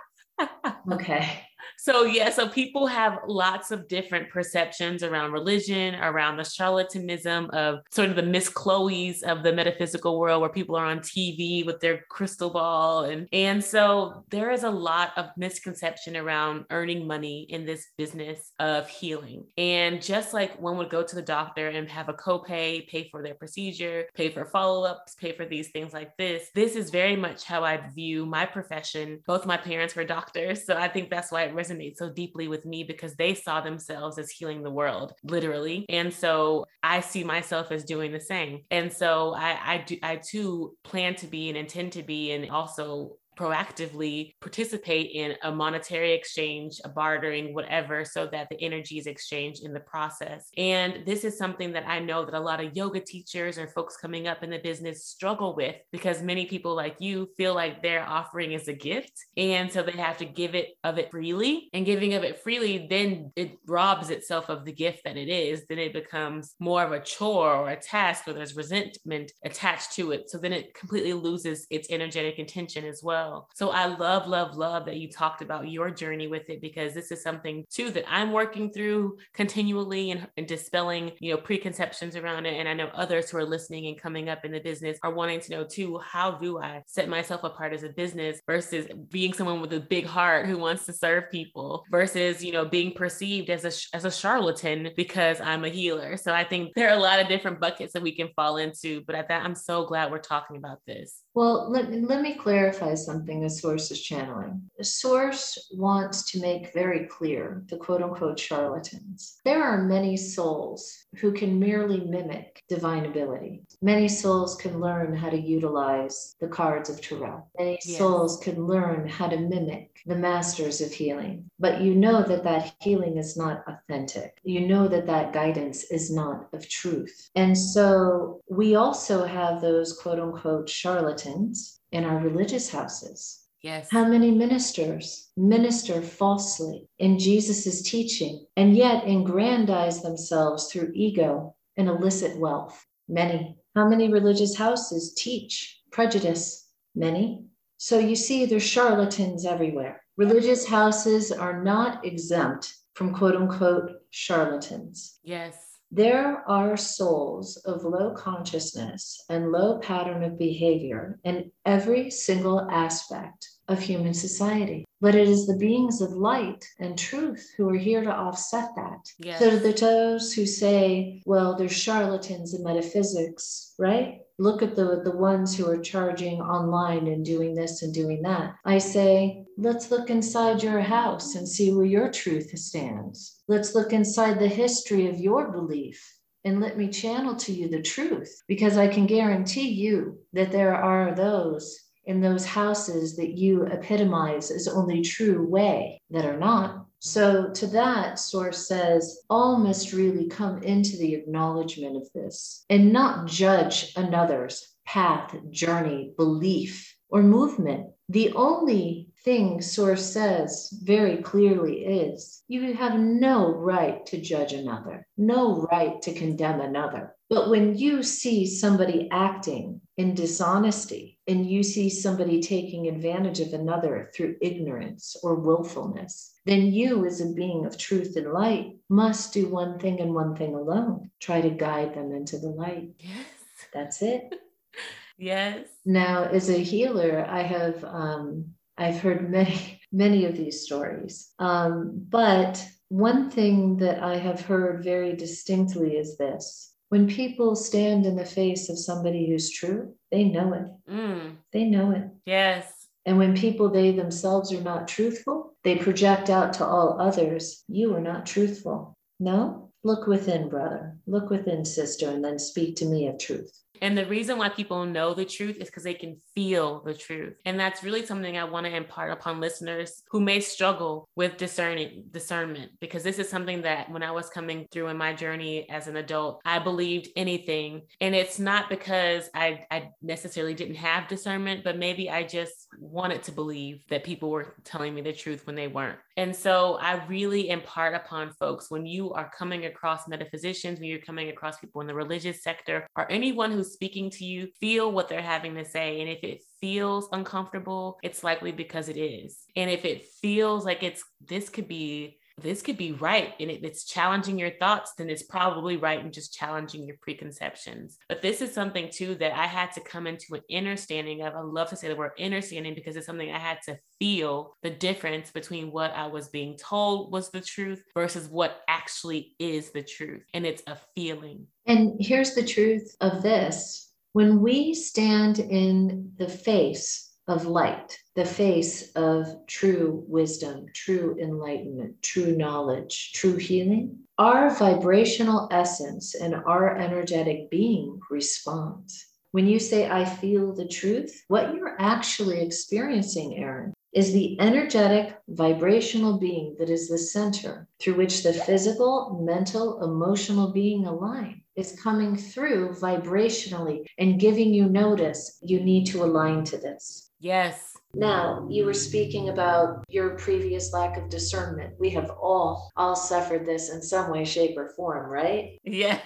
okay. 0.92 1.42
So, 1.86 2.02
yeah, 2.02 2.30
so 2.30 2.48
people 2.48 2.88
have 2.88 3.20
lots 3.28 3.70
of 3.70 3.86
different 3.86 4.28
perceptions 4.28 5.04
around 5.04 5.30
religion, 5.30 5.94
around 5.94 6.36
the 6.36 6.42
charlatanism 6.42 7.48
of 7.50 7.78
sort 7.92 8.10
of 8.10 8.16
the 8.16 8.24
Miss 8.24 8.48
Cleo's 8.48 9.22
of 9.22 9.44
the 9.44 9.52
metaphysical 9.52 10.18
world 10.18 10.40
where 10.40 10.50
people 10.50 10.74
are 10.74 10.86
on 10.86 10.98
TV 10.98 11.64
with 11.64 11.78
their 11.78 12.04
crystal 12.10 12.50
ball. 12.50 13.04
And, 13.04 13.28
and 13.32 13.62
so 13.62 14.24
there 14.30 14.50
is 14.50 14.64
a 14.64 14.70
lot 14.70 15.12
of 15.16 15.26
misconception 15.36 16.16
around 16.16 16.64
earning 16.70 17.06
money 17.06 17.46
in 17.50 17.64
this 17.64 17.86
business 17.96 18.50
of 18.58 18.88
healing. 18.88 19.46
And 19.56 20.02
just 20.02 20.34
like 20.34 20.60
one 20.60 20.78
would 20.78 20.90
go 20.90 21.04
to 21.04 21.14
the 21.14 21.22
doctor 21.22 21.68
and 21.68 21.88
have 21.88 22.08
a 22.08 22.14
copay, 22.14 22.88
pay 22.88 23.08
for 23.10 23.22
their 23.22 23.34
procedure, 23.34 24.06
pay 24.16 24.28
for 24.28 24.44
follow 24.44 24.82
ups, 24.82 25.14
pay 25.14 25.36
for 25.36 25.46
these 25.46 25.70
things 25.70 25.92
like 25.92 26.16
this, 26.16 26.50
this 26.52 26.74
is 26.74 26.90
very 26.90 27.14
much 27.14 27.44
how 27.44 27.62
I 27.62 27.76
view 27.94 28.26
my 28.26 28.44
profession. 28.44 29.20
Both 29.24 29.46
my 29.46 29.56
parents 29.56 29.94
were 29.94 30.02
doctors. 30.02 30.66
So 30.66 30.76
I 30.76 30.88
think 30.88 31.10
that's 31.10 31.30
why 31.30 31.44
it 31.44 31.54
resonates 31.54 31.75
resonate 31.76 31.96
so 31.96 32.10
deeply 32.10 32.48
with 32.48 32.64
me 32.64 32.84
because 32.84 33.14
they 33.14 33.34
saw 33.34 33.60
themselves 33.60 34.18
as 34.18 34.30
healing 34.30 34.62
the 34.62 34.70
world, 34.70 35.12
literally. 35.22 35.86
And 35.88 36.12
so 36.12 36.64
I 36.82 37.00
see 37.00 37.24
myself 37.24 37.70
as 37.72 37.84
doing 37.84 38.12
the 38.12 38.20
same. 38.20 38.62
And 38.70 38.92
so 38.92 39.34
I, 39.34 39.58
I 39.64 39.84
do, 39.86 39.96
I 40.02 40.16
too 40.16 40.76
plan 40.84 41.14
to 41.16 41.26
be 41.26 41.48
and 41.48 41.56
intend 41.56 41.92
to 41.92 42.02
be, 42.02 42.32
and 42.32 42.50
also 42.50 43.16
proactively 43.36 44.34
participate 44.40 45.10
in 45.12 45.34
a 45.42 45.52
monetary 45.52 46.12
exchange, 46.14 46.80
a 46.84 46.88
bartering, 46.88 47.54
whatever, 47.54 48.04
so 48.04 48.26
that 48.26 48.48
the 48.50 48.60
energy 48.60 48.98
is 48.98 49.06
exchanged 49.06 49.64
in 49.64 49.72
the 49.72 49.80
process. 49.80 50.48
And 50.56 51.04
this 51.06 51.24
is 51.24 51.36
something 51.36 51.72
that 51.72 51.86
I 51.86 52.00
know 52.00 52.24
that 52.24 52.34
a 52.34 52.40
lot 52.40 52.64
of 52.64 52.76
yoga 52.76 53.00
teachers 53.00 53.58
or 53.58 53.68
folks 53.68 53.96
coming 53.96 54.26
up 54.26 54.42
in 54.42 54.50
the 54.50 54.58
business 54.58 55.04
struggle 55.04 55.54
with 55.54 55.76
because 55.92 56.22
many 56.22 56.46
people 56.46 56.74
like 56.74 56.96
you 56.98 57.28
feel 57.36 57.54
like 57.54 57.82
their 57.82 58.02
offering 58.06 58.52
is 58.52 58.68
a 58.68 58.72
gift. 58.72 59.12
And 59.36 59.70
so 59.70 59.82
they 59.82 59.92
have 59.92 60.18
to 60.18 60.24
give 60.24 60.54
it 60.54 60.70
of 60.82 60.98
it 60.98 61.10
freely. 61.10 61.68
And 61.72 61.86
giving 61.86 62.14
of 62.14 62.24
it 62.24 62.42
freely, 62.42 62.86
then 62.88 63.32
it 63.36 63.58
robs 63.66 64.10
itself 64.10 64.48
of 64.48 64.64
the 64.64 64.72
gift 64.72 65.00
that 65.04 65.16
it 65.16 65.28
is. 65.28 65.64
Then 65.68 65.78
it 65.78 65.92
becomes 65.92 66.54
more 66.58 66.82
of 66.82 66.92
a 66.92 67.00
chore 67.00 67.54
or 67.54 67.70
a 67.70 67.76
task, 67.76 68.26
or 68.26 68.32
there's 68.32 68.56
resentment 68.56 69.32
attached 69.44 69.92
to 69.94 70.12
it. 70.12 70.30
So 70.30 70.38
then 70.38 70.52
it 70.52 70.74
completely 70.74 71.12
loses 71.12 71.66
its 71.70 71.90
energetic 71.90 72.38
intention 72.38 72.84
as 72.84 73.00
well 73.02 73.25
well. 73.26 73.48
So 73.54 73.70
I 73.70 73.86
love, 73.86 74.26
love, 74.26 74.56
love 74.56 74.86
that 74.86 74.96
you 74.96 75.10
talked 75.10 75.42
about 75.42 75.68
your 75.68 75.90
journey 75.90 76.26
with 76.26 76.48
it 76.48 76.60
because 76.60 76.94
this 76.94 77.10
is 77.10 77.22
something 77.22 77.64
too 77.70 77.90
that 77.90 78.04
I'm 78.08 78.32
working 78.32 78.72
through 78.72 79.18
continually 79.34 80.10
and, 80.10 80.26
and 80.36 80.46
dispelling, 80.46 81.12
you 81.20 81.32
know, 81.32 81.40
preconceptions 81.40 82.16
around 82.16 82.46
it. 82.46 82.54
And 82.54 82.68
I 82.68 82.74
know 82.74 82.90
others 82.94 83.30
who 83.30 83.38
are 83.38 83.44
listening 83.44 83.86
and 83.86 84.00
coming 84.00 84.28
up 84.28 84.44
in 84.44 84.52
the 84.52 84.60
business 84.60 84.98
are 85.02 85.12
wanting 85.12 85.40
to 85.40 85.50
know 85.50 85.64
too, 85.64 85.98
how 85.98 86.32
do 86.32 86.58
I 86.58 86.82
set 86.86 87.08
myself 87.08 87.44
apart 87.44 87.72
as 87.72 87.82
a 87.82 87.88
business 87.88 88.40
versus 88.46 88.86
being 89.10 89.32
someone 89.32 89.60
with 89.60 89.72
a 89.72 89.80
big 89.80 90.06
heart 90.06 90.46
who 90.46 90.58
wants 90.58 90.86
to 90.86 90.92
serve 90.92 91.30
people 91.30 91.84
versus, 91.90 92.44
you 92.44 92.52
know, 92.52 92.64
being 92.64 92.92
perceived 92.92 93.50
as 93.50 93.64
a, 93.64 93.96
as 93.96 94.04
a 94.04 94.10
charlatan 94.10 94.90
because 94.96 95.40
I'm 95.40 95.64
a 95.64 95.68
healer. 95.68 96.16
So 96.16 96.32
I 96.32 96.44
think 96.44 96.74
there 96.74 96.88
are 96.88 96.96
a 96.96 97.00
lot 97.00 97.20
of 97.20 97.28
different 97.28 97.60
buckets 97.60 97.92
that 97.92 98.02
we 98.02 98.14
can 98.14 98.28
fall 98.36 98.56
into, 98.56 99.02
but 99.06 99.14
at 99.14 99.28
that, 99.28 99.44
I'm 99.44 99.54
so 99.54 99.86
glad 99.86 100.10
we're 100.10 100.18
talking 100.18 100.56
about 100.56 100.78
this. 100.86 101.22
Well, 101.36 101.70
let, 101.70 101.92
let 101.92 102.22
me 102.22 102.34
clarify 102.34 102.94
something 102.94 103.42
the 103.42 103.50
source 103.50 103.90
is 103.90 104.00
channeling. 104.00 104.62
The 104.78 104.84
source 104.84 105.68
wants 105.74 106.30
to 106.32 106.40
make 106.40 106.72
very 106.72 107.06
clear 107.08 107.62
the 107.68 107.76
quote 107.76 108.02
unquote 108.02 108.40
charlatans. 108.40 109.38
There 109.44 109.62
are 109.62 109.82
many 109.82 110.16
souls 110.16 111.05
who 111.20 111.32
can 111.32 111.58
merely 111.58 112.00
mimic 112.00 112.62
divine 112.68 113.06
ability. 113.06 113.62
Many 113.80 114.08
souls 114.08 114.56
can 114.56 114.80
learn 114.80 115.14
how 115.16 115.30
to 115.30 115.40
utilize 115.40 116.36
the 116.40 116.48
cards 116.48 116.90
of 116.90 117.00
Tarot. 117.00 117.44
Many 117.58 117.78
yes. 117.84 117.98
souls 117.98 118.38
can 118.38 118.66
learn 118.66 119.08
how 119.08 119.28
to 119.28 119.38
mimic 119.38 119.90
the 120.06 120.16
masters 120.16 120.80
of 120.80 120.92
healing. 120.92 121.50
But 121.58 121.80
you 121.80 121.94
know 121.94 122.22
that 122.22 122.44
that 122.44 122.74
healing 122.80 123.16
is 123.16 123.36
not 123.36 123.64
authentic. 123.66 124.38
You 124.44 124.66
know 124.66 124.88
that 124.88 125.06
that 125.06 125.32
guidance 125.32 125.84
is 125.84 126.12
not 126.12 126.48
of 126.52 126.68
truth. 126.68 127.30
And 127.34 127.56
so 127.56 128.40
we 128.48 128.74
also 128.74 129.24
have 129.24 129.60
those 129.60 129.98
quote 129.98 130.20
unquote 130.20 130.68
charlatans 130.68 131.80
in 131.92 132.04
our 132.04 132.18
religious 132.18 132.70
houses. 132.70 133.45
Yes. 133.66 133.88
How 133.90 134.06
many 134.06 134.30
ministers 134.30 135.30
minister 135.36 136.00
falsely 136.00 136.88
in 137.00 137.18
Jesus' 137.18 137.82
teaching 137.82 138.46
and 138.56 138.76
yet 138.76 139.08
aggrandize 139.08 140.02
themselves 140.02 140.70
through 140.70 140.92
ego 140.94 141.56
and 141.76 141.88
illicit 141.88 142.38
wealth? 142.38 142.86
Many. 143.08 143.58
How 143.74 143.88
many 143.88 144.08
religious 144.08 144.56
houses 144.56 145.14
teach 145.14 145.80
prejudice? 145.90 146.68
Many. 146.94 147.42
So 147.76 147.98
you 147.98 148.14
see, 148.14 148.46
there's 148.46 148.62
charlatans 148.62 149.44
everywhere. 149.44 150.00
Religious 150.16 150.68
houses 150.68 151.32
are 151.32 151.64
not 151.64 152.06
exempt 152.06 152.72
from 152.94 153.12
quote 153.16 153.34
unquote 153.34 153.90
charlatans. 154.10 155.18
Yes. 155.24 155.56
There 155.90 156.48
are 156.48 156.76
souls 156.76 157.56
of 157.64 157.84
low 157.84 158.12
consciousness 158.14 159.24
and 159.28 159.50
low 159.50 159.78
pattern 159.80 160.22
of 160.22 160.38
behavior 160.38 161.18
in 161.24 161.50
every 161.64 162.10
single 162.10 162.68
aspect 162.70 163.48
of 163.68 163.80
human 163.80 164.14
society. 164.14 164.84
But 165.00 165.14
it 165.14 165.28
is 165.28 165.46
the 165.46 165.56
beings 165.56 166.00
of 166.00 166.12
light 166.12 166.64
and 166.78 166.98
truth 166.98 167.52
who 167.56 167.68
are 167.68 167.76
here 167.76 168.02
to 168.02 168.12
offset 168.12 168.70
that. 168.76 169.12
Yes. 169.18 169.38
So 169.38 169.58
the 169.58 169.72
those 169.72 170.32
who 170.32 170.46
say, 170.46 171.22
well, 171.26 171.56
there's 171.56 171.72
charlatans 171.72 172.54
in 172.54 172.64
metaphysics, 172.64 173.74
right? 173.78 174.20
Look 174.38 174.62
at 174.62 174.76
the, 174.76 175.02
the 175.04 175.16
ones 175.16 175.56
who 175.56 175.68
are 175.68 175.78
charging 175.78 176.40
online 176.40 177.06
and 177.08 177.24
doing 177.24 177.54
this 177.54 177.82
and 177.82 177.92
doing 177.92 178.22
that. 178.22 178.54
I 178.64 178.78
say, 178.78 179.44
let's 179.58 179.90
look 179.90 180.10
inside 180.10 180.62
your 180.62 180.80
house 180.80 181.34
and 181.34 181.48
see 181.48 181.72
where 181.72 181.86
your 181.86 182.10
truth 182.10 182.56
stands. 182.58 183.42
Let's 183.48 183.74
look 183.74 183.92
inside 183.92 184.38
the 184.38 184.48
history 184.48 185.08
of 185.08 185.20
your 185.20 185.50
belief 185.52 186.02
and 186.44 186.60
let 186.60 186.78
me 186.78 186.88
channel 186.88 187.34
to 187.34 187.52
you 187.52 187.68
the 187.68 187.82
truth 187.82 188.42
because 188.46 188.76
I 188.76 188.88
can 188.88 189.06
guarantee 189.06 189.68
you 189.68 190.18
that 190.32 190.52
there 190.52 190.74
are 190.74 191.14
those 191.14 191.76
in 192.06 192.20
those 192.20 192.46
houses 192.46 193.16
that 193.16 193.36
you 193.36 193.66
epitomize 193.66 194.50
as 194.50 194.68
only 194.68 195.02
true 195.02 195.46
way 195.46 196.00
that 196.10 196.24
are 196.24 196.38
not. 196.38 196.86
So, 196.98 197.50
to 197.50 197.66
that, 197.68 198.18
Source 198.18 198.66
says, 198.66 199.20
all 199.28 199.58
must 199.58 199.92
really 199.92 200.26
come 200.28 200.62
into 200.62 200.96
the 200.96 201.14
acknowledgement 201.14 201.96
of 201.96 202.08
this 202.14 202.64
and 202.70 202.92
not 202.92 203.26
judge 203.26 203.92
another's 203.96 204.76
path, 204.86 205.36
journey, 205.50 206.12
belief, 206.16 206.96
or 207.08 207.22
movement. 207.22 207.90
The 208.08 208.32
only 208.32 209.08
thing 209.24 209.60
Source 209.60 210.06
says 210.12 210.70
very 210.82 211.18
clearly 211.18 211.84
is 211.84 212.42
you 212.48 212.72
have 212.74 212.98
no 212.98 213.52
right 213.52 214.06
to 214.06 214.20
judge 214.20 214.52
another, 214.52 215.06
no 215.16 215.66
right 215.70 216.00
to 216.02 216.14
condemn 216.14 216.60
another. 216.60 217.14
But 217.28 217.50
when 217.50 217.76
you 217.76 218.02
see 218.04 218.46
somebody 218.46 219.08
acting 219.10 219.80
in 219.96 220.14
dishonesty 220.14 221.18
and 221.26 221.48
you 221.48 221.62
see 221.62 221.88
somebody 221.88 222.40
taking 222.40 222.86
advantage 222.86 223.40
of 223.40 223.54
another 223.54 224.10
through 224.14 224.36
ignorance 224.42 225.16
or 225.22 225.36
willfulness, 225.36 226.34
then 226.44 226.72
you, 226.72 227.06
as 227.06 227.20
a 227.20 227.32
being 227.32 227.64
of 227.64 227.78
truth 227.78 228.16
and 228.16 228.32
light, 228.32 228.76
must 228.88 229.32
do 229.32 229.48
one 229.48 229.78
thing 229.78 230.00
and 230.00 230.14
one 230.14 230.36
thing 230.36 230.54
alone 230.54 231.10
try 231.20 231.40
to 231.40 231.50
guide 231.50 231.94
them 231.94 232.12
into 232.12 232.38
the 232.38 232.48
light. 232.48 232.90
Yes. 232.98 233.26
That's 233.72 234.02
it. 234.02 234.34
yes. 235.18 235.66
Now, 235.84 236.24
as 236.24 236.50
a 236.50 236.62
healer, 236.62 237.26
I 237.28 237.42
have 237.42 237.82
um, 237.84 238.52
I've 238.76 239.00
heard 239.00 239.30
many 239.30 239.80
many 239.92 240.26
of 240.26 240.36
these 240.36 240.62
stories, 240.62 241.32
um, 241.38 242.04
but 242.08 242.64
one 242.88 243.30
thing 243.30 243.78
that 243.78 244.02
I 244.02 244.16
have 244.16 244.42
heard 244.42 244.84
very 244.84 245.16
distinctly 245.16 245.96
is 245.96 246.16
this 246.16 246.75
when 246.96 247.06
people 247.06 247.54
stand 247.54 248.06
in 248.06 248.16
the 248.16 248.24
face 248.24 248.70
of 248.70 248.78
somebody 248.78 249.28
who's 249.28 249.50
true, 249.50 249.92
they 250.10 250.24
know 250.24 250.54
it. 250.54 250.90
Mm. 250.90 251.36
They 251.52 251.64
know 251.64 251.90
it. 251.90 252.04
Yes. 252.24 252.72
And 253.04 253.18
when 253.18 253.36
people, 253.36 253.68
they 253.68 253.92
themselves 253.92 254.50
are 254.50 254.62
not 254.62 254.88
truthful, 254.88 255.54
they 255.62 255.76
project 255.76 256.30
out 256.30 256.54
to 256.54 256.64
all 256.64 256.98
others, 256.98 257.62
you 257.68 257.94
are 257.94 258.00
not 258.00 258.24
truthful. 258.24 258.96
No, 259.20 259.70
look 259.84 260.06
within, 260.06 260.48
brother. 260.48 260.96
Look 261.06 261.28
within, 261.28 261.66
sister, 261.66 262.08
and 262.08 262.24
then 262.24 262.38
speak 262.38 262.76
to 262.76 262.86
me 262.86 263.08
of 263.08 263.18
truth. 263.18 263.52
And 263.82 263.96
the 263.96 264.06
reason 264.06 264.38
why 264.38 264.48
people 264.48 264.84
know 264.84 265.14
the 265.14 265.24
truth 265.24 265.56
is 265.56 265.68
because 265.68 265.84
they 265.84 265.94
can 265.94 266.20
feel 266.34 266.82
the 266.84 266.94
truth. 266.94 267.34
And 267.44 267.58
that's 267.58 267.82
really 267.82 268.04
something 268.04 268.36
I 268.36 268.44
want 268.44 268.66
to 268.66 268.74
impart 268.74 269.12
upon 269.12 269.40
listeners 269.40 270.02
who 270.10 270.20
may 270.20 270.40
struggle 270.40 271.08
with 271.16 271.36
discerning 271.36 272.04
discernment, 272.10 272.72
because 272.80 273.02
this 273.02 273.18
is 273.18 273.28
something 273.28 273.62
that 273.62 273.90
when 273.90 274.02
I 274.02 274.10
was 274.10 274.28
coming 274.28 274.66
through 274.70 274.88
in 274.88 274.96
my 274.96 275.12
journey 275.12 275.68
as 275.68 275.86
an 275.86 275.96
adult, 275.96 276.40
I 276.44 276.58
believed 276.58 277.08
anything. 277.16 277.82
And 278.00 278.14
it's 278.14 278.38
not 278.38 278.68
because 278.68 279.28
I, 279.34 279.66
I 279.70 279.90
necessarily 280.02 280.54
didn't 280.54 280.76
have 280.76 281.08
discernment, 281.08 281.64
but 281.64 281.78
maybe 281.78 282.10
I 282.10 282.22
just 282.22 282.68
wanted 282.78 283.22
to 283.24 283.32
believe 283.32 283.84
that 283.90 284.04
people 284.04 284.30
were 284.30 284.54
telling 284.64 284.94
me 284.94 285.02
the 285.02 285.12
truth 285.12 285.46
when 285.46 285.56
they 285.56 285.68
weren't. 285.68 285.98
And 286.16 286.34
so 286.34 286.78
I 286.80 287.04
really 287.06 287.50
impart 287.50 287.94
upon 287.94 288.32
folks 288.32 288.70
when 288.70 288.86
you 288.86 289.12
are 289.12 289.30
coming 289.36 289.66
across 289.66 290.08
metaphysicians, 290.08 290.80
when 290.80 290.88
you're 290.88 290.98
coming 290.98 291.28
across 291.28 291.58
people 291.58 291.80
in 291.82 291.86
the 291.86 291.94
religious 291.94 292.42
sector, 292.42 292.86
or 292.96 293.10
anyone 293.10 293.52
who's 293.52 293.65
speaking 293.72 294.10
to 294.10 294.24
you, 294.24 294.48
feel 294.60 294.90
what 294.92 295.08
they're 295.08 295.22
having 295.22 295.54
to 295.56 295.64
say. 295.64 296.00
And 296.00 296.10
if 296.10 296.22
it 296.22 296.42
feels 296.60 297.08
uncomfortable, 297.12 297.98
it's 298.02 298.24
likely 298.24 298.52
because 298.52 298.88
it 298.88 298.96
is. 298.96 299.38
And 299.54 299.70
if 299.70 299.84
it 299.84 300.06
feels 300.22 300.64
like 300.64 300.82
it's 300.82 301.04
this 301.26 301.48
could 301.48 301.68
be 301.68 302.18
this 302.42 302.62
could 302.62 302.76
be 302.76 302.92
right 302.92 303.32
and 303.40 303.50
it, 303.50 303.64
it's 303.64 303.84
challenging 303.84 304.38
your 304.38 304.50
thoughts, 304.50 304.92
then 304.96 305.08
it's 305.08 305.22
probably 305.22 305.76
right 305.76 306.00
and 306.00 306.12
just 306.12 306.34
challenging 306.34 306.86
your 306.86 306.96
preconceptions. 307.00 307.98
But 308.08 308.22
this 308.22 308.42
is 308.42 308.52
something 308.52 308.90
too 308.90 309.14
that 309.16 309.32
I 309.32 309.46
had 309.46 309.72
to 309.72 309.80
come 309.80 310.06
into 310.06 310.34
an 310.34 310.42
understanding 310.56 311.22
of. 311.22 311.34
I 311.34 311.40
love 311.40 311.70
to 311.70 311.76
say 311.76 311.88
the 311.88 311.96
word 311.96 312.12
understanding 312.20 312.74
because 312.74 312.96
it's 312.96 313.06
something 313.06 313.30
I 313.30 313.38
had 313.38 313.58
to 313.66 313.78
feel 313.98 314.56
the 314.62 314.70
difference 314.70 315.30
between 315.30 315.70
what 315.70 315.92
I 315.92 316.06
was 316.08 316.28
being 316.28 316.56
told 316.56 317.12
was 317.12 317.30
the 317.30 317.40
truth 317.40 317.82
versus 317.94 318.28
what 318.28 318.60
actually 318.68 319.34
is 319.38 319.70
the 319.70 319.82
truth. 319.82 320.24
And 320.34 320.44
it's 320.44 320.62
a 320.66 320.76
feeling. 320.94 321.46
And 321.66 321.96
here's 321.98 322.34
the 322.34 322.44
truth 322.44 322.94
of 323.00 323.22
this 323.22 323.92
when 324.12 324.40
we 324.40 324.72
stand 324.72 325.38
in 325.38 326.12
the 326.16 326.28
face 326.28 327.05
of 327.28 327.46
light, 327.46 327.98
the 328.14 328.24
face 328.24 328.92
of 328.92 329.26
true 329.46 330.04
wisdom, 330.06 330.66
true 330.74 331.16
enlightenment, 331.20 332.02
true 332.02 332.36
knowledge, 332.36 333.12
true 333.12 333.36
healing, 333.36 333.98
our 334.18 334.50
vibrational 334.50 335.48
essence 335.50 336.14
and 336.14 336.34
our 336.34 336.76
energetic 336.76 337.50
being 337.50 338.00
responds. 338.10 339.06
When 339.32 339.46
you 339.46 339.58
say, 339.58 339.90
I 339.90 340.04
feel 340.04 340.54
the 340.54 340.68
truth, 340.68 341.24
what 341.28 341.54
you're 341.54 341.76
actually 341.78 342.40
experiencing, 342.40 343.36
Erin, 343.36 343.74
is 343.92 344.12
the 344.12 344.40
energetic 344.40 345.16
vibrational 345.28 346.18
being 346.18 346.56
that 346.58 346.70
is 346.70 346.88
the 346.88 346.98
center 346.98 347.66
through 347.80 347.94
which 347.94 348.22
the 348.22 348.32
physical, 348.32 349.20
mental, 349.22 349.82
emotional 349.82 350.52
being 350.52 350.86
align 350.86 351.42
is 351.56 351.78
coming 351.82 352.16
through 352.16 352.74
vibrationally 352.74 353.84
and 353.98 354.20
giving 354.20 354.52
you 354.52 354.66
notice 354.68 355.38
you 355.42 355.60
need 355.60 355.86
to 355.86 356.04
align 356.04 356.44
to 356.44 356.58
this. 356.58 357.10
Yes. 357.18 357.76
Now, 357.94 358.46
you 358.50 358.66
were 358.66 358.74
speaking 358.74 359.30
about 359.30 359.82
your 359.88 360.10
previous 360.18 360.74
lack 360.74 360.98
of 360.98 361.08
discernment. 361.08 361.74
We 361.80 361.88
have 361.90 362.10
all 362.10 362.70
all 362.76 362.94
suffered 362.94 363.46
this 363.46 363.70
in 363.70 363.80
some 363.80 364.10
way 364.10 364.24
shape 364.24 364.58
or 364.58 364.68
form, 364.70 365.10
right? 365.10 365.58
Yeah. 365.64 366.00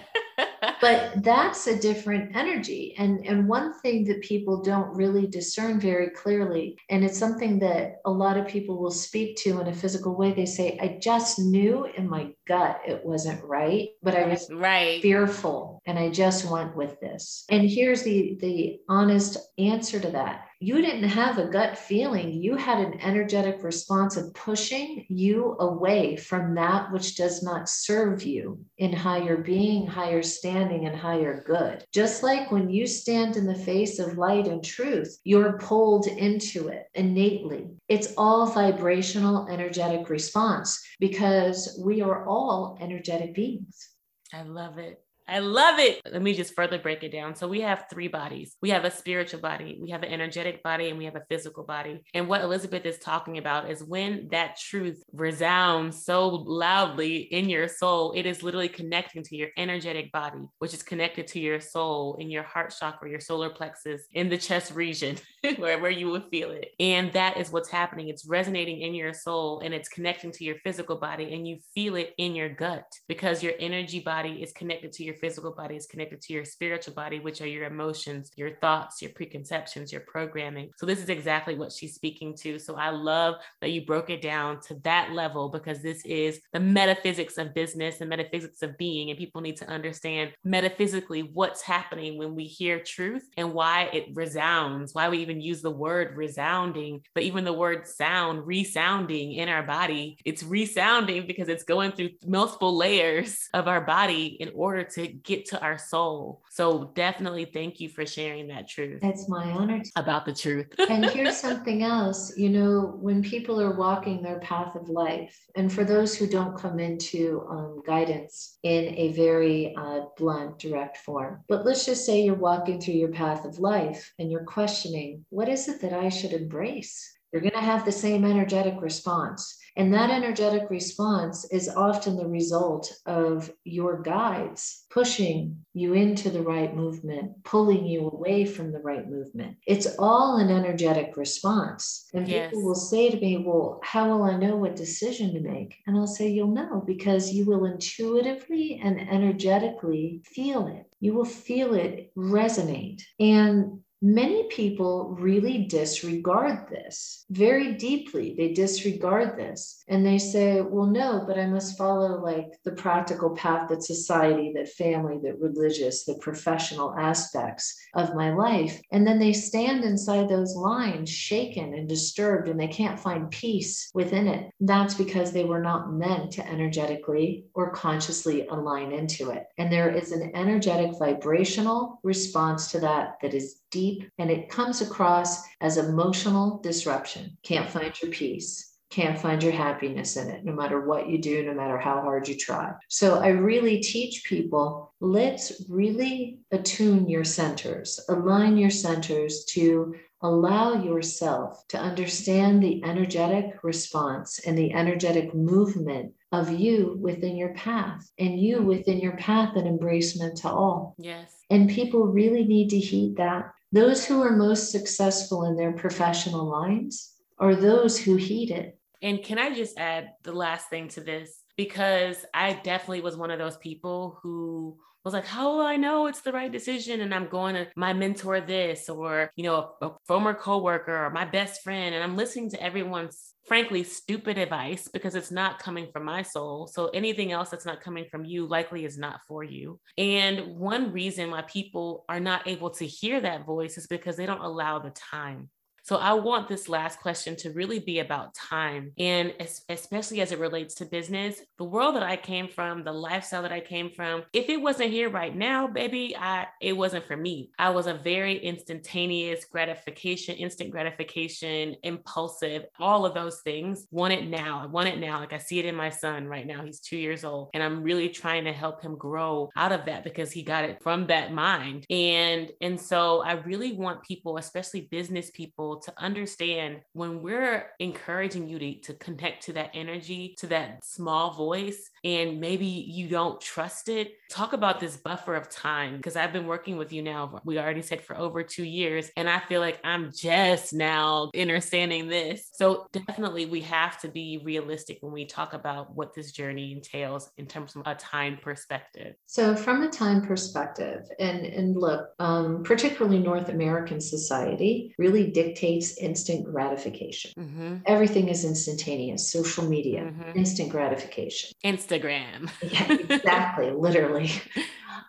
But 0.79 1.11
that's 1.23 1.67
a 1.67 1.79
different 1.79 2.35
energy. 2.35 2.95
And 2.97 3.25
and 3.25 3.47
one 3.47 3.73
thing 3.81 4.05
that 4.05 4.21
people 4.21 4.61
don't 4.61 4.95
really 4.95 5.27
discern 5.27 5.79
very 5.79 6.09
clearly 6.09 6.77
and 6.89 7.03
it's 7.03 7.17
something 7.17 7.59
that 7.59 7.97
a 8.05 8.11
lot 8.11 8.37
of 8.37 8.47
people 8.47 8.77
will 8.77 8.91
speak 8.91 9.35
to 9.37 9.59
in 9.59 9.67
a 9.67 9.73
physical 9.73 10.15
way 10.15 10.31
they 10.31 10.45
say 10.45 10.77
i 10.81 10.99
just 11.01 11.39
knew 11.39 11.85
in 11.97 12.07
my 12.09 12.29
gut 12.47 12.81
it 12.85 13.03
wasn't 13.05 13.43
right 13.43 13.89
but 14.03 14.15
i 14.15 14.25
was 14.25 14.49
right. 14.51 15.01
fearful 15.01 15.81
and 15.85 15.97
i 15.97 16.09
just 16.09 16.49
went 16.49 16.75
with 16.75 16.99
this. 16.99 17.45
And 17.49 17.69
here's 17.69 18.03
the 18.03 18.37
the 18.39 18.79
honest 18.89 19.37
answer 19.57 19.99
to 19.99 20.11
that 20.11 20.45
you 20.61 20.79
didn't 20.79 21.09
have 21.09 21.39
a 21.39 21.47
gut 21.47 21.75
feeling. 21.75 22.31
You 22.31 22.55
had 22.55 22.77
an 22.77 23.01
energetic 23.01 23.63
response 23.63 24.15
of 24.15 24.31
pushing 24.35 25.07
you 25.09 25.55
away 25.59 26.17
from 26.17 26.53
that 26.53 26.91
which 26.91 27.15
does 27.15 27.41
not 27.41 27.67
serve 27.67 28.21
you 28.21 28.63
in 28.77 28.93
higher 28.93 29.37
being, 29.37 29.87
higher 29.87 30.21
standing, 30.21 30.85
and 30.85 30.95
higher 30.95 31.43
good. 31.47 31.83
Just 31.91 32.21
like 32.21 32.51
when 32.51 32.69
you 32.69 32.85
stand 32.85 33.37
in 33.37 33.47
the 33.47 33.55
face 33.55 33.97
of 33.97 34.19
light 34.19 34.47
and 34.47 34.63
truth, 34.63 35.17
you're 35.23 35.57
pulled 35.57 36.05
into 36.05 36.67
it 36.67 36.85
innately. 36.93 37.71
It's 37.89 38.13
all 38.15 38.45
vibrational, 38.45 39.47
energetic 39.47 40.11
response 40.11 40.79
because 40.99 41.81
we 41.83 42.01
are 42.01 42.23
all 42.27 42.77
energetic 42.79 43.33
beings. 43.33 43.89
I 44.31 44.43
love 44.43 44.77
it. 44.77 45.03
I 45.31 45.39
love 45.39 45.79
it. 45.79 46.01
Let 46.11 46.21
me 46.21 46.33
just 46.33 46.53
further 46.55 46.77
break 46.77 47.03
it 47.03 47.13
down. 47.13 47.35
So 47.35 47.47
we 47.47 47.61
have 47.61 47.85
three 47.89 48.09
bodies. 48.09 48.57
We 48.61 48.71
have 48.71 48.83
a 48.83 48.91
spiritual 48.91 49.39
body, 49.39 49.79
we 49.81 49.89
have 49.91 50.03
an 50.03 50.11
energetic 50.11 50.61
body, 50.61 50.89
and 50.89 50.97
we 50.97 51.05
have 51.05 51.15
a 51.15 51.23
physical 51.29 51.63
body. 51.63 52.03
And 52.13 52.27
what 52.27 52.41
Elizabeth 52.41 52.85
is 52.85 52.99
talking 52.99 53.37
about 53.37 53.69
is 53.69 53.81
when 53.81 54.27
that 54.31 54.57
truth 54.57 55.01
resounds 55.13 56.03
so 56.03 56.27
loudly 56.27 57.15
in 57.15 57.47
your 57.47 57.69
soul, 57.69 58.11
it 58.11 58.25
is 58.25 58.43
literally 58.43 58.67
connecting 58.67 59.23
to 59.23 59.37
your 59.37 59.47
energetic 59.55 60.11
body, 60.11 60.41
which 60.59 60.73
is 60.73 60.83
connected 60.83 61.27
to 61.27 61.39
your 61.39 61.61
soul 61.61 62.17
in 62.19 62.29
your 62.29 62.43
heart 62.43 62.75
chakra, 62.77 63.09
your 63.09 63.21
solar 63.21 63.49
plexus, 63.49 64.01
in 64.11 64.27
the 64.27 64.37
chest 64.37 64.75
region, 64.75 65.15
where, 65.57 65.79
where 65.79 65.91
you 65.91 66.09
would 66.09 66.25
feel 66.29 66.51
it. 66.51 66.71
And 66.77 67.13
that 67.13 67.37
is 67.37 67.51
what's 67.51 67.69
happening. 67.69 68.09
It's 68.09 68.27
resonating 68.27 68.81
in 68.81 68.93
your 68.93 69.13
soul 69.13 69.61
and 69.63 69.73
it's 69.73 69.87
connecting 69.87 70.33
to 70.33 70.43
your 70.43 70.55
physical 70.57 70.97
body, 70.97 71.33
and 71.33 71.47
you 71.47 71.59
feel 71.73 71.95
it 71.95 72.13
in 72.17 72.35
your 72.35 72.49
gut 72.49 72.83
because 73.07 73.41
your 73.41 73.53
energy 73.61 74.01
body 74.01 74.43
is 74.43 74.51
connected 74.51 74.91
to 74.91 75.05
your 75.05 75.15
physical 75.21 75.51
body 75.51 75.75
is 75.75 75.85
connected 75.85 76.21
to 76.21 76.33
your 76.33 76.45
spiritual 76.45 76.93
body, 76.93 77.19
which 77.19 77.41
are 77.41 77.47
your 77.47 77.65
emotions, 77.65 78.31
your 78.35 78.55
thoughts, 78.57 79.01
your 79.01 79.11
preconceptions, 79.11 79.91
your 79.91 80.01
programming. 80.01 80.71
So, 80.77 80.85
this 80.85 80.99
is 80.99 81.09
exactly 81.09 81.55
what 81.55 81.71
she's 81.71 81.95
speaking 81.95 82.35
to. 82.37 82.59
So, 82.59 82.75
I 82.75 82.89
love 82.89 83.35
that 83.61 83.71
you 83.71 83.85
broke 83.85 84.09
it 84.09 84.21
down 84.21 84.59
to 84.61 84.75
that 84.83 85.11
level 85.11 85.49
because 85.49 85.81
this 85.81 86.03
is 86.05 86.41
the 86.53 86.59
metaphysics 86.59 87.37
of 87.37 87.53
business 87.53 88.01
and 88.01 88.09
metaphysics 88.09 88.61
of 88.61 88.77
being. 88.77 89.09
And 89.09 89.19
people 89.19 89.41
need 89.41 89.57
to 89.57 89.69
understand 89.69 90.31
metaphysically 90.43 91.21
what's 91.21 91.61
happening 91.61 92.17
when 92.17 92.35
we 92.35 92.45
hear 92.45 92.79
truth 92.79 93.29
and 93.37 93.53
why 93.53 93.89
it 93.93 94.07
resounds, 94.13 94.93
why 94.93 95.09
we 95.09 95.19
even 95.19 95.41
use 95.41 95.61
the 95.61 95.71
word 95.71 96.17
resounding, 96.17 97.01
but 97.13 97.23
even 97.23 97.43
the 97.43 97.53
word 97.53 97.87
sound, 97.87 98.47
resounding 98.47 99.33
in 99.33 99.49
our 99.49 99.63
body. 99.63 100.17
It's 100.25 100.43
resounding 100.43 101.27
because 101.27 101.49
it's 101.49 101.63
going 101.63 101.91
through 101.91 102.09
multiple 102.25 102.75
layers 102.75 103.47
of 103.53 103.67
our 103.67 103.81
body 103.81 104.37
in 104.39 104.51
order 104.55 104.83
to 104.83 105.10
get 105.11 105.45
to 105.47 105.61
our 105.61 105.77
soul. 105.77 106.43
So 106.49 106.91
definitely 106.95 107.45
thank 107.45 107.79
you 107.79 107.89
for 107.89 108.05
sharing 108.05 108.47
that 108.47 108.67
truth. 108.67 108.99
It's 109.03 109.29
my 109.29 109.51
honor 109.51 109.81
about 109.95 110.25
the 110.25 110.33
truth. 110.33 110.67
and 110.89 111.05
here's 111.05 111.37
something 111.47 111.83
else, 111.83 112.37
you 112.37 112.49
know, 112.49 112.97
when 112.99 113.21
people 113.21 113.59
are 113.61 113.75
walking 113.75 114.21
their 114.21 114.39
path 114.39 114.75
of 114.75 114.89
life, 114.89 115.37
and 115.55 115.71
for 115.71 115.83
those 115.83 116.15
who 116.15 116.27
don't 116.27 116.57
come 116.57 116.79
into 116.79 117.45
um, 117.49 117.81
guidance 117.85 118.57
in 118.63 118.93
a 118.95 119.11
very 119.13 119.75
uh, 119.77 120.01
blunt, 120.17 120.59
direct 120.59 120.97
form, 120.97 121.43
but 121.47 121.65
let's 121.65 121.85
just 121.85 122.05
say 122.05 122.21
you're 122.21 122.35
walking 122.35 122.79
through 122.79 122.95
your 122.95 123.11
path 123.11 123.45
of 123.45 123.59
life 123.59 124.13
and 124.19 124.31
you're 124.31 124.43
questioning, 124.43 125.25
what 125.29 125.49
is 125.49 125.67
it 125.67 125.81
that 125.81 125.93
I 125.93 126.09
should 126.09 126.33
embrace? 126.33 127.11
You're 127.31 127.41
going 127.41 127.53
to 127.53 127.59
have 127.59 127.85
the 127.85 127.91
same 127.91 128.25
energetic 128.25 128.81
response. 128.81 129.57
And 129.77 129.93
that 129.93 130.09
energetic 130.09 130.69
response 130.69 131.45
is 131.51 131.69
often 131.69 132.17
the 132.17 132.27
result 132.27 132.93
of 133.05 133.51
your 133.63 134.01
guides 134.01 134.85
pushing 134.89 135.63
you 135.73 135.93
into 135.93 136.29
the 136.29 136.41
right 136.41 136.75
movement, 136.75 137.43
pulling 137.43 137.85
you 137.85 138.09
away 138.09 138.45
from 138.45 138.71
the 138.71 138.79
right 138.79 139.09
movement. 139.09 139.57
It's 139.65 139.87
all 139.97 140.37
an 140.37 140.49
energetic 140.49 141.15
response. 141.15 142.09
And 142.13 142.27
yes. 142.27 142.49
people 142.49 142.65
will 142.65 142.75
say 142.75 143.09
to 143.09 143.19
me, 143.19 143.37
Well, 143.37 143.79
how 143.83 144.09
will 144.09 144.23
I 144.23 144.37
know 144.37 144.57
what 144.57 144.75
decision 144.75 145.33
to 145.33 145.39
make? 145.39 145.75
And 145.87 145.97
I'll 145.97 146.07
say, 146.07 146.29
You'll 146.29 146.47
know 146.47 146.83
because 146.85 147.31
you 147.31 147.45
will 147.45 147.65
intuitively 147.65 148.81
and 148.83 148.99
energetically 148.99 150.21
feel 150.25 150.67
it. 150.67 150.87
You 150.99 151.13
will 151.13 151.25
feel 151.25 151.73
it 151.73 152.11
resonate. 152.15 153.01
And 153.19 153.80
Many 154.03 154.47
people 154.47 155.15
really 155.19 155.65
disregard 155.65 156.67
this 156.69 157.23
very 157.29 157.73
deeply. 157.73 158.33
They 158.35 158.51
disregard 158.51 159.37
this 159.37 159.83
and 159.87 160.03
they 160.03 160.17
say, 160.17 160.61
well, 160.61 160.87
no, 160.87 161.23
but 161.27 161.37
I 161.37 161.45
must 161.45 161.77
follow 161.77 162.19
like 162.19 162.47
the 162.65 162.71
practical 162.71 163.35
path 163.35 163.69
that 163.69 163.83
society, 163.83 164.53
that 164.55 164.69
family, 164.69 165.19
that 165.23 165.39
religious, 165.39 166.03
the 166.03 166.15
professional 166.15 166.95
aspects 166.97 167.79
of 167.93 168.15
my 168.15 168.33
life. 168.33 168.81
And 168.91 169.05
then 169.05 169.19
they 169.19 169.33
stand 169.33 169.83
inside 169.83 170.27
those 170.27 170.55
lines 170.55 171.07
shaken 171.07 171.75
and 171.75 171.87
disturbed 171.87 172.49
and 172.49 172.59
they 172.59 172.69
can't 172.69 172.99
find 172.99 173.29
peace 173.29 173.91
within 173.93 174.27
it. 174.27 174.51
That's 174.59 174.95
because 174.95 175.31
they 175.31 175.45
were 175.45 175.61
not 175.61 175.93
meant 175.93 176.31
to 176.33 176.49
energetically 176.49 177.45
or 177.53 177.71
consciously 177.71 178.47
align 178.47 178.93
into 178.93 179.29
it. 179.29 179.45
And 179.59 179.71
there 179.71 179.91
is 179.91 180.11
an 180.11 180.31
energetic 180.33 180.97
vibrational 180.97 181.99
response 182.03 182.71
to 182.71 182.79
that 182.79 183.17
that 183.21 183.35
is 183.35 183.60
deep 183.71 184.09
and 184.17 184.29
it 184.29 184.49
comes 184.49 184.81
across 184.81 185.41
as 185.61 185.77
emotional 185.77 186.59
disruption. 186.59 187.37
Can't 187.43 187.69
find 187.69 187.99
your 188.01 188.11
peace 188.11 188.71
can't 188.91 189.17
find 189.17 189.41
your 189.41 189.53
happiness 189.53 190.17
in 190.17 190.29
it, 190.29 190.43
no 190.43 190.51
matter 190.51 190.81
what 190.81 191.07
you 191.07 191.17
do, 191.17 191.43
no 191.43 191.53
matter 191.53 191.79
how 191.79 192.01
hard 192.01 192.27
you 192.27 192.35
try. 192.35 192.73
So 192.89 193.19
I 193.19 193.29
really 193.29 193.79
teach 193.79 194.25
people 194.25 194.93
let's 194.99 195.63
really 195.69 196.39
attune 196.51 197.09
your 197.09 197.23
centers, 197.23 197.99
align 198.09 198.57
your 198.57 198.69
centers 198.69 199.45
to 199.45 199.95
allow 200.21 200.83
yourself 200.83 201.65
to 201.69 201.79
understand 201.79 202.61
the 202.61 202.83
energetic 202.83 203.63
response 203.63 204.39
and 204.45 204.57
the 204.57 204.73
energetic 204.73 205.33
movement 205.33 206.13
of 206.31 206.51
you 206.51 206.97
within 207.01 207.35
your 207.35 207.53
path 207.55 208.11
and 208.19 208.39
you 208.39 208.61
within 208.61 208.99
your 208.99 209.17
path 209.17 209.55
and 209.55 209.67
embracement 209.67 210.39
to 210.41 210.49
all. 210.49 210.95
Yes. 210.99 211.33
And 211.49 211.69
people 211.69 212.05
really 212.05 212.43
need 212.43 212.69
to 212.69 212.77
heed 212.77 213.15
that 213.17 213.51
those 213.71 214.05
who 214.05 214.21
are 214.21 214.35
most 214.35 214.71
successful 214.71 215.45
in 215.45 215.55
their 215.55 215.71
professional 215.71 216.45
lines 216.45 217.13
are 217.39 217.55
those 217.55 217.97
who 217.97 218.15
heed 218.15 218.51
it. 218.51 218.77
And 219.01 219.23
can 219.23 219.39
I 219.39 219.53
just 219.53 219.77
add 219.77 220.09
the 220.23 220.33
last 220.33 220.69
thing 220.69 220.87
to 220.89 221.01
this? 221.01 221.43
Because 221.57 222.25
I 222.33 222.53
definitely 222.53 223.01
was 223.01 223.17
one 223.17 223.31
of 223.31 223.39
those 223.39 223.57
people 223.57 224.19
who 224.21 224.77
was 225.03 225.13
like, 225.13 225.25
how 225.25 225.51
will 225.51 225.65
I 225.65 225.77
know 225.77 226.07
it's 226.07 226.21
the 226.21 226.31
right 226.31 226.51
decision? 226.51 227.01
And 227.01 227.13
I'm 227.13 227.27
going 227.27 227.55
to 227.55 227.67
my 227.75 227.93
mentor 227.93 228.41
this, 228.41 228.89
or, 228.89 229.31
you 229.35 229.43
know, 229.43 229.73
a, 229.81 229.87
a 229.87 229.95
former 230.07 230.33
coworker 230.33 231.05
or 231.05 231.09
my 231.09 231.25
best 231.25 231.63
friend. 231.63 231.95
And 231.95 232.03
I'm 232.03 232.15
listening 232.15 232.51
to 232.51 232.61
everyone's 232.61 233.33
frankly 233.47 233.83
stupid 233.83 234.37
advice 234.37 234.87
because 234.87 235.15
it's 235.15 235.31
not 235.31 235.59
coming 235.59 235.87
from 235.91 236.05
my 236.05 236.21
soul. 236.21 236.67
So 236.67 236.87
anything 236.89 237.31
else 237.31 237.49
that's 237.49 237.65
not 237.65 237.81
coming 237.81 238.05
from 238.11 238.23
you 238.23 238.45
likely 238.47 238.85
is 238.85 238.97
not 238.97 239.19
for 239.27 239.43
you. 239.43 239.79
And 239.97 240.55
one 240.57 240.91
reason 240.91 241.31
why 241.31 241.41
people 241.41 242.05
are 242.07 242.19
not 242.19 242.47
able 242.47 242.69
to 242.71 242.85
hear 242.85 243.19
that 243.21 243.45
voice 243.45 243.77
is 243.77 243.87
because 243.87 244.15
they 244.15 244.27
don't 244.27 244.41
allow 244.41 244.79
the 244.79 244.91
time. 244.91 245.49
So 245.83 245.97
I 245.97 246.13
want 246.13 246.47
this 246.47 246.69
last 246.69 246.99
question 246.99 247.35
to 247.37 247.51
really 247.51 247.79
be 247.79 247.99
about 247.99 248.35
time. 248.35 248.91
And 248.97 249.33
especially 249.69 250.21
as 250.21 250.31
it 250.31 250.39
relates 250.39 250.75
to 250.75 250.85
business, 250.85 251.41
the 251.57 251.63
world 251.63 251.95
that 251.95 252.03
I 252.03 252.17
came 252.17 252.47
from, 252.47 252.83
the 252.83 252.91
lifestyle 252.91 253.41
that 253.41 253.51
I 253.51 253.59
came 253.59 253.89
from, 253.89 254.23
if 254.33 254.49
it 254.49 254.61
wasn't 254.61 254.91
here 254.91 255.09
right 255.09 255.35
now, 255.35 255.67
baby, 255.67 256.15
I 256.17 256.47
it 256.61 256.73
wasn't 256.73 257.05
for 257.05 257.17
me. 257.17 257.51
I 257.57 257.71
was 257.71 257.87
a 257.87 257.93
very 257.95 258.37
instantaneous 258.37 259.45
gratification, 259.45 260.35
instant 260.35 260.71
gratification, 260.71 261.75
impulsive, 261.83 262.65
all 262.79 263.05
of 263.05 263.13
those 263.13 263.41
things. 263.41 263.87
Want 263.91 264.13
it 264.13 264.27
now. 264.27 264.61
I 264.61 264.67
want 264.67 264.87
it 264.87 264.99
now. 264.99 265.19
Like 265.19 265.33
I 265.33 265.37
see 265.39 265.59
it 265.59 265.65
in 265.65 265.75
my 265.75 265.89
son 265.89 266.27
right 266.27 266.45
now. 266.45 266.63
He's 266.63 266.79
two 266.79 266.97
years 266.97 267.23
old. 267.23 267.49
And 267.53 267.63
I'm 267.63 267.83
really 267.83 268.09
trying 268.09 268.45
to 268.45 268.53
help 268.53 268.81
him 268.81 268.95
grow 268.97 269.49
out 269.55 269.71
of 269.71 269.85
that 269.85 270.03
because 270.03 270.31
he 270.31 270.43
got 270.43 270.63
it 270.63 270.81
from 270.81 271.07
that 271.07 271.33
mind. 271.33 271.85
And 271.89 272.51
and 272.61 272.79
so 272.79 273.23
I 273.23 273.33
really 273.33 273.73
want 273.73 274.03
people, 274.03 274.37
especially 274.37 274.81
business 274.81 275.31
people 275.31 275.70
to 275.79 275.93
understand 275.97 276.81
when 276.93 277.21
we're 277.21 277.67
encouraging 277.79 278.47
you 278.47 278.59
to, 278.59 278.73
to 278.81 278.93
connect 278.95 279.43
to 279.43 279.53
that 279.53 279.71
energy, 279.73 280.35
to 280.39 280.47
that 280.47 280.83
small 280.83 281.33
voice, 281.33 281.90
and 282.03 282.39
maybe 282.39 282.65
you 282.65 283.07
don't 283.07 283.39
trust 283.39 283.89
it, 283.89 284.13
talk 284.29 284.53
about 284.53 284.79
this 284.79 284.97
buffer 284.97 285.35
of 285.35 285.49
time. 285.49 285.97
Because 285.97 286.15
I've 286.15 286.33
been 286.33 286.47
working 286.47 286.77
with 286.77 286.91
you 286.91 287.01
now, 287.01 287.39
we 287.45 287.59
already 287.59 287.81
said 287.81 288.01
for 288.01 288.17
over 288.17 288.43
two 288.43 288.63
years, 288.63 289.09
and 289.15 289.29
I 289.29 289.39
feel 289.39 289.61
like 289.61 289.79
I'm 289.83 290.11
just 290.11 290.73
now 290.73 291.29
understanding 291.37 292.07
this. 292.07 292.49
So 292.53 292.87
definitely 292.91 293.45
we 293.45 293.61
have 293.61 293.99
to 294.01 294.07
be 294.07 294.41
realistic 294.43 294.97
when 295.01 295.13
we 295.13 295.25
talk 295.25 295.53
about 295.53 295.95
what 295.95 296.13
this 296.13 296.31
journey 296.31 296.73
entails 296.73 297.29
in 297.37 297.45
terms 297.45 297.75
of 297.75 297.83
a 297.85 297.95
time 297.95 298.37
perspective. 298.41 299.15
So 299.27 299.55
from 299.55 299.83
a 299.83 299.89
time 299.89 300.21
perspective, 300.21 301.07
and, 301.19 301.45
and 301.45 301.75
look, 301.75 302.09
um, 302.19 302.63
particularly 302.63 303.19
North 303.19 303.49
American 303.49 304.01
society 304.01 304.93
really 304.97 305.27
dictates 305.27 305.51
dictates 305.51 305.97
instant 305.97 306.45
gratification. 306.45 307.31
Mm-hmm. 307.37 307.75
Everything 307.85 308.29
is 308.29 308.45
instantaneous. 308.45 309.31
Social 309.31 309.67
media, 309.67 310.01
mm-hmm. 310.03 310.37
instant 310.37 310.69
gratification. 310.69 311.51
Instagram. 311.91 312.49
yeah, 312.61 313.15
exactly, 313.15 313.71
literally. 313.71 314.31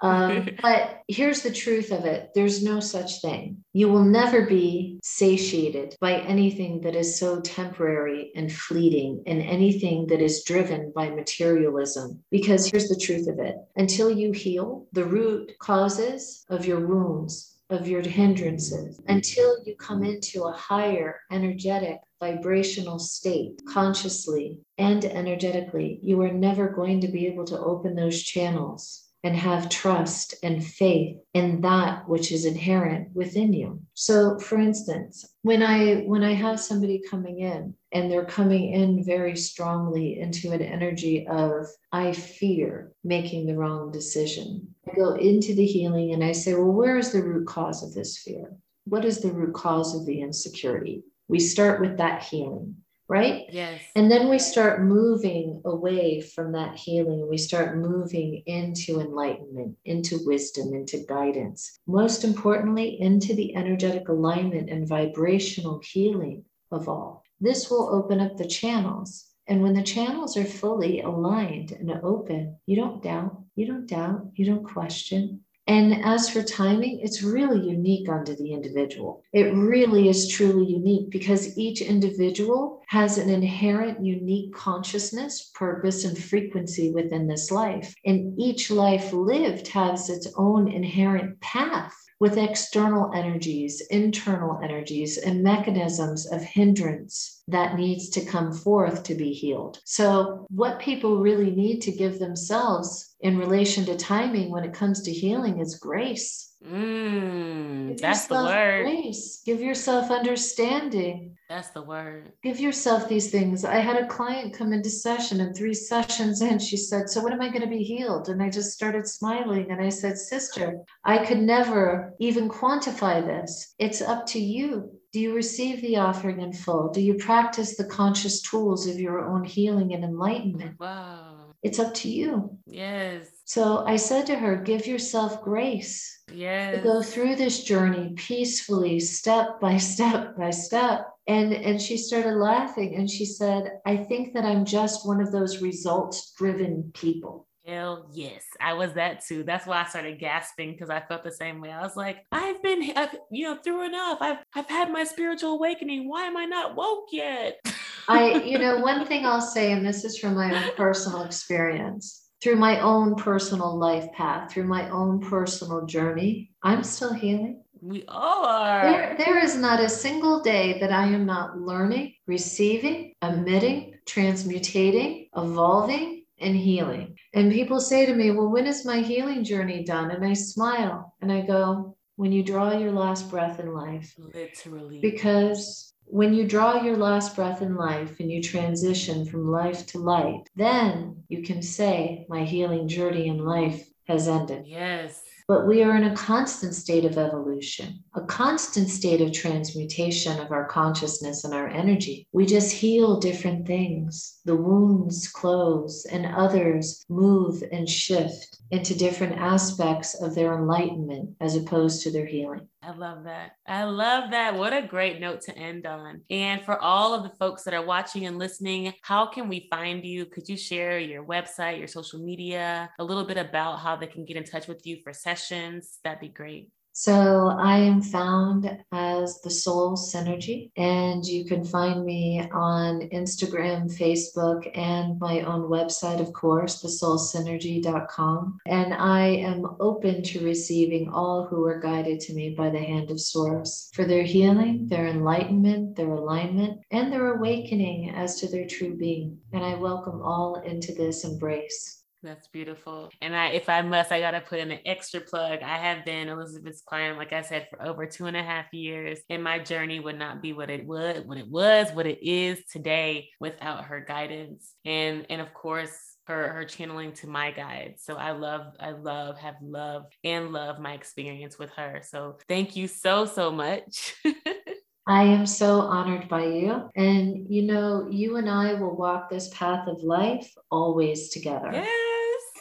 Um, 0.03 0.49
but 0.63 1.03
here's 1.09 1.43
the 1.43 1.53
truth 1.53 1.93
of 1.93 2.05
it 2.05 2.31
there's 2.35 2.63
no 2.63 2.81
such 2.81 3.21
thing. 3.21 3.65
You 3.73 3.89
will 3.89 4.05
never 4.05 4.47
be 4.47 4.99
satiated 5.03 5.97
by 6.01 6.21
anything 6.21 6.81
that 6.83 6.97
is 6.97 7.19
so 7.19 7.41
temporary 7.41 8.33
and 8.35 8.53
fleeting 8.53 9.23
and 9.27 9.41
anything 9.43 10.09
that 10.09 10.21
is 10.21 10.45
driven 10.45 10.93
by 10.95 11.11
materialism. 11.11 12.21
Because 12.31 12.67
here's 12.67 12.89
the 12.89 13.01
truth 13.01 13.29
of 13.29 13.39
it 13.39 13.57
until 13.77 14.11
you 14.11 14.33
heal 14.33 14.87
the 14.93 15.05
root 15.05 15.53
causes 15.59 16.45
of 16.49 16.67
your 16.67 16.87
wounds, 16.87 17.52
of 17.73 17.89
your 17.89 18.03
hindrances 18.03 19.01
until 19.09 19.57
you 19.65 19.75
come 19.77 20.05
into 20.05 20.45
a 20.45 20.53
higher 20.53 21.21
energetic 21.31 21.99
vibrational 22.21 22.99
state 22.99 23.61
consciously 23.69 24.59
and 24.79 25.05
energetically. 25.05 25.99
You 26.03 26.21
are 26.23 26.33
never 26.33 26.69
going 26.69 27.01
to 27.01 27.09
be 27.09 27.27
able 27.27 27.45
to 27.47 27.59
open 27.59 27.95
those 27.95 28.23
channels 28.23 29.02
and 29.25 29.37
have 29.37 29.69
trust 29.69 30.35
and 30.43 30.65
faith 30.65 31.17
in 31.35 31.61
that 31.61 32.09
which 32.09 32.33
is 32.33 32.45
inherent 32.45 33.09
within 33.15 33.53
you. 33.53 33.81
So 33.95 34.39
for 34.39 34.59
instance 34.59 35.25
when 35.43 35.63
i 35.63 35.97
when 36.07 36.23
i 36.23 36.33
have 36.33 36.59
somebody 36.61 37.03
coming 37.11 37.41
in 37.41 37.75
and 37.93 38.11
they're 38.11 38.25
coming 38.25 38.73
in 38.73 39.05
very 39.05 39.37
strongly 39.37 40.19
into 40.21 40.53
an 40.53 40.63
energy 40.63 41.27
of 41.27 41.67
i 41.93 42.13
fear 42.13 42.93
making 43.05 43.47
the 43.47 43.57
wrong 43.57 43.91
decision 43.91 44.75
i 44.89 44.95
go 44.97 45.15
into 45.15 45.55
the 45.55 45.67
healing 45.67 46.13
and 46.13 46.23
i 46.25 46.33
say 46.33 46.55
well 46.55 46.73
where 46.73 46.97
is 46.97 47.13
the 47.13 47.23
root 47.23 47.47
cause 47.47 47.83
of 47.83 47.93
this 47.93 48.19
fear? 48.19 48.53
What 48.85 49.05
is 49.05 49.21
the 49.21 49.31
root 49.31 49.55
cause 49.55 49.95
of 49.95 50.07
the 50.07 50.21
insecurity? 50.21 51.03
We 51.29 51.39
start 51.39 51.81
with 51.81 51.99
that 51.99 52.23
healing 52.23 52.77
right? 53.09 53.45
Yes. 53.51 53.83
And 53.95 54.11
then 54.11 54.29
we 54.29 54.39
start 54.39 54.83
moving 54.83 55.61
away 55.65 56.21
from 56.21 56.53
that 56.53 56.77
healing. 56.77 57.29
We 57.29 57.39
start 57.39 57.77
moving 57.77 58.43
into 58.47 59.01
enlightenment, 59.01 59.77
into 59.85 60.21
wisdom, 60.25 60.75
into 60.75 61.05
guidance. 61.09 61.79
Most 61.87 62.25
importantly, 62.25 63.01
into 63.01 63.35
the 63.35 63.55
energetic 63.55 64.09
alignment 64.09 64.71
and 64.71 64.89
vibrational 64.89 65.81
healing 65.85 66.45
of 66.71 66.89
all. 66.89 67.23
This 67.41 67.71
will 67.71 67.89
open 67.93 68.21
up 68.21 68.37
the 68.37 68.47
channels. 68.47 69.27
And 69.49 69.63
when 69.63 69.75
the 69.75 69.83
channels 69.83 70.37
are 70.37 70.45
fully 70.45 71.01
aligned 71.01 71.73
and 71.73 71.91
open, 72.03 72.57
you 72.67 72.77
don't 72.77 73.03
doubt, 73.03 73.43
you 73.57 73.67
don't 73.67 73.87
doubt, 73.87 74.29
you 74.35 74.47
don't 74.47 74.65
question, 74.65 75.41
and 75.69 76.05
as 76.05 76.29
for 76.29 76.43
timing, 76.43 77.01
it's 77.03 77.23
really 77.23 77.69
unique 77.69 78.09
unto 78.09 78.35
the 78.35 78.53
individual. 78.53 79.23
It 79.33 79.55
really 79.55 80.09
is 80.09 80.27
truly 80.27 80.67
unique 80.67 81.11
because 81.11 81.57
each 81.57 81.81
individual 81.81 82.83
has 82.89 83.17
an 83.17 83.31
inherent 83.31 84.05
unique 84.05 84.53
consciousness, 84.55 85.53
purpose, 85.55 86.05
and 86.05 86.19
frequency 86.19 86.91
within 86.91 87.29
this 87.29 87.53
life. 87.53 87.95
And 88.05 88.39
each 88.41 88.71
life 88.71 89.13
lived 89.13 89.69
has 89.69 90.11
its 90.11 90.27
own 90.37 90.69
inherent 90.69 91.41
path 91.41 91.95
with 92.19 92.39
external 92.39 93.13
energies, 93.15 93.81
internal 93.91 94.61
energies, 94.63 95.19
and 95.19 95.43
mechanisms 95.43 96.25
of 96.31 96.41
hindrance 96.41 97.43
that 97.49 97.77
needs 97.77 98.09
to 98.11 98.25
come 98.25 98.53
forth 98.53 99.03
to 99.03 99.15
be 99.17 99.33
healed. 99.33 99.81
So, 99.85 100.47
what 100.49 100.79
people 100.79 101.19
really 101.19 101.51
need 101.51 101.81
to 101.81 101.91
give 101.91 102.21
themselves 102.21 103.12
in 103.23 103.39
relation 103.39 103.85
to 103.87 103.97
timing 103.97 104.51
when 104.51 104.65
it 104.65 104.75
comes 104.75 105.03
to 105.03 105.13
healing 105.13 105.61
is 105.61 105.79
grace 105.79 106.53
Mm, 106.71 107.99
that's 107.99 108.27
the 108.27 108.35
word. 108.35 108.85
Grace. 108.85 109.43
Give 109.45 109.61
yourself 109.61 110.11
understanding. 110.11 111.37
That's 111.49 111.71
the 111.71 111.83
word. 111.83 112.33
Give 112.43 112.61
yourself 112.61 113.09
these 113.09 113.31
things. 113.31 113.65
I 113.65 113.77
had 113.77 113.97
a 113.97 114.07
client 114.07 114.55
come 114.55 114.73
into 114.73 114.89
session, 114.89 115.41
and 115.41 115.57
three 115.57 115.75
sessions 115.75 116.41
in, 116.41 116.59
she 116.59 116.77
said, 116.77 117.11
So, 117.11 117.23
when 117.23 117.33
am 117.33 117.41
I 117.41 117.49
going 117.49 117.63
to 117.63 117.67
be 117.67 117.83
healed? 117.83 118.29
And 118.29 118.43
I 118.43 118.49
just 118.49 118.73
started 118.73 119.07
smiling. 119.07 119.71
And 119.71 119.83
I 119.83 119.89
said, 119.89 120.19
Sister, 120.19 120.79
I 121.05 121.25
could 121.25 121.41
never 121.41 122.15
even 122.21 122.49
quantify 122.49 123.25
this. 123.25 123.75
It's 123.79 124.01
up 124.01 124.27
to 124.29 124.41
you. 124.41 124.91
Do 125.13 125.21
you 125.21 125.35
receive 125.35 125.83
the 125.83 125.97
offering 125.97 126.41
in 126.41 126.53
full? 126.53 126.91
Do 126.91 127.03
you 127.03 127.15
practice 127.15 127.77
the 127.77 127.85
conscious 127.85 128.41
tools 128.41 128.87
of 128.87 128.99
your 128.99 129.27
own 129.27 129.45
healing 129.45 129.93
and 129.93 130.05
enlightenment? 130.05 130.81
Wow. 130.81 131.52
It's 131.63 131.79
up 131.79 131.95
to 131.95 132.09
you. 132.09 132.59
Yes. 132.67 133.29
So 133.45 133.85
I 133.87 133.97
said 133.97 134.27
to 134.27 134.35
her, 134.35 134.57
give 134.57 134.87
yourself 134.87 135.43
grace. 135.43 136.23
Yes. 136.33 136.77
To 136.77 136.83
go 136.83 137.03
through 137.03 137.37
this 137.37 137.63
journey 137.65 138.15
peacefully, 138.17 138.99
step 138.99 139.61
by 139.61 139.77
step 139.77 140.37
by 140.37 140.51
step. 140.51 141.09
And 141.29 141.53
and 141.53 141.81
she 141.81 141.97
started 141.97 142.35
laughing 142.35 142.97
and 142.97 143.09
she 143.09 143.25
said, 143.25 143.79
I 143.87 143.97
think 143.97 144.35
that 144.35 144.45
I'm 144.45 144.65
just 144.65 145.07
one 145.07 145.21
of 145.21 145.31
those 145.31 145.63
results 145.63 146.33
driven 146.37 146.91
people. 146.95 147.47
Hell 147.65 148.11
yes, 148.13 148.43
I 148.61 148.73
was 148.73 148.95
that 148.95 149.25
too. 149.25 149.45
That's 149.45 149.69
why 149.69 149.83
I 149.83 149.85
started 149.85 150.19
gasping 150.19 150.73
because 150.73 150.91
I 150.91 150.99
felt 150.99 151.23
the 151.23 151.31
same 151.31 151.61
way. 151.61 151.71
I 151.71 151.83
was 151.83 151.95
like, 151.95 152.25
I've 152.33 152.61
been, 152.61 152.91
I've, 152.97 153.15
you 153.31 153.45
know, 153.45 153.57
through 153.63 153.87
enough. 153.87 154.19
I've, 154.21 154.39
I've 154.53 154.69
had 154.69 154.91
my 154.91 155.05
spiritual 155.05 155.53
awakening. 155.53 156.09
Why 156.09 156.25
am 156.25 156.37
I 156.37 156.45
not 156.45 156.75
woke 156.75 157.07
yet? 157.13 157.61
I, 158.09 158.43
you 158.43 158.59
know, 158.59 158.79
one 158.79 159.07
thing 159.07 159.27
I'll 159.27 159.41
say, 159.41 159.73
and 159.73 159.87
this 159.87 160.05
is 160.05 160.19
from 160.19 160.35
my 160.35 160.55
own 160.55 160.75
personal 160.77 161.23
experience, 161.23 162.23
through 162.43 162.57
my 162.57 162.81
own 162.81 163.15
personal 163.15 163.79
life 163.79 164.11
path, 164.13 164.51
through 164.51 164.67
my 164.67 164.91
own 164.91 165.21
personal 165.21 165.87
journey, 165.87 166.51
I'm 166.63 166.83
still 166.83 167.13
healing. 167.13 167.63
We 167.81 168.05
all 168.07 168.45
are. 168.45 168.83
There, 168.83 169.17
there 169.19 169.39
is 169.39 169.57
not 169.57 169.81
a 169.81 169.89
single 169.89 170.41
day 170.41 170.79
that 170.81 170.93
I 170.93 171.07
am 171.07 171.27
not 171.27 171.59
learning, 171.59 172.15
receiving, 172.27 173.15
emitting, 173.23 173.95
transmutating, 174.07 175.29
evolving, 175.37 176.25
and 176.39 176.57
healing. 176.57 177.17
And 177.35 177.53
people 177.53 177.81
say 177.81 178.07
to 178.07 178.15
me, 178.15 178.31
Well, 178.31 178.51
when 178.51 178.67
is 178.67 178.85
my 178.85 178.99
healing 178.99 179.45
journey 179.45 179.85
done? 179.85 180.11
And 180.11 180.25
I 180.25 180.35
smile 180.35 181.15
and 181.21 181.33
I 181.33 181.41
go, 181.43 181.97
When 182.17 182.33
you 182.33 182.43
draw 182.43 182.73
your 182.73 182.93
last 182.93 183.31
breath 183.31 183.59
in 183.59 183.73
life. 183.73 184.15
Literally. 184.17 185.01
Because 185.01 185.92
when 186.13 186.35
you 186.35 186.47
draw 186.47 186.83
your 186.83 186.99
last 186.99 187.35
breath 187.35 187.63
in 187.63 187.75
life 187.75 188.21
and 188.21 188.31
you 188.31 188.43
transition 188.43 189.25
from 189.25 189.51
life 189.51 189.87
to 189.87 189.99
light, 189.99 190.43
then 190.55 191.25
you 191.29 191.43
can 191.43 191.63
say, 191.63 192.27
My 192.29 192.45
healing 192.45 192.87
journey 192.87 193.29
in 193.29 193.39
life 193.39 193.89
has 194.07 194.29
ended. 194.29 194.67
Yes 194.67 195.23
but 195.49 195.67
we 195.67 195.83
are 195.83 195.97
in 195.97 196.05
a 196.05 196.15
constant 196.15 196.75
state 196.75 197.05
of 197.05 197.19
evolution, 197.19 198.03
a 198.15 198.23
constant 198.23 198.89
state 198.89 199.21
of 199.21 199.33
transmutation 199.33 200.41
of 200.41 200.53
our 200.53 200.67
consciousness 200.67 201.45
and 201.45 201.53
our 201.53 201.69
energy. 201.69 202.27
We 202.33 202.47
just 202.47 202.73
heal 202.73 203.19
different 203.19 203.67
things. 203.67 204.39
The 204.45 204.57
wounds 204.57 205.29
close, 205.29 206.07
and 206.07 206.27
others 206.27 207.05
move 207.09 207.63
and 207.73 207.89
shift 207.89 208.63
into 208.71 208.97
different 208.97 209.37
aspects 209.37 210.15
of 210.23 210.35
their 210.35 210.55
enlightenment 210.55 211.37
as 211.41 211.57
opposed 211.57 212.03
to 212.05 212.11
their 212.11 212.27
healing. 212.27 212.69
I 212.85 212.91
love 212.91 213.25
that. 213.25 213.53
I 213.65 213.85
love 213.85 214.33
that. 214.33 214.57
What 214.57 214.73
a 214.73 214.83
great 214.83 215.21
note 215.21 215.43
to 215.43 215.57
end 215.57 215.87
on. 215.87 216.23
And 216.31 216.65
for 216.65 216.81
all 216.81 217.15
of 217.15 217.23
the 217.23 217.37
folks 217.37 217.63
that 217.63 217.75
are 217.75 217.87
watching 217.87 218.27
and 218.27 218.39
listening, 218.39 218.93
how 219.03 219.27
can 219.27 219.49
we 219.49 219.69
find 219.71 220.05
you? 220.05 220.27
Could 220.27 220.49
you 220.49 220.57
share 220.57 220.99
your 220.99 221.25
website, 221.25 221.79
your 221.79 221.87
social 221.87 222.19
media, 222.19 222.91
a 222.99 223.05
little 223.05 223.25
bit 223.25 223.37
about 223.37 223.79
how 223.79 223.95
they 223.95 224.09
can 224.09 224.25
get 224.25 224.37
in 224.37 224.43
touch 224.43 224.67
with 224.67 224.85
you 224.85 224.99
for 225.05 225.13
sessions? 225.13 226.01
That'd 226.03 226.21
be 226.21 226.29
great. 226.29 226.71
So 226.95 227.49
I 227.49 227.79
am 227.79 228.03
found 228.03 228.79
as 228.93 229.41
the 229.41 229.51
Soul 229.51 229.97
Synergy, 229.97 230.71
and 230.77 231.25
you 231.25 231.47
can 231.47 231.65
find 231.65 232.05
me 232.05 232.43
on 232.53 233.09
Instagram, 233.09 233.91
Facebook, 233.91 234.71
and 234.77 235.19
my 235.19 235.41
own 235.41 235.71
website, 235.71 236.21
of 236.21 236.35
course, 236.35 236.83
thesoulsynergy.com. 236.83 238.59
And 238.67 238.93
I 238.93 239.21
am 239.21 239.77
open 239.81 240.23
to 240.23 240.45
receiving 240.45 241.09
all 241.09 241.47
who 241.47 241.65
are 241.65 241.81
guided 241.81 242.21
to 242.21 242.35
me 242.35 242.51
by 242.51 242.69
the 242.69 242.79
hand 242.79 243.11
of 243.11 243.21
Source 243.21 243.91
for 243.95 244.05
their 244.05 244.25
healing, 244.25 244.87
their 244.87 245.07
enlightenment, 245.07 245.97
their 245.97 246.11
alignment, 246.11 246.81
and 246.91 247.11
their 247.11 247.37
awakening 247.37 248.11
as 248.11 248.39
to 248.41 248.49
their 248.49 248.67
true 248.67 248.95
being. 248.95 249.39
And 249.55 249.65
I 249.65 249.77
welcome 249.77 250.21
all 250.21 250.57
into 250.57 250.93
this 250.93 251.25
embrace. 251.25 252.02
That's 252.23 252.47
beautiful. 252.49 253.11
And 253.21 253.35
I, 253.35 253.49
if 253.49 253.69
I 253.69 253.83
must, 253.83 254.13
I 254.13 254.21
got 254.21 254.31
to 254.33 254.41
put 254.41 254.61
in 254.61 254.71
an 254.71 254.79
extra 254.87 255.21
plug. 255.21 255.61
I 255.63 255.77
have 255.77 256.05
been 256.05 256.29
Elizabeth's 256.29 256.83
client, 256.83 257.19
like 257.19 257.33
I 257.33 257.43
said, 257.43 257.67
for 257.69 257.83
over 257.83 258.07
two 258.07 258.27
and 258.27 258.37
a 258.37 258.43
half 258.43 258.73
years. 258.73 259.19
And 259.29 259.43
my 259.43 259.59
journey 259.59 259.99
would 259.99 260.19
not 260.19 260.41
be 260.41 260.53
what 260.53 260.71
it 260.71 260.87
would, 260.87 261.27
what 261.27 261.39
it 261.39 261.49
was, 261.49 261.91
what 261.93 262.07
it 262.07 262.23
is 262.23 262.65
today 262.71 263.29
without 263.41 263.87
her 263.87 264.01
guidance. 264.01 264.75
And, 264.85 265.27
and 265.31 265.41
of 265.41 265.53
course, 265.53 265.97
her, 266.29 266.53
her 266.53 266.65
channeling 266.65 267.13
to 267.15 267.27
my 267.27 267.51
guide. 267.51 267.95
So 267.99 268.15
I 268.15 268.31
love, 268.31 268.67
I 268.79 268.93
love, 268.93 269.39
have 269.39 269.57
loved 269.61 270.15
and 270.23 270.53
love 270.53 270.79
my 270.79 270.93
experience 270.93 271.59
with 271.59 271.71
her. 271.71 272.03
So 272.07 272.39
thank 272.49 272.77
you 272.77 272.87
so, 272.87 273.25
so 273.25 273.51
much. 273.51 274.15
I 275.07 275.25
am 275.25 275.47
so 275.47 275.81
honored 275.81 276.29
by 276.29 276.45
you. 276.45 276.89
And 276.95 277.47
you 277.51 277.63
know, 277.63 278.07
you 278.09 278.37
and 278.37 278.49
I 278.49 278.75
will 278.75 278.97
walk 278.97 279.31
this 279.31 279.49
path 279.49 279.89
of 279.89 280.01
life 280.05 280.49
always 280.71 281.31
together. 281.31 281.73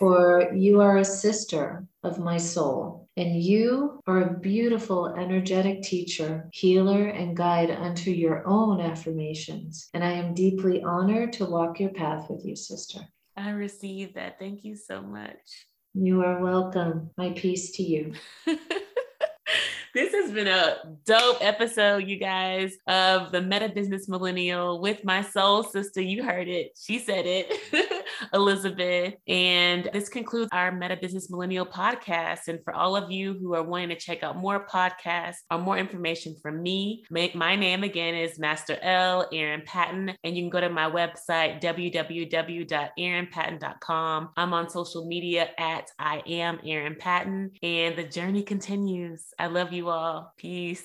For 0.02 0.52
you 0.52 0.82
are 0.82 0.98
a 0.98 1.06
sister 1.06 1.86
of 2.02 2.18
my 2.18 2.38
soul, 2.38 3.08
and 3.18 3.40
you 3.40 4.02
are 4.08 4.22
a 4.24 4.34
beautiful, 4.34 5.14
energetic 5.16 5.84
teacher, 5.84 6.50
healer, 6.52 7.10
and 7.10 7.38
guide 7.38 7.70
unto 7.70 8.10
your 8.10 8.42
own 8.48 8.82
affirmations. 8.82 9.92
And 9.94 10.04
I 10.04 10.14
am 10.14 10.34
deeply 10.34 10.82
honored 10.82 11.34
to 11.34 11.46
walk 11.46 11.80
your 11.80 11.92
path 11.92 12.32
with 12.32 12.44
you, 12.44 12.56
sister. 12.56 13.02
I 13.38 13.52
receive 13.52 14.16
that. 14.16 14.40
Thank 14.40 14.64
you 14.64 14.76
so 14.76 15.04
much. 15.04 15.68
You 15.94 16.24
are 16.24 16.42
welcome. 16.42 17.12
My 17.16 17.30
peace 17.34 17.70
to 17.74 17.84
you. 17.84 18.14
this 19.94 20.14
has 20.14 20.32
been 20.32 20.48
a 20.48 20.78
dope 21.06 21.38
episode, 21.42 22.08
you 22.08 22.18
guys, 22.18 22.76
of 22.88 23.32
the 23.32 23.42
Meta 23.42 23.70
Business 23.70 24.08
Millennial 24.08 24.82
with 24.82 25.04
my 25.04 25.22
soul 25.22 25.62
sister. 25.62 26.02
You 26.02 26.24
heard 26.24 26.48
it. 26.48 26.72
She 26.82 26.98
said 26.98 27.26
it, 27.28 27.52
Elizabeth. 28.34 29.14
And 29.28 29.90
this 29.94 30.10
concludes 30.10 30.50
our 30.52 30.72
Meta 30.72 30.98
Business 30.98 31.30
Millennial 31.30 31.66
podcast. 31.66 32.48
And 32.48 32.60
for 32.64 32.74
all 32.74 32.96
of 32.96 33.12
you 33.12 33.38
who 33.40 33.54
are 33.56 33.64
wanting 33.64 33.90
to 33.90 33.96
check 33.96 34.24
out 34.24 34.38
more 34.38 34.66
podcasts 34.68 35.40
or 35.50 35.58
more 35.58 35.78
information 35.78 36.36
from 36.42 36.62
me, 36.62 37.04
my 37.10 37.56
name 37.56 37.84
again 37.84 38.16
is 38.16 38.40
Master 38.40 38.78
L. 38.82 39.28
Erin 39.32 39.64
Patton. 39.66 40.14
And 40.24 40.36
you 40.36 40.44
can 40.44 40.50
go 40.50 40.62
to 40.62 40.70
my 40.70 40.90
website, 40.90 41.62
www.erinpatton.com. 41.62 44.30
I'm 44.38 44.54
on 44.54 44.70
social 44.70 45.06
media 45.06 45.50
at 45.58 45.92
I 46.00 46.24
am 46.28 46.60
Erin 46.66 46.96
Patton. 47.00 47.52
And 47.62 47.96
the 47.96 48.04
journey 48.04 48.44
continues. 48.44 49.34
I 49.40 49.48
love 49.48 49.74
you 49.74 49.90
all. 49.90 50.34
Peace. 50.38 50.84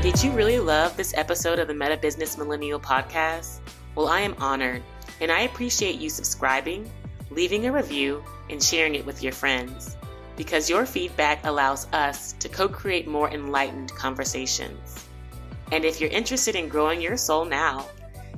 Did 0.00 0.22
you 0.22 0.30
really 0.32 0.58
love 0.58 0.96
this 0.96 1.12
episode 1.16 1.58
of 1.58 1.68
the 1.68 1.74
Meta 1.74 1.96
Business 1.96 2.38
Millennial 2.38 2.80
podcast? 2.80 3.60
Well, 3.98 4.06
I 4.06 4.20
am 4.20 4.36
honored, 4.38 4.84
and 5.20 5.32
I 5.32 5.40
appreciate 5.40 5.98
you 5.98 6.08
subscribing, 6.08 6.88
leaving 7.30 7.66
a 7.66 7.72
review, 7.72 8.22
and 8.48 8.62
sharing 8.62 8.94
it 8.94 9.04
with 9.04 9.24
your 9.24 9.32
friends 9.32 9.96
because 10.36 10.70
your 10.70 10.86
feedback 10.86 11.44
allows 11.44 11.92
us 11.92 12.34
to 12.34 12.48
co 12.48 12.68
create 12.68 13.08
more 13.08 13.28
enlightened 13.28 13.92
conversations. 13.96 15.04
And 15.72 15.84
if 15.84 16.00
you're 16.00 16.10
interested 16.10 16.54
in 16.54 16.68
growing 16.68 17.02
your 17.02 17.16
soul 17.16 17.44
now, 17.44 17.88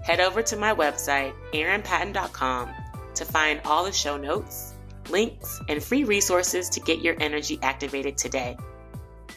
head 0.03 0.19
over 0.19 0.43
to 0.45 0.57
my 0.57 0.73
website, 0.73 1.35
erinpatton.com, 1.53 2.71
to 3.17 3.25
find 3.27 3.61
all 3.67 3.85
the 3.85 3.93
show 3.93 4.17
notes 4.17 4.73
links, 5.11 5.61
and 5.69 5.83
free 5.83 6.05
resources 6.05 6.71
to 6.71 6.81
get 6.81 7.03
your 7.03 7.17
energy 7.21 7.59
activated 7.61 8.17
today. 8.17 8.57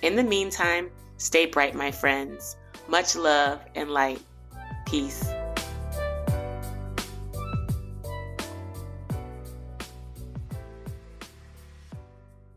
In 0.02 0.16
the 0.16 0.24
meantime, 0.24 0.90
stay 1.18 1.48
bright, 1.48 1.76
my 1.76 1.92
friends. 1.92 2.56
Much 2.88 3.18
love 3.18 3.60
and 3.76 3.92
light. 3.92 4.22
Peace. 4.86 5.26